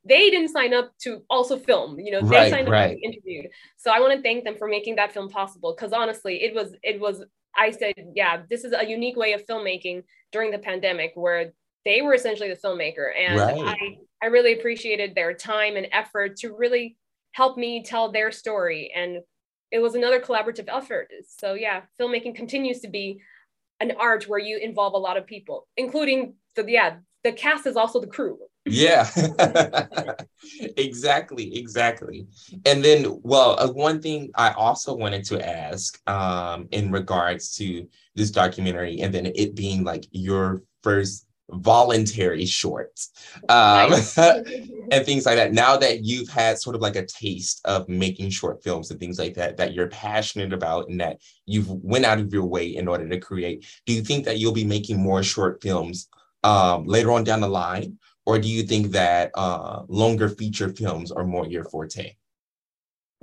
they 0.08 0.30
didn't 0.30 0.48
sign 0.48 0.72
up 0.74 0.92
to 0.98 1.22
also 1.28 1.58
film. 1.58 1.98
You 1.98 2.12
know, 2.12 2.20
they 2.20 2.36
Right, 2.36 2.50
signed 2.50 2.68
up 2.68 2.72
right. 2.72 2.90
to 2.90 2.96
be 2.96 3.02
interviewed. 3.04 3.48
So 3.76 3.90
I 3.90 4.00
want 4.00 4.14
to 4.14 4.22
thank 4.22 4.44
them 4.44 4.56
for 4.56 4.68
making 4.68 4.96
that 4.96 5.12
film 5.12 5.28
possible. 5.28 5.74
Because 5.74 5.92
honestly, 5.92 6.42
it 6.42 6.54
was 6.54 6.74
it 6.82 7.00
was. 7.00 7.24
I 7.58 7.70
said, 7.70 7.94
yeah, 8.14 8.42
this 8.50 8.64
is 8.64 8.74
a 8.74 8.86
unique 8.86 9.16
way 9.16 9.32
of 9.32 9.46
filmmaking 9.46 10.04
during 10.30 10.50
the 10.50 10.58
pandemic 10.58 11.12
where 11.14 11.52
they 11.86 12.02
were 12.02 12.12
essentially 12.12 12.50
the 12.50 12.56
filmmaker, 12.56 13.08
and 13.18 13.38
Right. 13.38 13.56
I 13.64 13.98
I 14.22 14.26
really 14.26 14.52
appreciated 14.54 15.14
their 15.14 15.34
time 15.34 15.76
and 15.76 15.86
effort 15.92 16.36
to 16.38 16.54
really 16.54 16.96
help 17.32 17.56
me 17.58 17.82
tell 17.82 18.10
their 18.10 18.32
story 18.32 18.90
and 18.96 19.20
it 19.70 19.80
was 19.80 19.94
another 19.94 20.20
collaborative 20.20 20.68
effort. 20.68 21.08
So 21.28 21.54
yeah, 21.54 21.82
filmmaking 22.00 22.34
continues 22.34 22.80
to 22.80 22.88
be 22.88 23.20
an 23.80 23.92
art 23.98 24.28
where 24.28 24.38
you 24.38 24.58
involve 24.58 24.94
a 24.94 24.98
lot 24.98 25.16
of 25.16 25.26
people, 25.26 25.66
including 25.76 26.34
the 26.54 26.64
yeah, 26.66 26.96
the 27.24 27.32
cast 27.32 27.66
is 27.66 27.76
also 27.76 28.00
the 28.00 28.06
crew. 28.06 28.38
Yeah, 28.66 29.08
exactly, 30.76 31.56
exactly. 31.56 32.26
And 32.64 32.84
then, 32.84 33.20
well, 33.22 33.56
uh, 33.58 33.72
one 33.72 34.02
thing 34.02 34.30
I 34.34 34.50
also 34.52 34.94
wanted 34.94 35.24
to 35.26 35.48
ask 35.48 36.00
um, 36.08 36.68
in 36.72 36.90
regards 36.90 37.54
to 37.56 37.86
this 38.16 38.30
documentary, 38.30 39.00
and 39.00 39.14
then 39.14 39.26
it 39.26 39.54
being 39.54 39.84
like 39.84 40.06
your 40.10 40.62
first 40.82 41.26
voluntary 41.50 42.44
short 42.44 42.98
um, 43.48 43.92
and 44.16 45.04
things 45.06 45.26
like 45.26 45.36
that. 45.36 45.52
Now 45.52 45.76
that 45.76 46.02
you've 46.04 46.28
had 46.28 46.58
sort 46.58 46.74
of 46.74 46.82
like 46.82 46.96
a 46.96 47.06
taste 47.06 47.60
of 47.64 47.88
making 47.88 48.30
short 48.30 48.64
films 48.64 48.90
and 48.90 48.98
things 48.98 49.18
like 49.18 49.34
that, 49.34 49.56
that 49.58 49.72
you're 49.72 49.88
passionate 49.88 50.52
about 50.52 50.88
and 50.88 51.00
that 51.00 51.18
you've 51.44 51.70
went 51.70 52.04
out 52.04 52.18
of 52.18 52.32
your 52.32 52.46
way 52.46 52.74
in 52.74 52.88
order 52.88 53.08
to 53.08 53.20
create, 53.20 53.64
do 53.86 53.92
you 53.92 54.02
think 54.02 54.24
that 54.24 54.38
you'll 54.38 54.52
be 54.52 54.64
making 54.64 55.00
more 55.00 55.22
short 55.22 55.62
films 55.62 56.08
um, 56.42 56.84
later 56.84 57.12
on 57.12 57.22
down 57.22 57.40
the 57.40 57.48
line? 57.48 57.96
Or 58.26 58.38
do 58.38 58.48
you 58.48 58.64
think 58.64 58.90
that 58.90 59.30
uh, 59.34 59.82
longer 59.88 60.28
feature 60.28 60.68
films 60.68 61.12
are 61.12 61.24
more 61.24 61.46
your 61.46 61.64
forte? 61.64 62.16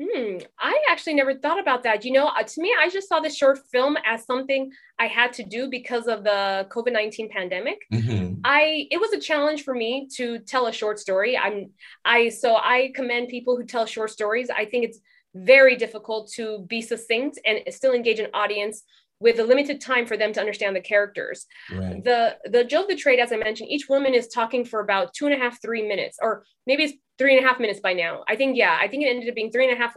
Hmm, 0.02 0.38
I 0.58 0.76
actually 0.90 1.14
never 1.14 1.36
thought 1.36 1.60
about 1.60 1.84
that. 1.84 2.04
You 2.04 2.14
know, 2.14 2.26
uh, 2.26 2.42
to 2.42 2.62
me, 2.62 2.74
I 2.80 2.90
just 2.90 3.08
saw 3.08 3.20
the 3.20 3.30
short 3.30 3.60
film 3.72 3.96
as 4.06 4.26
something 4.26 4.72
I 4.98 5.06
had 5.06 5.34
to 5.34 5.44
do 5.44 5.70
because 5.70 6.08
of 6.08 6.24
the 6.24 6.68
COVID 6.72 6.94
nineteen 6.94 7.30
pandemic. 7.30 7.80
Mm-hmm. 7.94 8.40
I 8.44 8.88
it 8.90 9.00
was 9.00 9.14
a 9.14 9.20
challenge 9.20 9.64
for 9.64 9.76
me 9.76 10.08
to 10.16 10.40
tell 10.40 10.66
a 10.66 10.74
short 10.74 10.98
story. 10.98 11.38
I'm 11.38 11.70
I 12.06 12.30
so 12.30 12.56
I 12.56 12.92
commend 12.96 13.28
people 13.28 13.56
who 13.56 13.66
tell 13.66 13.86
short 13.86 14.10
stories. 14.10 14.50
I 14.50 14.66
think 14.66 14.86
it's 14.86 15.00
very 15.36 15.76
difficult 15.76 16.32
to 16.32 16.66
be 16.68 16.82
succinct 16.82 17.40
and 17.46 17.60
still 17.72 17.94
engage 17.94 18.20
an 18.20 18.30
audience 18.34 18.84
with 19.20 19.40
a 19.40 19.44
limited 19.44 19.80
time 19.80 20.06
for 20.06 20.18
them 20.18 20.34
to 20.34 20.40
understand 20.40 20.76
the 20.76 20.82
characters. 20.82 21.46
Right. 21.72 22.04
The 22.04 22.38
the 22.46 22.62
of 22.80 22.88
the 22.88 22.96
Trade, 22.96 23.20
as 23.20 23.32
I 23.32 23.38
mentioned, 23.38 23.70
each 23.70 23.88
woman 23.88 24.14
is 24.14 24.28
talking 24.28 24.66
for 24.66 24.80
about 24.80 25.14
two 25.14 25.26
and 25.26 25.36
a 25.36 25.38
half, 25.38 25.62
three 25.62 25.88
minutes, 25.88 26.18
or 26.22 26.44
maybe 26.66 26.84
it's 26.84 26.94
three 27.18 27.38
and 27.38 27.46
a 27.46 27.48
half 27.48 27.60
minutes 27.60 27.80
by 27.80 27.94
now. 27.94 28.24
I 28.28 28.36
think, 28.36 28.58
yeah, 28.58 28.78
I 28.80 28.88
think 28.88 29.04
it 29.04 29.10
ended 29.10 29.30
up 29.30 29.36
being 29.36 29.52
three 29.52 29.70
and 29.70 29.74
a 29.74 29.82
half 29.82 29.96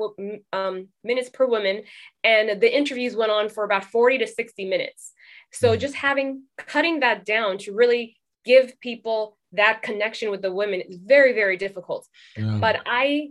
um, 0.53 0.89
minutes 1.03 1.31
per 1.31 1.47
woman. 1.47 1.83
And 2.23 2.61
the 2.61 2.77
interviews 2.77 3.17
went 3.17 3.33
on 3.33 3.49
for 3.49 3.64
about 3.64 3.85
40 3.85 4.19
to 4.19 4.27
60 4.27 4.64
minutes. 4.67 5.12
So 5.53 5.71
mm-hmm. 5.71 5.81
just 5.81 5.95
having, 5.95 6.43
cutting 6.59 7.01
that 7.01 7.25
down 7.25 7.59
to 7.59 7.73
really 7.73 8.17
give 8.45 8.79
people 8.81 9.39
that 9.53 9.83
connection 9.83 10.31
with 10.31 10.43
the 10.43 10.53
women 10.53 10.83
is 10.83 10.99
very, 10.99 11.33
very 11.33 11.57
difficult. 11.57 12.07
Yeah. 12.37 12.59
But 12.61 12.83
I, 12.85 13.31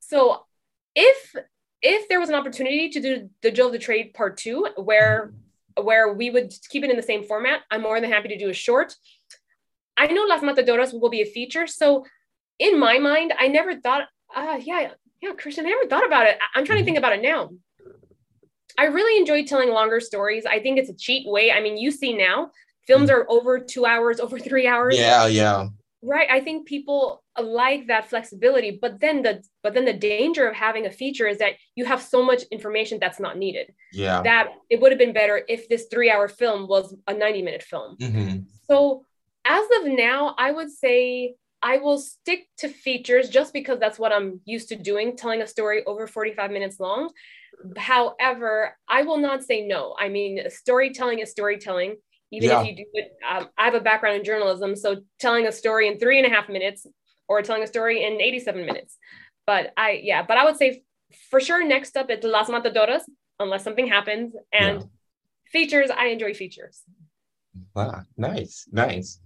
so 0.00 0.44
if, 0.94 1.34
if 1.82 2.08
there 2.08 2.20
was 2.20 2.28
an 2.28 2.34
opportunity 2.34 2.88
to 2.90 3.00
do 3.00 3.30
the 3.42 3.50
Jill 3.50 3.66
of 3.66 3.72
the 3.72 3.78
Trade 3.78 4.14
part 4.14 4.36
two, 4.36 4.68
where, 4.76 5.32
where 5.80 6.12
we 6.12 6.30
would 6.30 6.52
keep 6.70 6.84
it 6.84 6.90
in 6.90 6.96
the 6.96 7.02
same 7.02 7.24
format, 7.24 7.60
I'm 7.70 7.82
more 7.82 8.00
than 8.00 8.10
happy 8.10 8.28
to 8.28 8.38
do 8.38 8.48
a 8.48 8.54
short. 8.54 8.94
I 9.96 10.06
know 10.06 10.24
Las 10.24 10.40
Matadoras 10.40 10.98
will 10.98 11.10
be 11.10 11.22
a 11.22 11.26
feature. 11.26 11.66
So 11.66 12.06
in 12.58 12.78
my 12.78 12.98
mind, 12.98 13.34
I 13.38 13.48
never 13.48 13.80
thought, 13.80 14.04
uh, 14.34 14.58
yeah, 14.62 14.92
yeah, 15.20 15.32
Christian, 15.32 15.66
I 15.66 15.70
never 15.70 15.86
thought 15.86 16.06
about 16.06 16.26
it. 16.26 16.38
I'm 16.54 16.64
trying 16.64 16.78
to 16.78 16.84
think 16.84 16.98
about 16.98 17.12
it 17.12 17.22
now. 17.22 17.50
I 18.78 18.84
really 18.84 19.20
enjoy 19.20 19.44
telling 19.44 19.70
longer 19.70 20.00
stories. 20.00 20.46
I 20.46 20.60
think 20.60 20.78
it's 20.78 20.88
a 20.88 20.94
cheat 20.94 21.28
way. 21.28 21.52
I 21.52 21.60
mean, 21.60 21.76
you 21.76 21.90
see 21.90 22.16
now, 22.16 22.50
films 22.86 23.10
mm. 23.10 23.14
are 23.14 23.30
over 23.30 23.58
two 23.58 23.84
hours, 23.84 24.18
over 24.18 24.38
three 24.38 24.66
hours. 24.66 24.98
Yeah, 24.98 25.26
yeah. 25.26 25.68
Right. 26.04 26.28
I 26.28 26.40
think 26.40 26.66
people 26.66 27.22
like 27.40 27.86
that 27.86 28.08
flexibility, 28.10 28.76
but 28.82 28.98
then 28.98 29.22
the 29.22 29.42
but 29.62 29.72
then 29.72 29.84
the 29.84 29.92
danger 29.92 30.48
of 30.48 30.54
having 30.56 30.86
a 30.86 30.90
feature 30.90 31.28
is 31.28 31.38
that 31.38 31.52
you 31.76 31.84
have 31.84 32.02
so 32.02 32.24
much 32.24 32.42
information 32.50 32.98
that's 33.00 33.20
not 33.20 33.38
needed. 33.38 33.72
Yeah. 33.92 34.20
That 34.22 34.48
it 34.68 34.80
would 34.80 34.90
have 34.90 34.98
been 34.98 35.12
better 35.12 35.42
if 35.48 35.68
this 35.68 35.86
three 35.92 36.10
hour 36.10 36.26
film 36.26 36.66
was 36.66 36.94
a 37.06 37.14
90 37.14 37.42
minute 37.42 37.62
film. 37.62 37.96
Mm-hmm. 37.98 38.40
So 38.68 39.04
as 39.44 39.64
of 39.80 39.92
now, 39.92 40.34
I 40.38 40.50
would 40.50 40.70
say 40.70 41.36
I 41.62 41.78
will 41.78 41.98
stick 41.98 42.48
to 42.58 42.68
features 42.68 43.28
just 43.28 43.52
because 43.52 43.78
that's 43.78 43.98
what 43.98 44.12
I'm 44.12 44.40
used 44.44 44.68
to 44.70 44.76
doing, 44.76 45.16
telling 45.16 45.42
a 45.42 45.46
story 45.46 45.84
over 45.84 46.08
45 46.08 46.50
minutes 46.50 46.80
long. 46.80 47.10
However, 47.76 48.76
I 48.88 49.02
will 49.02 49.18
not 49.18 49.44
say 49.44 49.64
no. 49.64 49.94
I 49.98 50.08
mean, 50.08 50.42
storytelling 50.48 51.20
is 51.20 51.30
storytelling. 51.30 51.96
Even 52.32 52.48
yeah. 52.48 52.62
if 52.62 52.66
you 52.66 52.76
do 52.76 52.84
it, 52.94 53.12
um, 53.30 53.48
I 53.58 53.66
have 53.66 53.74
a 53.74 53.80
background 53.80 54.16
in 54.16 54.24
journalism, 54.24 54.74
so 54.74 55.02
telling 55.20 55.46
a 55.46 55.52
story 55.52 55.86
in 55.86 55.98
three 55.98 56.18
and 56.18 56.26
a 56.26 56.30
half 56.30 56.48
minutes 56.48 56.86
or 57.28 57.42
telling 57.42 57.62
a 57.62 57.66
story 57.66 58.04
in 58.04 58.20
87 58.20 58.64
minutes. 58.64 58.96
But 59.46 59.72
I, 59.76 60.00
yeah, 60.02 60.22
but 60.22 60.38
I 60.38 60.44
would 60.44 60.56
say 60.56 60.82
for 61.30 61.40
sure 61.40 61.64
next 61.66 61.96
up 61.96 62.10
it's 62.10 62.24
Las 62.24 62.48
Matadoras, 62.48 63.02
unless 63.38 63.62
something 63.62 63.86
happens. 63.86 64.34
And 64.50 64.80
yeah. 64.80 64.86
features, 65.50 65.90
I 65.90 66.06
enjoy 66.06 66.32
features. 66.32 66.82
Wow, 67.74 68.02
nice, 68.16 68.66
nice. 68.72 69.20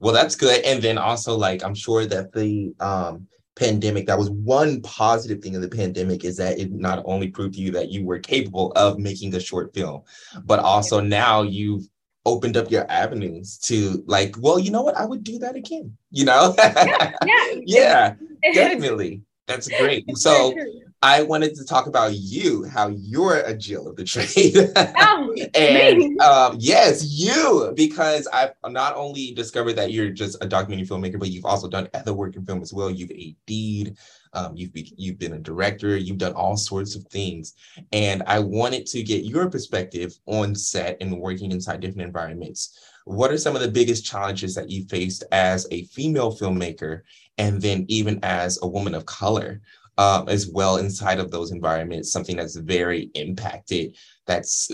Well, 0.00 0.14
that's 0.14 0.34
good. 0.34 0.64
And 0.64 0.82
then 0.82 0.98
also, 0.98 1.36
like, 1.36 1.62
I'm 1.62 1.74
sure 1.74 2.06
that 2.06 2.32
the 2.32 2.74
um, 2.80 3.28
pandemic, 3.56 4.06
that 4.06 4.18
was 4.18 4.30
one 4.30 4.80
positive 4.82 5.40
thing 5.40 5.54
of 5.54 5.62
the 5.62 5.68
pandemic, 5.68 6.24
is 6.24 6.36
that 6.38 6.58
it 6.58 6.72
not 6.72 7.02
only 7.04 7.28
proved 7.28 7.54
to 7.54 7.60
you 7.60 7.70
that 7.72 7.90
you 7.90 8.04
were 8.04 8.18
capable 8.18 8.72
of 8.72 8.98
making 8.98 9.34
a 9.34 9.40
short 9.40 9.74
film, 9.74 10.02
but 10.44 10.58
also 10.58 11.00
now 11.00 11.42
you've 11.42 11.88
opened 12.28 12.56
up 12.56 12.70
your 12.70 12.90
avenues 12.90 13.58
to 13.58 14.02
like, 14.06 14.36
well, 14.38 14.58
you 14.58 14.70
know 14.70 14.82
what? 14.82 14.96
I 14.96 15.04
would 15.04 15.24
do 15.24 15.38
that 15.38 15.56
again. 15.56 15.96
You 16.10 16.26
know? 16.26 16.54
yeah, 16.58 17.12
yeah, 17.24 17.54
yeah 17.66 18.14
definitely. 18.52 19.22
That's 19.46 19.68
great. 19.80 20.04
So 20.16 20.54
I 21.02 21.22
wanted 21.22 21.54
to 21.56 21.64
talk 21.64 21.86
about 21.86 22.14
you, 22.14 22.64
how 22.64 22.88
you're 22.88 23.38
a 23.40 23.56
Jill 23.56 23.88
of 23.88 23.96
the 23.96 24.04
trade. 24.04 24.56
Oh, 24.76 25.34
and 25.54 26.20
um, 26.20 26.56
yes, 26.58 27.04
you, 27.04 27.72
because 27.74 28.28
I've 28.32 28.52
not 28.68 28.94
only 28.96 29.32
discovered 29.32 29.74
that 29.74 29.92
you're 29.92 30.10
just 30.10 30.36
a 30.42 30.46
documentary 30.46 30.86
filmmaker, 30.86 31.18
but 31.18 31.30
you've 31.30 31.46
also 31.46 31.68
done 31.68 31.88
other 31.94 32.12
work 32.12 32.36
in 32.36 32.44
film 32.44 32.62
as 32.62 32.74
well. 32.74 32.90
You've 32.90 33.10
AD'd, 33.10 33.96
um, 34.32 34.56
you've, 34.56 34.72
be, 34.72 34.92
you've 34.96 35.18
been 35.18 35.34
a 35.34 35.38
director, 35.38 35.96
you've 35.96 36.18
done 36.18 36.32
all 36.32 36.56
sorts 36.56 36.94
of 36.94 37.04
things. 37.04 37.54
And 37.92 38.22
I 38.26 38.38
wanted 38.38 38.86
to 38.86 39.02
get 39.02 39.24
your 39.24 39.50
perspective 39.50 40.18
on 40.26 40.54
set 40.54 40.96
and 41.00 41.18
working 41.18 41.52
inside 41.52 41.80
different 41.80 42.06
environments. 42.06 42.78
What 43.04 43.32
are 43.32 43.38
some 43.38 43.56
of 43.56 43.62
the 43.62 43.70
biggest 43.70 44.04
challenges 44.04 44.54
that 44.54 44.70
you 44.70 44.84
faced 44.84 45.24
as 45.32 45.66
a 45.70 45.84
female 45.84 46.36
filmmaker 46.36 47.02
and 47.38 47.60
then 47.60 47.86
even 47.88 48.20
as 48.22 48.58
a 48.62 48.68
woman 48.68 48.94
of 48.94 49.06
color? 49.06 49.60
um, 49.98 50.28
as 50.28 50.48
well 50.48 50.76
inside 50.76 51.18
of 51.18 51.30
those 51.30 51.50
environments, 51.50 52.12
something 52.12 52.36
that's 52.36 52.54
very 52.54 53.10
impacted. 53.14 53.96
That's 54.26 54.70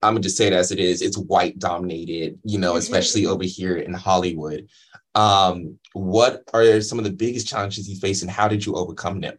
I'm 0.00 0.14
gonna 0.14 0.20
just 0.20 0.36
say 0.36 0.46
it 0.46 0.52
as 0.52 0.70
it 0.70 0.78
is. 0.78 1.02
It's 1.02 1.18
white 1.18 1.58
dominated, 1.58 2.38
you 2.44 2.58
know, 2.58 2.72
mm-hmm. 2.72 2.78
especially 2.78 3.26
over 3.26 3.42
here 3.42 3.78
in 3.78 3.92
Hollywood. 3.92 4.68
Um, 5.14 5.78
what 5.92 6.42
are 6.52 6.80
some 6.80 6.98
of 6.98 7.04
the 7.04 7.10
biggest 7.10 7.48
challenges 7.48 7.88
you 7.88 7.96
face, 7.96 8.22
and 8.22 8.30
how 8.30 8.48
did 8.48 8.64
you 8.64 8.74
overcome 8.74 9.20
them? 9.20 9.36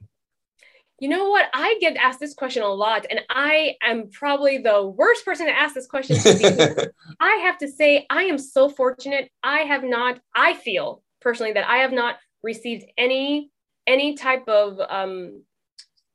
You 0.99 1.07
know 1.07 1.29
what? 1.29 1.47
I 1.53 1.77
get 1.79 1.95
asked 1.95 2.19
this 2.19 2.33
question 2.33 2.63
a 2.63 2.67
lot, 2.67 3.05
and 3.09 3.21
I 3.29 3.75
am 3.81 4.09
probably 4.11 4.57
the 4.57 4.85
worst 4.85 5.23
person 5.23 5.45
to 5.45 5.57
ask 5.57 5.73
this 5.73 5.87
question. 5.87 6.17
to 6.17 6.91
I 7.19 7.35
have 7.43 7.57
to 7.59 7.67
say, 7.69 8.05
I 8.09 8.23
am 8.23 8.37
so 8.37 8.69
fortunate. 8.69 9.31
I 9.41 9.59
have 9.59 9.83
not, 9.83 10.19
I 10.35 10.55
feel 10.55 11.01
personally 11.21 11.53
that 11.53 11.69
I 11.69 11.77
have 11.77 11.93
not 11.93 12.17
received 12.43 12.85
any 12.97 13.51
any 13.87 14.13
type 14.13 14.47
of 14.47 14.79
um, 14.87 15.41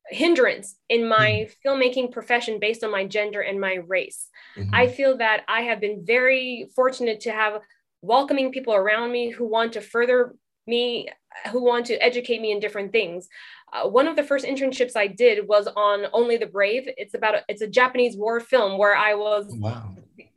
hindrance 0.08 0.76
in 0.88 1.08
my 1.08 1.48
mm-hmm. 1.48 1.68
filmmaking 1.68 2.12
profession 2.12 2.60
based 2.60 2.84
on 2.84 2.90
my 2.90 3.06
gender 3.06 3.40
and 3.40 3.60
my 3.60 3.74
race. 3.86 4.28
Mm-hmm. 4.56 4.74
I 4.74 4.86
feel 4.88 5.16
that 5.18 5.42
I 5.48 5.62
have 5.62 5.80
been 5.80 6.04
very 6.06 6.68
fortunate 6.76 7.20
to 7.20 7.32
have 7.32 7.60
welcoming 8.04 8.52
people 8.52 8.74
around 8.74 9.12
me 9.12 9.30
who 9.30 9.46
want 9.46 9.72
to 9.72 9.80
further 9.80 10.34
me, 10.66 11.08
who 11.50 11.62
want 11.62 11.86
to 11.86 12.02
educate 12.02 12.40
me 12.40 12.52
in 12.52 12.60
different 12.60 12.92
things. 12.92 13.28
Uh, 13.72 13.88
one 13.88 14.06
of 14.06 14.16
the 14.16 14.22
first 14.22 14.44
internships 14.44 14.96
I 14.96 15.06
did 15.06 15.48
was 15.48 15.66
on 15.76 16.06
Only 16.12 16.36
the 16.36 16.46
Brave. 16.46 16.84
It's 16.96 17.14
about 17.14 17.34
a, 17.34 17.44
it's 17.48 17.62
a 17.62 17.66
Japanese 17.66 18.16
war 18.16 18.40
film 18.40 18.78
where 18.78 18.96
I 18.96 19.14
was 19.14 19.46
wow. 19.48 19.94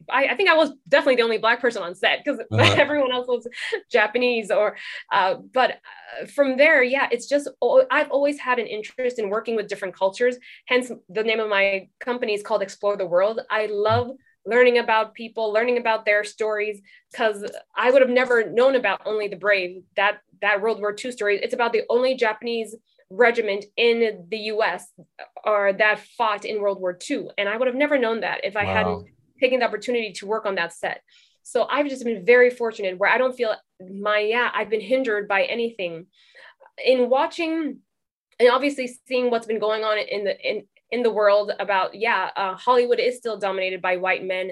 I, 0.09 0.27
I, 0.27 0.35
think 0.35 0.49
I 0.49 0.55
was 0.55 0.71
definitely 0.87 1.17
the 1.17 1.23
only 1.23 1.37
black 1.37 1.59
person 1.59 1.83
on 1.83 1.93
set 1.95 2.23
because 2.23 2.39
uh-huh. 2.39 2.75
everyone 2.77 3.11
else 3.11 3.27
was 3.27 3.47
Japanese 3.91 4.51
or, 4.51 4.77
uh, 5.11 5.35
but 5.53 5.71
uh, 6.21 6.25
from 6.27 6.57
there, 6.57 6.81
yeah, 6.83 7.07
it's 7.11 7.27
just, 7.27 7.49
I've 7.91 8.09
always 8.09 8.39
had 8.39 8.59
an 8.59 8.67
interest 8.67 9.19
in 9.19 9.29
working 9.29 9.55
with 9.55 9.67
different 9.67 9.95
cultures. 9.95 10.37
Hence 10.65 10.91
the 11.09 11.23
name 11.23 11.39
of 11.39 11.49
my 11.49 11.89
company 11.99 12.33
is 12.33 12.43
called 12.43 12.61
Explore 12.61 12.97
the 12.97 13.05
World. 13.05 13.41
I 13.49 13.65
love 13.67 14.11
learning 14.47 14.77
about 14.77 15.13
people, 15.13 15.51
learning 15.51 15.77
about 15.77 16.05
their 16.05 16.23
stories, 16.23 16.81
because 17.11 17.45
I 17.75 17.91
would 17.91 18.01
have 18.01 18.09
never 18.09 18.49
known 18.49 18.75
about 18.75 19.01
Only 19.05 19.27
the 19.27 19.35
Brave, 19.35 19.83
that, 19.95 20.19
that 20.41 20.61
World 20.61 20.79
War 20.79 20.95
II 20.97 21.11
story. 21.11 21.39
It's 21.41 21.53
about 21.53 21.73
the 21.73 21.83
only 21.89 22.15
Japanese 22.15 22.75
regiment 23.09 23.65
in 23.75 24.25
the 24.29 24.37
US 24.53 24.91
or 25.45 25.73
that 25.73 25.99
fought 26.17 26.45
in 26.45 26.61
World 26.61 26.79
War 26.79 26.97
II. 27.09 27.27
And 27.37 27.47
I 27.47 27.57
would 27.57 27.67
have 27.67 27.75
never 27.75 27.97
known 27.97 28.21
that 28.21 28.41
if 28.43 28.55
I 28.55 28.63
wow. 28.63 28.73
hadn't 28.73 29.07
taken 29.39 29.59
the 29.59 29.65
opportunity 29.65 30.13
to 30.13 30.25
work 30.25 30.45
on 30.45 30.55
that 30.55 30.73
set. 30.73 31.01
So 31.43 31.65
I've 31.69 31.87
just 31.87 32.03
been 32.03 32.25
very 32.25 32.49
fortunate 32.49 32.97
where 32.97 33.09
I 33.09 33.17
don't 33.17 33.35
feel 33.35 33.55
my, 33.79 34.19
yeah, 34.19 34.49
I've 34.53 34.69
been 34.69 34.81
hindered 34.81 35.27
by 35.27 35.43
anything. 35.43 36.07
In 36.83 37.09
watching 37.09 37.79
and 38.39 38.49
obviously 38.49 38.97
seeing 39.07 39.31
what's 39.31 39.47
been 39.47 39.59
going 39.59 39.83
on 39.83 39.97
in 39.97 40.23
the 40.23 40.39
in 40.39 40.65
in 40.91 41.03
the 41.03 41.11
world 41.11 41.51
about 41.59 41.93
yeah 41.95 42.29
uh, 42.35 42.55
hollywood 42.55 42.99
is 42.99 43.17
still 43.17 43.37
dominated 43.37 43.81
by 43.81 43.97
white 43.97 44.23
men 44.23 44.51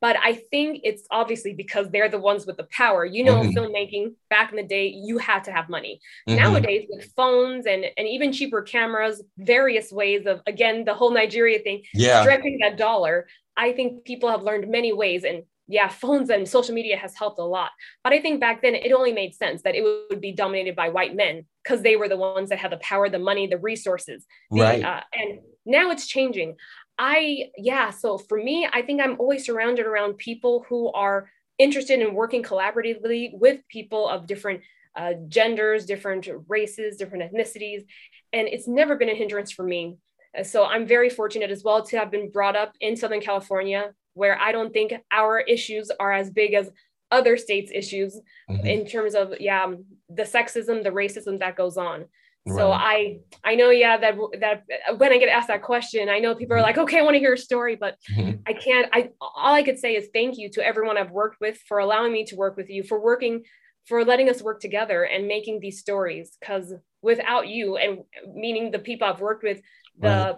but 0.00 0.16
i 0.22 0.32
think 0.32 0.80
it's 0.84 1.04
obviously 1.10 1.54
because 1.54 1.88
they're 1.90 2.08
the 2.08 2.18
ones 2.18 2.46
with 2.46 2.56
the 2.56 2.66
power 2.70 3.04
you 3.04 3.24
know 3.24 3.36
mm-hmm. 3.36 3.56
filmmaking 3.56 4.12
back 4.30 4.50
in 4.50 4.56
the 4.56 4.62
day 4.62 4.88
you 4.88 5.18
had 5.18 5.44
to 5.44 5.52
have 5.52 5.68
money 5.68 6.00
mm-hmm. 6.28 6.38
nowadays 6.38 6.86
with 6.90 7.04
phones 7.16 7.66
and 7.66 7.84
and 7.96 8.06
even 8.08 8.32
cheaper 8.32 8.62
cameras 8.62 9.22
various 9.38 9.92
ways 9.92 10.26
of 10.26 10.40
again 10.46 10.84
the 10.84 10.94
whole 10.94 11.10
nigeria 11.10 11.58
thing 11.58 11.82
yeah 11.94 12.22
directing 12.22 12.58
that 12.58 12.76
dollar 12.76 13.26
i 13.56 13.72
think 13.72 14.04
people 14.04 14.28
have 14.28 14.42
learned 14.42 14.68
many 14.68 14.92
ways 14.92 15.24
and 15.24 15.42
yeah, 15.68 15.88
phones 15.88 16.30
and 16.30 16.48
social 16.48 16.74
media 16.74 16.96
has 16.96 17.14
helped 17.16 17.38
a 17.38 17.44
lot. 17.44 17.70
But 18.04 18.12
I 18.12 18.20
think 18.20 18.40
back 18.40 18.62
then 18.62 18.74
it 18.74 18.92
only 18.92 19.12
made 19.12 19.34
sense 19.34 19.62
that 19.62 19.74
it 19.74 19.82
would 19.82 20.20
be 20.20 20.32
dominated 20.32 20.76
by 20.76 20.88
white 20.90 21.14
men 21.14 21.44
because 21.62 21.82
they 21.82 21.96
were 21.96 22.08
the 22.08 22.16
ones 22.16 22.50
that 22.50 22.58
had 22.58 22.72
the 22.72 22.76
power, 22.78 23.08
the 23.08 23.18
money, 23.18 23.46
the 23.46 23.58
resources. 23.58 24.24
The, 24.50 24.60
right. 24.60 24.84
Uh, 24.84 25.00
and 25.12 25.40
now 25.64 25.90
it's 25.90 26.06
changing. 26.06 26.56
I, 26.98 27.50
yeah, 27.58 27.90
so 27.90 28.16
for 28.16 28.38
me, 28.38 28.68
I 28.72 28.82
think 28.82 29.00
I'm 29.00 29.18
always 29.18 29.44
surrounded 29.44 29.86
around 29.86 30.18
people 30.18 30.64
who 30.68 30.92
are 30.92 31.30
interested 31.58 32.00
in 32.00 32.14
working 32.14 32.42
collaboratively 32.42 33.30
with 33.38 33.60
people 33.68 34.08
of 34.08 34.26
different 34.26 34.62
uh, 34.94 35.14
genders, 35.28 35.84
different 35.84 36.28
races, 36.48 36.96
different 36.96 37.30
ethnicities. 37.30 37.84
And 38.32 38.48
it's 38.48 38.68
never 38.68 38.96
been 38.96 39.08
a 39.08 39.14
hindrance 39.14 39.50
for 39.50 39.62
me. 39.62 39.98
So 40.44 40.64
I'm 40.64 40.86
very 40.86 41.10
fortunate 41.10 41.50
as 41.50 41.64
well 41.64 41.84
to 41.86 41.98
have 41.98 42.10
been 42.10 42.30
brought 42.30 42.56
up 42.56 42.72
in 42.80 42.96
Southern 42.96 43.20
California 43.20 43.92
where 44.16 44.38
I 44.40 44.50
don't 44.50 44.72
think 44.72 44.94
our 45.12 45.38
issues 45.40 45.90
are 46.00 46.12
as 46.12 46.30
big 46.30 46.54
as 46.54 46.70
other 47.10 47.36
states' 47.36 47.70
issues 47.72 48.18
mm-hmm. 48.50 48.66
in 48.66 48.86
terms 48.86 49.14
of 49.14 49.34
yeah 49.38 49.72
the 50.08 50.22
sexism, 50.22 50.82
the 50.82 50.90
racism 50.90 51.38
that 51.40 51.56
goes 51.56 51.76
on. 51.76 52.06
Right. 52.46 52.56
So 52.56 52.72
I 52.72 53.18
I 53.44 53.54
know 53.56 53.70
yeah 53.70 53.96
that 53.98 54.16
that 54.40 54.64
when 54.98 55.12
I 55.12 55.18
get 55.18 55.28
asked 55.28 55.48
that 55.48 55.62
question, 55.62 56.08
I 56.08 56.18
know 56.18 56.34
people 56.34 56.54
are 56.54 56.58
mm-hmm. 56.58 56.66
like, 56.66 56.78
okay, 56.78 56.98
I 56.98 57.02
want 57.02 57.14
to 57.14 57.20
hear 57.20 57.34
a 57.34 57.38
story, 57.38 57.76
but 57.76 57.96
mm-hmm. 58.10 58.40
I 58.46 58.52
can't. 58.54 58.88
I 58.92 59.10
all 59.20 59.54
I 59.54 59.62
could 59.62 59.78
say 59.78 59.96
is 59.96 60.08
thank 60.14 60.38
you 60.38 60.48
to 60.50 60.64
everyone 60.64 60.96
I've 60.96 61.10
worked 61.10 61.40
with 61.40 61.58
for 61.68 61.78
allowing 61.78 62.12
me 62.12 62.24
to 62.26 62.36
work 62.36 62.56
with 62.56 62.70
you, 62.70 62.82
for 62.82 63.00
working, 63.00 63.44
for 63.84 64.04
letting 64.04 64.30
us 64.30 64.42
work 64.42 64.60
together 64.60 65.04
and 65.04 65.28
making 65.28 65.60
these 65.60 65.78
stories. 65.80 66.36
Because 66.40 66.72
without 67.02 67.48
you 67.48 67.76
and 67.76 67.98
meaning 68.32 68.70
the 68.70 68.78
people 68.78 69.06
I've 69.06 69.20
worked 69.20 69.42
with, 69.42 69.60
the 69.98 70.08
right. 70.08 70.36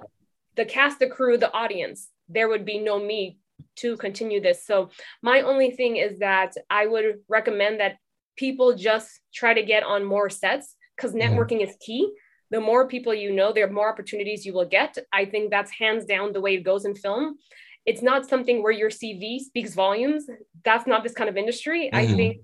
the 0.56 0.64
cast, 0.64 0.98
the 0.98 1.08
crew, 1.08 1.38
the 1.38 1.52
audience, 1.52 2.08
there 2.28 2.48
would 2.48 2.64
be 2.64 2.78
no 2.78 2.98
me 2.98 3.38
to 3.76 3.96
continue 3.96 4.40
this. 4.40 4.64
So 4.64 4.90
my 5.22 5.42
only 5.42 5.70
thing 5.70 5.96
is 5.96 6.18
that 6.18 6.54
I 6.70 6.86
would 6.86 7.20
recommend 7.28 7.80
that 7.80 7.96
people 8.36 8.74
just 8.74 9.20
try 9.34 9.54
to 9.54 9.62
get 9.62 9.82
on 9.82 10.04
more 10.04 10.30
sets 10.30 10.76
because 10.96 11.12
mm-hmm. 11.12 11.34
networking 11.34 11.61
mm-hmm. 11.61 11.70
is 11.70 11.76
key. 11.80 12.11
The 12.50 12.61
more 12.61 12.88
people 12.88 13.12
you 13.12 13.32
know, 13.32 13.52
the 13.52 13.66
more 13.66 13.90
opportunities 13.90 14.46
you 14.46 14.54
will 14.54 14.68
get. 14.68 14.96
I 15.12 15.26
think 15.26 15.50
that's 15.50 15.70
hands 15.70 16.06
down 16.06 16.32
the 16.32 16.40
way 16.40 16.54
it 16.54 16.62
goes 16.62 16.86
in 16.86 16.94
film. 16.94 17.36
It's 17.84 18.02
not 18.02 18.28
something 18.28 18.62
where 18.62 18.72
your 18.72 18.90
CV 18.90 19.40
speaks 19.40 19.74
volumes. 19.74 20.26
That's 20.64 20.86
not 20.86 21.02
this 21.02 21.12
kind 21.12 21.28
of 21.28 21.36
industry. 21.36 21.90
Mm-hmm. 21.92 21.96
I 21.96 22.16
think 22.16 22.36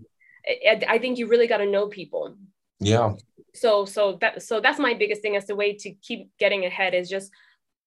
I 0.88 0.98
think 0.98 1.18
you 1.18 1.26
really 1.26 1.46
got 1.46 1.58
to 1.58 1.66
know 1.66 1.88
people. 1.88 2.36
Yeah. 2.80 3.14
So 3.54 3.86
so 3.86 4.18
that 4.20 4.42
so 4.42 4.60
that's 4.60 4.78
my 4.78 4.94
biggest 4.94 5.22
thing 5.22 5.36
as 5.36 5.46
the 5.46 5.56
way 5.56 5.74
to 5.74 5.90
keep 5.92 6.30
getting 6.38 6.66
ahead 6.66 6.92
is 6.92 7.08
just 7.08 7.30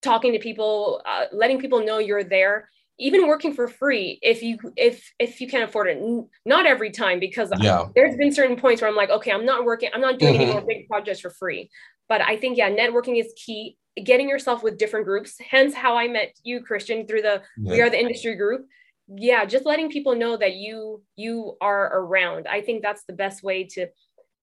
talking 0.02 0.34
to 0.34 0.40
people, 0.40 1.02
uh, 1.06 1.26
letting 1.32 1.60
people 1.60 1.84
know 1.86 2.00
you're 2.00 2.24
there, 2.24 2.70
even 3.00 3.28
working 3.28 3.54
for 3.54 3.68
free 3.68 4.20
if 4.22 4.42
you 4.42 4.58
if 4.76 5.14
if 5.20 5.40
you 5.40 5.48
can't 5.48 5.70
afford 5.70 5.88
it 5.88 6.02
not 6.46 6.66
every 6.66 6.92
time 6.92 7.20
because 7.20 7.52
yeah. 7.60 7.86
there's 7.96 8.18
been 8.18 8.32
certain 8.32 8.56
points 8.56 8.82
where 8.82 8.90
i'm 8.90 8.96
like 8.96 9.10
okay 9.10 9.32
i'm 9.32 9.46
not 9.46 9.64
working 9.64 9.90
i'm 9.94 10.02
not 10.02 10.20
doing 10.20 10.34
mm-hmm. 10.34 10.44
any 10.44 10.52
more 10.52 10.62
big 10.62 10.88
projects 10.88 11.20
for 11.20 11.30
free. 11.30 11.70
But 12.10 12.22
i 12.22 12.38
think 12.38 12.58
yeah 12.58 12.70
networking 12.70 13.20
is 13.20 13.34
key. 13.36 13.78
Getting 14.04 14.30
yourself 14.30 14.62
with 14.62 14.78
different 14.78 15.06
groups 15.06 15.36
hence 15.40 15.74
how 15.74 15.98
i 15.98 16.08
met 16.08 16.34
you 16.44 16.62
christian 16.62 17.08
through 17.08 17.24
the 17.24 17.42
yeah. 17.58 17.72
we 17.72 17.82
are 17.82 17.90
the 17.90 18.00
industry 18.00 18.36
group. 18.36 18.66
Yeah 19.08 19.46
just 19.46 19.66
letting 19.66 19.90
people 19.90 20.16
know 20.16 20.38
that 20.38 20.56
you 20.56 21.04
you 21.16 21.58
are 21.62 22.00
around. 22.00 22.48
I 22.48 22.62
think 22.62 22.82
that's 22.82 23.04
the 23.06 23.14
best 23.14 23.44
way 23.44 23.64
to 23.74 23.88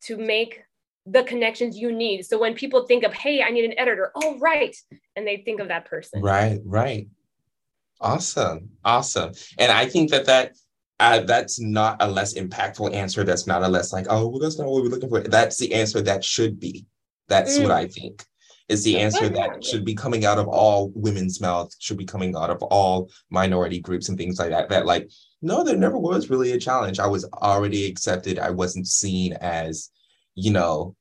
to 0.05 0.17
make 0.17 0.63
the 1.07 1.23
connections 1.23 1.79
you 1.79 1.93
need. 1.93 2.25
So 2.25 2.39
when 2.39 2.55
people 2.55 2.87
think 2.87 3.05
of 3.05 3.15
hey 3.15 3.43
i 3.43 3.51
need 3.51 3.65
an 3.65 3.79
editor 3.79 4.11
oh 4.17 4.39
right 4.39 4.77
and 5.17 5.27
they 5.27 5.39
think 5.39 5.61
of 5.61 5.69
that 5.69 5.87
person. 5.87 6.21
Right 6.21 6.61
right 6.65 7.07
Awesome. 8.05 8.69
Awesome. 8.85 9.33
And 9.59 9.73
I 9.73 9.87
think 9.87 10.11
that 10.11 10.27
that 10.27 10.53
uh, 11.01 11.21
that's 11.21 11.59
not 11.59 11.97
a 12.01 12.09
less 12.09 12.35
impactful 12.35 12.95
answer. 12.95 13.25
That's 13.25 13.47
not 13.47 13.63
a 13.63 13.69
less 13.69 13.93
like, 13.93 14.07
oh, 14.11 14.29
well, 14.29 14.39
that's 14.39 14.59
not 14.59 14.69
what 14.69 14.83
we're 14.83 14.91
looking 14.91 15.09
for. 15.09 15.21
That's 15.21 15.59
the 15.59 15.75
answer 15.75 16.01
that 16.03 16.23
should 16.23 16.61
be. 16.61 16.87
That's 17.29 17.59
mm. 17.59 17.63
what 17.63 17.73
I 17.73 17.89
think 17.89 18.25
is 18.69 18.85
the 18.85 18.99
answer 18.99 19.29
that 19.29 19.63
should 19.63 19.85
be 19.85 19.95
coming 19.95 20.25
out 20.25 20.39
of 20.39 20.49
all 20.49 20.91
women's 20.95 21.41
mouths, 21.41 21.77
should 21.81 21.99
be 21.99 22.05
coming 22.05 22.35
out 22.35 22.49
of 22.49 22.63
all 22.63 23.11
minority 23.31 23.81
groups 23.81 24.09
and 24.09 24.17
things 24.17 24.39
like 24.39 24.51
that. 24.51 24.69
That 24.69 24.87
like, 24.87 25.11
no, 25.43 25.63
there 25.65 25.77
never 25.77 25.99
was 25.99 26.31
really 26.31 26.53
a 26.53 26.61
challenge. 26.61 26.99
I 26.99 27.07
was 27.07 27.25
already 27.35 27.87
accepted. 27.87 28.39
I 28.39 28.51
wasn't 28.51 28.87
seen 28.87 29.35
as, 29.35 29.91
you 30.35 30.51
know, 30.51 30.95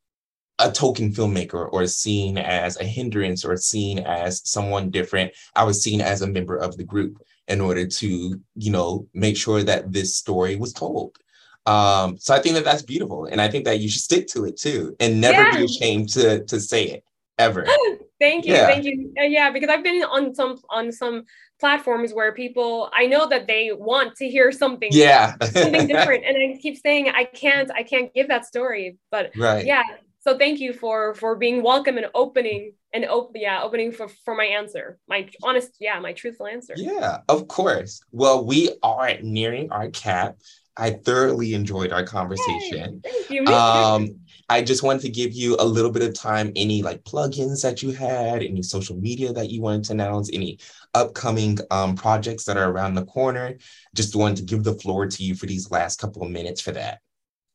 a 0.59 0.71
token 0.71 1.11
filmmaker 1.11 1.67
or 1.71 1.85
seen 1.87 2.37
as 2.37 2.79
a 2.79 2.83
hindrance 2.83 3.43
or 3.43 3.57
seen 3.57 3.99
as 3.99 4.41
someone 4.47 4.89
different. 4.89 5.31
I 5.55 5.63
was 5.63 5.81
seen 5.81 6.01
as 6.01 6.21
a 6.21 6.27
member 6.27 6.57
of 6.57 6.77
the 6.77 6.83
group 6.83 7.21
in 7.47 7.59
order 7.59 7.85
to, 7.85 8.41
you 8.55 8.71
know, 8.71 9.07
make 9.13 9.35
sure 9.35 9.63
that 9.63 9.91
this 9.91 10.15
story 10.15 10.55
was 10.55 10.73
told. 10.73 11.17
Um, 11.65 12.17
so 12.17 12.33
I 12.33 12.39
think 12.39 12.55
that 12.55 12.65
that's 12.65 12.81
beautiful, 12.81 13.25
and 13.25 13.39
I 13.39 13.47
think 13.47 13.65
that 13.65 13.79
you 13.79 13.89
should 13.89 14.01
stick 14.01 14.27
to 14.27 14.45
it 14.45 14.57
too, 14.57 14.95
and 14.99 15.21
never 15.21 15.43
yeah. 15.43 15.57
be 15.57 15.65
ashamed 15.65 16.09
to 16.09 16.43
to 16.43 16.59
say 16.59 16.83
it 16.83 17.05
ever. 17.37 17.65
thank 18.19 18.45
you, 18.45 18.53
yeah. 18.53 18.67
thank 18.67 18.83
you. 18.83 19.13
Uh, 19.17 19.23
yeah, 19.23 19.49
because 19.49 19.69
I've 19.69 19.83
been 19.83 20.03
on 20.03 20.35
some 20.35 20.59
on 20.69 20.91
some 20.91 21.23
platforms 21.61 22.13
where 22.13 22.33
people 22.33 22.89
I 22.91 23.05
know 23.05 23.29
that 23.29 23.47
they 23.47 23.71
want 23.71 24.17
to 24.17 24.27
hear 24.27 24.51
something, 24.51 24.89
yeah, 24.91 25.35
something 25.41 25.87
different, 25.93 26.25
and 26.25 26.35
I 26.35 26.59
keep 26.59 26.77
saying 26.77 27.07
I 27.09 27.23
can't, 27.23 27.71
I 27.73 27.83
can't 27.83 28.13
give 28.13 28.27
that 28.27 28.45
story, 28.45 28.97
but 29.09 29.31
right. 29.37 29.65
yeah, 29.65 29.83
so 30.24 30.38
thank 30.38 30.59
you 30.59 30.71
for 30.71 31.13
for 31.15 31.36
being 31.36 31.61
welcome 31.61 31.97
and 31.97 32.07
opening 32.15 32.74
and 32.93 33.03
open 33.05 33.41
yeah 33.41 33.61
opening 33.61 33.91
for 33.91 34.07
for 34.07 34.36
my 34.36 34.45
answer 34.45 34.97
my 35.07 35.28
honest 35.43 35.76
yeah 35.80 35.99
my 35.99 36.13
truthful 36.13 36.47
answer. 36.47 36.74
Yeah 36.78 37.19
of 37.28 37.47
course. 37.47 38.01
Well 38.11 38.45
we 38.45 38.69
are 38.82 39.17
nearing 39.21 39.71
our 39.71 39.89
cap. 39.89 40.38
I 40.76 40.91
thoroughly 40.91 41.53
enjoyed 41.53 41.91
our 41.91 42.03
conversation. 42.03 43.01
Yay, 43.05 43.28
thank 43.28 43.30
you. 43.30 43.45
um 43.53 44.15
i 44.49 44.61
just 44.61 44.82
wanted 44.82 45.01
to 45.01 45.09
give 45.09 45.34
you 45.34 45.57
a 45.59 45.65
little 45.65 45.91
bit 45.91 46.03
of 46.03 46.13
time. 46.13 46.53
Any 46.55 46.82
like 46.82 47.03
plugins 47.03 47.61
that 47.63 47.84
you 47.84 47.91
had 47.91 48.41
any 48.43 48.63
social 48.63 48.95
media 48.95 49.34
that 49.34 49.49
you 49.49 49.61
wanted 49.61 49.84
to 49.86 49.93
announce 49.93 50.30
any 50.32 50.59
upcoming 50.93 51.57
um, 51.69 51.95
projects 51.95 52.45
that 52.45 52.55
are 52.55 52.71
around 52.71 52.93
the 52.93 53.05
corner 53.05 53.55
just 53.93 54.15
wanted 54.15 54.38
to 54.38 54.43
give 54.43 54.63
the 54.63 54.76
floor 54.76 55.05
to 55.07 55.24
you 55.24 55.36
for 55.36 55.47
these 55.47 55.69
last 55.69 55.99
couple 55.99 56.24
of 56.24 56.30
minutes 56.30 56.61
for 56.61 56.71
that 56.71 56.99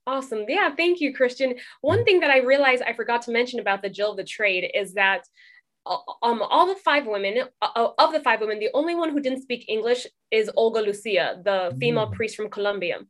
Awesome. 0.08 0.46
Yeah, 0.48 0.74
thank 0.74 1.02
you, 1.02 1.12
Christian. 1.12 1.56
One 1.82 2.02
thing 2.02 2.20
that 2.20 2.30
I 2.30 2.38
realized 2.38 2.82
I 2.82 2.94
forgot 2.94 3.20
to 3.22 3.30
mention 3.30 3.60
about 3.60 3.82
the 3.82 3.90
Jill 3.90 4.12
of 4.12 4.16
the 4.16 4.24
Trade 4.24 4.70
is 4.72 4.94
that 4.94 5.24
uh, 5.84 5.98
um, 6.22 6.40
all 6.40 6.66
the 6.66 6.76
five 6.76 7.06
women, 7.06 7.34
uh, 7.60 7.68
uh, 7.76 7.90
of 7.98 8.12
the 8.14 8.20
five 8.20 8.40
women, 8.40 8.58
the 8.58 8.70
only 8.72 8.94
one 8.94 9.10
who 9.10 9.20
didn't 9.20 9.42
speak 9.42 9.66
English 9.68 10.06
is 10.30 10.50
Olga 10.56 10.80
Lucia, 10.80 11.42
the 11.44 11.76
female 11.78 12.06
mm. 12.06 12.14
priest 12.14 12.36
from 12.36 12.48
Colombia. 12.48 13.00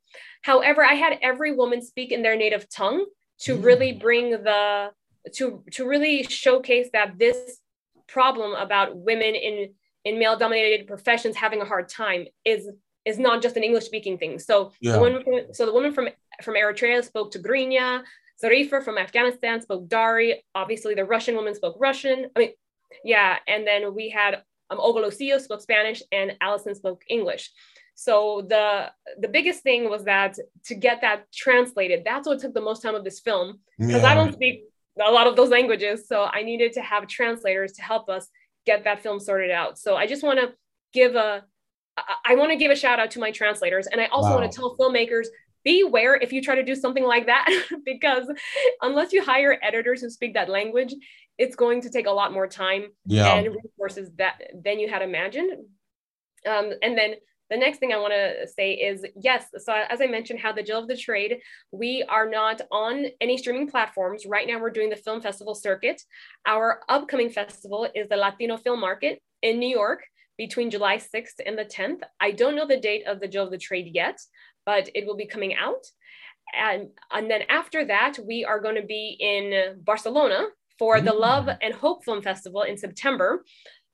However, 0.43 0.85
I 0.85 0.95
had 0.95 1.21
every 1.23 1.55
woman 1.55 1.83
speak 1.83 2.11
in 2.11 2.23
their 2.23 2.35
native 2.35 2.69
tongue 2.69 3.07
to 3.43 3.57
mm. 3.57 3.63
really 3.63 3.93
bring 3.93 4.31
the 4.33 4.91
to 5.35 5.63
to 5.75 5.87
really 5.87 6.25
showcase 6.25 6.89
that 6.95 7.17
this 7.17 7.61
problem 8.09 8.55
about 8.55 8.97
women 8.97 9.37
in 9.37 9.73
in 10.05 10.19
male 10.19 10.37
dominated 10.37 10.89
professions 10.89 11.37
having 11.37 11.61
a 11.61 11.65
hard 11.65 11.89
time 11.89 12.27
is 12.45 12.69
is 13.09 13.19
not 13.19 13.43
just 13.43 13.57
an 13.57 13.65
English 13.69 13.87
speaking 13.87 14.19
thing. 14.19 14.39
So 14.39 14.73
yeah. 14.81 14.93
the 14.93 15.01
woman 15.01 15.23
from, 15.25 15.35
so 15.53 15.67
the 15.67 15.73
woman 15.73 15.93
from 15.93 16.09
from 16.43 16.55
Eritrea 16.55 17.03
spoke 17.05 17.33
Tigrinya. 17.33 18.03
Zarifa 18.43 18.85
from 18.85 18.99
Afghanistan 18.99 19.61
spoke 19.61 19.89
Dari. 19.89 20.45
Obviously, 20.55 20.95
the 20.95 21.05
Russian 21.05 21.35
woman 21.35 21.55
spoke 21.55 21.77
Russian. 21.81 22.19
I 22.37 22.39
mean, 22.39 22.53
yeah. 23.03 23.39
And 23.49 23.67
then 23.67 23.95
we 23.95 24.11
had 24.11 24.43
um, 24.71 24.79
Olga 24.79 25.11
spoke 25.41 25.61
Spanish, 25.61 26.03
and 26.13 26.37
Allison 26.41 26.75
spoke 26.75 27.03
English. 27.09 27.51
So 27.95 28.47
the 28.49 28.93
the 29.19 29.31
biggest 29.37 29.65
thing 29.65 29.91
was 29.91 30.05
that 30.05 30.37
to 30.67 30.75
get 30.87 31.01
that 31.01 31.19
translated, 31.33 32.03
that's 32.05 32.29
what 32.29 32.39
took 32.39 32.55
the 32.55 32.61
most 32.61 32.81
time 32.83 32.95
of 32.95 33.03
this 33.03 33.19
film 33.19 33.59
because 33.77 34.03
yeah. 34.03 34.13
I 34.13 34.15
don't 34.15 34.33
speak 34.33 34.63
a 35.01 35.11
lot 35.11 35.27
of 35.27 35.35
those 35.35 35.49
languages. 35.49 36.07
So 36.07 36.17
I 36.39 36.43
needed 36.43 36.73
to 36.75 36.83
have 36.83 37.09
translators 37.09 37.73
to 37.73 37.83
help 37.83 38.09
us 38.09 38.29
get 38.67 38.85
that 38.85 39.03
film 39.03 39.19
sorted 39.19 39.51
out. 39.51 39.79
So 39.79 39.97
I 39.97 40.07
just 40.07 40.23
want 40.23 40.39
to 40.39 40.55
give 40.93 41.17
a 41.17 41.45
I 42.25 42.35
want 42.35 42.51
to 42.51 42.57
give 42.57 42.71
a 42.71 42.77
shout 42.77 42.99
out 42.99 43.11
to 43.13 43.21
my 43.21 43.31
translators, 43.31 43.87
and 43.87 44.01
I 44.01 44.07
also 44.07 44.31
wow. 44.31 44.39
want 44.39 44.51
to 44.51 44.57
tell 44.57 44.77
filmmakers 44.77 45.27
beware 45.65 46.17
if 46.17 46.33
you 46.33 46.41
try 46.41 46.55
to 46.55 46.63
do 46.63 46.75
something 46.75 47.05
like 47.05 47.27
that 47.27 47.47
because 47.85 48.27
unless 48.83 49.13
you 49.13 49.23
hire 49.23 49.59
editors 49.63 50.01
who 50.01 50.09
speak 50.09 50.33
that 50.35 50.49
language 50.49 50.95
it's 51.37 51.57
going 51.57 51.81
to 51.81 51.91
take 51.91 52.07
a 52.07 52.11
lot 52.11 52.33
more 52.33 52.47
time 52.47 52.87
yeah. 53.05 53.35
and 53.35 53.55
resources 53.65 54.09
that 54.17 54.41
than 54.65 54.79
you 54.79 54.89
had 54.89 55.03
imagined 55.03 55.53
um, 56.47 56.71
and 56.83 56.97
then 56.97 57.15
the 57.51 57.57
next 57.57 57.79
thing 57.79 57.93
I 57.93 57.99
want 57.99 58.13
to 58.13 58.47
say 58.47 58.73
is 58.73 59.07
yes. 59.19 59.47
So 59.57 59.73
as 59.73 60.03
I 60.03 60.07
mentioned, 60.07 60.39
how 60.39 60.53
the 60.53 60.63
Jill 60.63 60.81
of 60.81 60.87
the 60.87 60.97
Trade, 60.97 61.39
we 61.73 62.05
are 62.09 62.29
not 62.29 62.61
on 62.71 63.07
any 63.23 63.39
streaming 63.39 63.71
platforms 63.71 64.27
right 64.27 64.47
now. 64.47 64.61
We're 64.61 64.69
doing 64.69 64.91
the 64.91 64.97
film 64.97 65.23
festival 65.23 65.55
circuit. 65.55 66.03
Our 66.47 66.83
upcoming 66.91 67.31
festival 67.31 67.89
is 67.95 68.07
the 68.11 68.17
Latino 68.17 68.59
Film 68.59 68.81
Market 68.81 69.23
in 69.43 69.59
New 69.59 69.69
York 69.69 70.05
between 70.39 70.71
July 70.71 70.97
6th 70.97 71.41
and 71.45 71.59
the 71.59 71.65
10th. 71.65 72.03
I 72.21 72.31
don't 72.31 72.57
know 72.57 72.67
the 72.67 72.81
date 72.81 73.07
of 73.07 73.21
the 73.21 73.29
Jill 73.29 73.45
of 73.45 73.51
the 73.51 73.59
Trade 73.59 73.91
yet, 73.93 74.19
but 74.65 74.89
it 74.95 75.07
will 75.07 75.17
be 75.17 75.27
coming 75.27 75.55
out. 75.55 75.85
And, 76.59 76.89
and 77.13 77.31
then 77.31 77.43
after 77.51 77.85
that, 77.85 78.19
we 78.27 78.45
are 78.45 78.61
going 78.61 78.77
to 78.77 78.87
be 78.87 79.17
in 79.21 79.83
Barcelona 79.83 80.47
for 80.79 81.01
the 81.01 81.13
Love 81.13 81.47
mm. 81.47 81.59
and 81.61 81.75
Hope 81.75 82.05
Film 82.05 82.23
Festival 82.23 82.63
in 82.63 82.79
September. 82.79 83.45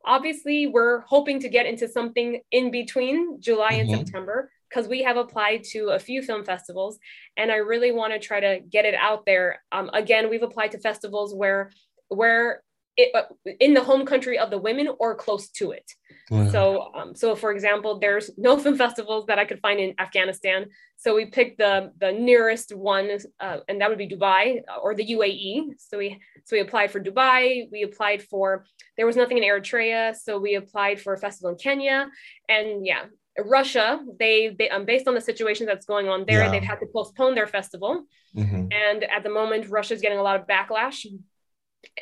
Obviously, 0.04 0.66
we're 0.66 1.00
hoping 1.00 1.40
to 1.40 1.48
get 1.48 1.66
into 1.66 1.88
something 1.88 2.40
in 2.52 2.70
between 2.70 3.40
July 3.40 3.70
and 3.72 3.88
mm-hmm. 3.88 4.04
September 4.04 4.50
because 4.68 4.86
we 4.86 5.02
have 5.02 5.16
applied 5.16 5.64
to 5.64 5.90
a 5.90 5.98
few 5.98 6.20
film 6.20 6.44
festivals 6.44 6.98
and 7.36 7.50
I 7.50 7.56
really 7.56 7.92
want 7.92 8.12
to 8.12 8.18
try 8.18 8.40
to 8.40 8.60
get 8.60 8.84
it 8.84 8.94
out 8.94 9.24
there. 9.24 9.62
Um, 9.72 9.88
again, 9.92 10.28
we've 10.28 10.42
applied 10.42 10.72
to 10.72 10.78
festivals 10.78 11.34
where 11.34 11.70
where 12.08 12.62
it, 12.96 13.14
uh, 13.14 13.52
in 13.60 13.74
the 13.74 13.82
home 13.82 14.06
country 14.06 14.38
of 14.38 14.50
the 14.50 14.58
women 14.58 14.88
or 14.98 15.14
close 15.14 15.48
to 15.50 15.72
it. 15.72 15.90
Wow. 16.30 16.48
So, 16.50 16.90
um, 16.94 17.14
so 17.14 17.34
for 17.34 17.50
example, 17.52 17.98
there's 17.98 18.30
no 18.36 18.58
film 18.62 18.76
festivals 18.76 19.26
that 19.26 19.38
I 19.38 19.44
could 19.44 19.60
find 19.60 19.80
in 19.80 19.94
Afghanistan. 19.98 20.66
So 20.96 21.14
we 21.14 21.26
picked 21.26 21.58
the 21.58 21.92
the 21.98 22.12
nearest 22.12 22.74
one, 22.74 23.10
uh, 23.40 23.58
and 23.68 23.80
that 23.80 23.88
would 23.88 23.98
be 23.98 24.08
Dubai 24.08 24.62
uh, 24.68 24.80
or 24.80 24.94
the 24.94 25.06
UAE. 25.06 25.74
So 25.78 25.98
we 25.98 26.20
so 26.44 26.56
we 26.56 26.60
applied 26.60 26.90
for 26.90 27.00
Dubai. 27.00 27.68
We 27.70 27.82
applied 27.82 28.22
for 28.22 28.64
there 28.96 29.06
was 29.06 29.16
nothing 29.16 29.38
in 29.38 29.44
Eritrea, 29.44 30.16
so 30.16 30.38
we 30.38 30.54
applied 30.54 31.00
for 31.00 31.12
a 31.12 31.18
festival 31.18 31.50
in 31.50 31.56
Kenya, 31.56 32.08
and 32.48 32.86
yeah, 32.86 33.04
Russia, 33.44 34.00
they, 34.18 34.54
they 34.56 34.70
um, 34.70 34.84
based 34.84 35.08
on 35.08 35.14
the 35.14 35.20
situation 35.20 35.66
that's 35.66 35.86
going 35.86 36.08
on 36.08 36.24
there, 36.26 36.44
yeah. 36.44 36.50
they've 36.50 36.62
had 36.62 36.78
to 36.80 36.86
postpone 36.86 37.34
their 37.34 37.48
festival. 37.48 38.04
Mm-hmm. 38.36 38.68
And 38.72 39.04
at 39.04 39.22
the 39.24 39.30
moment, 39.30 39.68
Russia's 39.68 40.00
getting 40.00 40.18
a 40.18 40.22
lot 40.22 40.38
of 40.38 40.46
backlash 40.46 41.04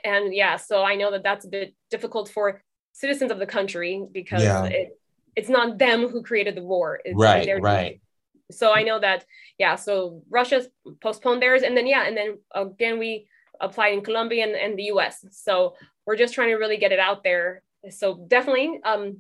and 0.05 0.35
yeah 0.35 0.57
so 0.57 0.83
i 0.83 0.95
know 0.95 1.11
that 1.11 1.23
that's 1.23 1.45
a 1.45 1.49
bit 1.49 1.75
difficult 1.91 2.29
for 2.29 2.63
citizens 2.93 3.31
of 3.31 3.39
the 3.39 3.47
country 3.47 4.05
because 4.13 4.43
yeah. 4.43 4.65
it, 4.65 4.99
it's 5.35 5.49
not 5.49 5.79
them 5.79 6.09
who 6.09 6.23
created 6.23 6.55
the 6.55 6.63
war. 6.63 7.01
It's 7.05 7.17
right 7.17 7.63
right. 7.63 8.01
so 8.51 8.73
i 8.73 8.83
know 8.83 9.01
that 9.01 9.25
yeah 9.59 9.77
so 9.77 10.23
russia's 10.29 10.69
postponed 11.01 11.41
theirs 11.41 11.63
and 11.63 11.77
then 11.77 11.87
yeah 11.87 12.05
and 12.07 12.17
then 12.17 12.39
again 12.55 12.99
we 12.99 13.27
applied 13.61 13.95
in 13.95 14.03
colombia 14.03 14.45
and, 14.45 14.55
and 14.55 14.79
the 14.79 14.85
us 14.85 15.25
so 15.31 15.75
we're 16.05 16.17
just 16.17 16.35
trying 16.35 16.49
to 16.49 16.57
really 16.57 16.79
get 16.79 16.91
it 16.91 16.99
out 16.99 17.23
there. 17.23 17.63
So 17.91 18.25
definitely 18.27 18.81
um, 18.85 19.19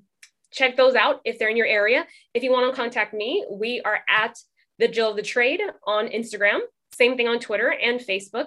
check 0.50 0.76
those 0.76 0.96
out 0.96 1.20
if 1.24 1.38
they're 1.38 1.48
in 1.48 1.56
your 1.56 1.66
area. 1.66 2.06
If 2.34 2.42
you 2.42 2.50
want 2.50 2.70
to 2.70 2.76
contact 2.76 3.14
me 3.14 3.44
we 3.50 3.80
are 3.82 4.00
at 4.08 4.36
the 4.78 4.88
jill 4.88 5.10
of 5.10 5.16
the 5.16 5.22
trade 5.22 5.60
on 5.86 6.08
instagram 6.08 6.58
same 6.92 7.16
thing 7.16 7.28
on 7.28 7.38
twitter 7.38 7.72
and 7.72 8.00
facebook 8.00 8.46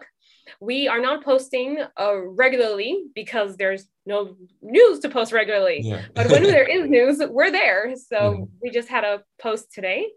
we 0.60 0.88
are 0.88 1.00
not 1.00 1.24
posting 1.24 1.80
uh, 2.00 2.18
regularly 2.18 3.04
because 3.14 3.58
there's 3.58 3.88
no 4.06 4.36
news 4.62 5.00
to 5.00 5.10
post 5.10 5.32
regularly. 5.32 5.82
Yeah. 5.82 6.04
but 6.14 6.30
when 6.30 6.44
there 6.44 6.68
is 6.68 6.90
news, 6.90 7.22
we're 7.30 7.52
there. 7.52 7.96
So 7.96 8.50
we 8.62 8.70
just 8.70 8.88
had 8.88 9.04
a 9.04 9.24
post 9.42 9.74
today. 9.74 10.08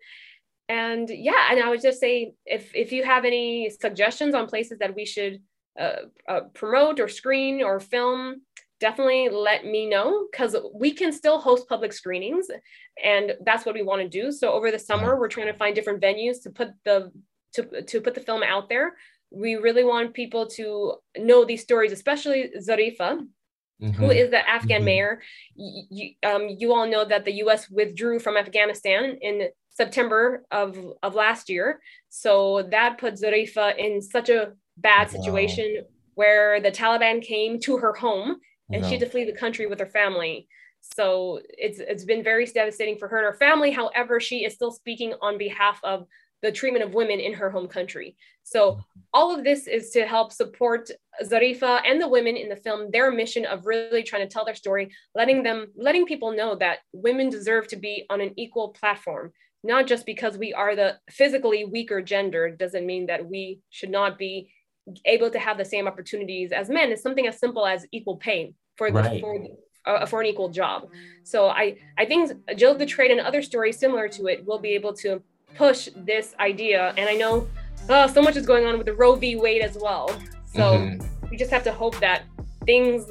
And 0.68 1.09
yeah, 1.09 1.49
and 1.51 1.62
I 1.62 1.70
would 1.70 1.81
just 1.81 1.99
say 1.99 2.35
if 2.45 2.74
if 2.74 2.93
you 2.93 3.03
have 3.03 3.24
any 3.24 3.70
suggestions 3.70 4.35
on 4.35 4.47
places 4.47 4.79
that 4.81 4.95
we 4.95 5.07
should 5.07 5.41
uh, 5.81 6.03
uh, 6.29 6.41
promote 6.53 7.01
or 7.01 7.09
screen 7.09 7.62
or 7.62 7.81
film, 7.81 8.43
definitely 8.79 9.31
let 9.31 9.64
me 9.64 9.89
know 9.89 10.26
because 10.31 10.55
we 10.74 10.93
can 10.93 11.11
still 11.11 11.41
host 11.41 11.68
public 11.70 11.95
screenings, 11.95 12.49
and 13.03 13.33
that's 13.47 13.64
what 13.64 13.74
we 13.74 13.83
want 13.83 14.03
to 14.03 14.09
do. 14.09 14.31
So 14.31 14.53
over 14.53 14.70
the 14.70 14.79
summer, 14.79 15.18
we're 15.18 15.29
trying 15.29 15.47
to 15.47 15.59
find 15.59 15.74
different 15.74 16.03
venues 16.03 16.43
to 16.43 16.51
put 16.51 16.68
the 16.85 17.12
to 17.55 17.83
to 17.83 18.01
put 18.03 18.14
the 18.14 18.20
film 18.20 18.43
out 18.43 18.68
there 18.68 18.95
we 19.31 19.57
really 19.57 19.85
want 19.85 20.14
people 20.14 20.47
to 20.47 20.95
know 21.16 21.45
these 21.45 21.62
stories, 21.62 21.93
especially 21.93 22.51
Zarifa, 22.59 23.26
Mm-hmm. 23.81 23.93
who 23.93 24.11
is 24.11 24.29
the 24.33 24.49
Afghan 24.49 24.79
mm-hmm. 24.79 24.85
mayor. 24.87 25.22
You, 25.55 26.14
um, 26.24 26.49
you 26.49 26.74
all 26.74 26.89
know 26.89 27.05
that 27.05 27.24
the 27.24 27.35
US 27.45 27.70
withdrew 27.70 28.18
from 28.18 28.37
Afghanistan 28.37 29.16
in 29.20 29.51
September 29.70 30.45
of, 30.51 30.76
of 31.05 31.14
last 31.14 31.49
year. 31.49 31.81
So 32.09 32.66
that 32.72 32.99
put 32.99 33.14
Zarifa 33.14 33.79
in 33.79 34.03
such 34.03 34.31
a 34.31 34.55
bad 34.76 35.11
situation 35.11 35.76
wow. 35.76 35.83
where 36.14 36.61
the 36.61 36.72
Taliban 36.72 37.22
came 37.22 37.61
to 37.61 37.76
her 37.76 37.93
home 37.95 38.39
and 38.70 38.85
she 38.85 38.93
had 38.93 39.01
to 39.01 39.09
flee 39.09 39.24
the 39.24 39.33
country 39.33 39.66
with 39.66 39.79
her 39.79 39.87
family. 39.87 40.49
So 40.81 41.41
it's 41.47 41.79
it's 41.79 42.05
been 42.05 42.22
very 42.22 42.47
devastating 42.47 42.99
for 42.99 43.09
her 43.09 43.18
and 43.18 43.26
her 43.26 43.39
family. 43.39 43.70
However, 43.70 44.20
she 44.20 44.45
is 44.45 44.55
still 44.55 44.72
speaking 44.72 45.14
on 45.22 45.39
behalf 45.39 45.81
of 45.85 46.07
the 46.43 46.53
treatment 46.53 46.84
of 46.84 46.95
women 46.95 47.18
in 47.18 47.34
her 47.34 47.51
home 47.51 47.68
country. 47.68 48.16
So 48.45 48.80
all 49.12 49.34
of 49.34 49.45
this 49.45 49.66
is 49.66 49.91
to 49.91 50.07
help 50.07 50.32
support 50.32 50.91
Zarifa 51.22 51.82
and 51.84 52.01
the 52.01 52.09
women 52.09 52.36
in 52.36 52.49
the 52.49 52.57
film, 52.57 52.91
their 52.91 53.11
mission 53.11 53.45
of 53.45 53.66
really 53.66 54.03
trying 54.03 54.26
to 54.26 54.32
tell 54.32 54.45
their 54.45 54.55
story, 54.55 54.91
letting 55.14 55.43
them, 55.43 55.68
letting 55.76 56.07
people 56.07 56.32
know 56.32 56.55
that 56.57 56.78
women 56.93 57.28
deserve 57.28 57.66
to 57.68 57.76
be 57.76 58.07
on 58.09 58.20
an 58.20 58.32
equal 58.36 58.70
platform. 58.70 59.32
Not 59.64 59.89
just 59.89 60.07
because 60.07 60.39
we 60.39 60.55
are 60.55 60.76
the 60.76 60.99
physically 61.11 61.64
weaker 61.64 62.01
gender 62.01 62.51
doesn't 62.51 62.86
mean 62.86 63.07
that 63.07 63.28
we 63.28 63.61
should 63.70 63.91
not 63.91 64.16
be 64.16 64.51
able 65.05 65.30
to 65.30 65.39
have 65.39 65.59
the 65.59 65.64
same 65.64 65.89
opportunities 65.89 66.53
as 66.53 66.70
men. 66.70 66.93
It's 66.93 67.03
something 67.03 67.26
as 67.26 67.39
simple 67.39 67.66
as 67.66 67.84
equal 67.93 68.16
pay 68.16 68.55
for 68.76 68.91
the, 68.91 69.01
right. 69.01 69.20
for, 69.20 69.47
uh, 69.84 70.07
for 70.07 70.20
an 70.20 70.26
equal 70.26 70.49
job. 70.49 70.89
So 71.24 71.49
I 71.49 71.76
I 71.99 72.05
think 72.05 72.32
Jill 72.57 72.76
the 72.76 72.86
Trade 72.86 73.11
and 73.11 73.20
other 73.20 73.43
stories 73.43 73.78
similar 73.78 74.09
to 74.11 74.26
it 74.26 74.47
will 74.47 74.61
be 74.61 74.70
able 74.70 74.95
to 74.95 75.22
push 75.55 75.88
this 75.96 76.34
idea. 76.38 76.94
And 76.96 77.09
I 77.09 77.14
know 77.14 77.49
oh, 77.88 78.07
so 78.07 78.22
much 78.22 78.36
is 78.36 78.46
going 78.46 78.66
on 78.66 78.76
with 78.76 78.86
the 78.86 78.94
Roe 78.94 79.14
v. 79.14 79.36
Wade 79.36 79.62
as 79.62 79.76
well. 79.80 80.09
So 80.53 80.61
mm-hmm. 80.61 81.28
we 81.30 81.36
just 81.36 81.51
have 81.51 81.64
to 81.64 81.72
hope 81.72 81.99
that 82.01 82.24
things, 82.64 83.11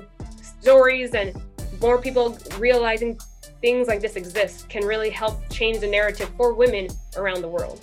stories, 0.62 1.14
and 1.14 1.40
more 1.82 2.02
people 2.02 2.38
realizing 2.58 3.20
things 3.62 3.88
like 3.88 4.02
this 4.02 4.16
exist 4.16 4.70
can 4.70 4.86
really 4.86 5.10
help 5.10 5.38
change 5.50 5.80
the 5.80 5.88
narrative 5.88 6.30
for 6.38 6.54
women 6.54 6.88
around 7.16 7.42
the 7.42 7.48
world. 7.48 7.82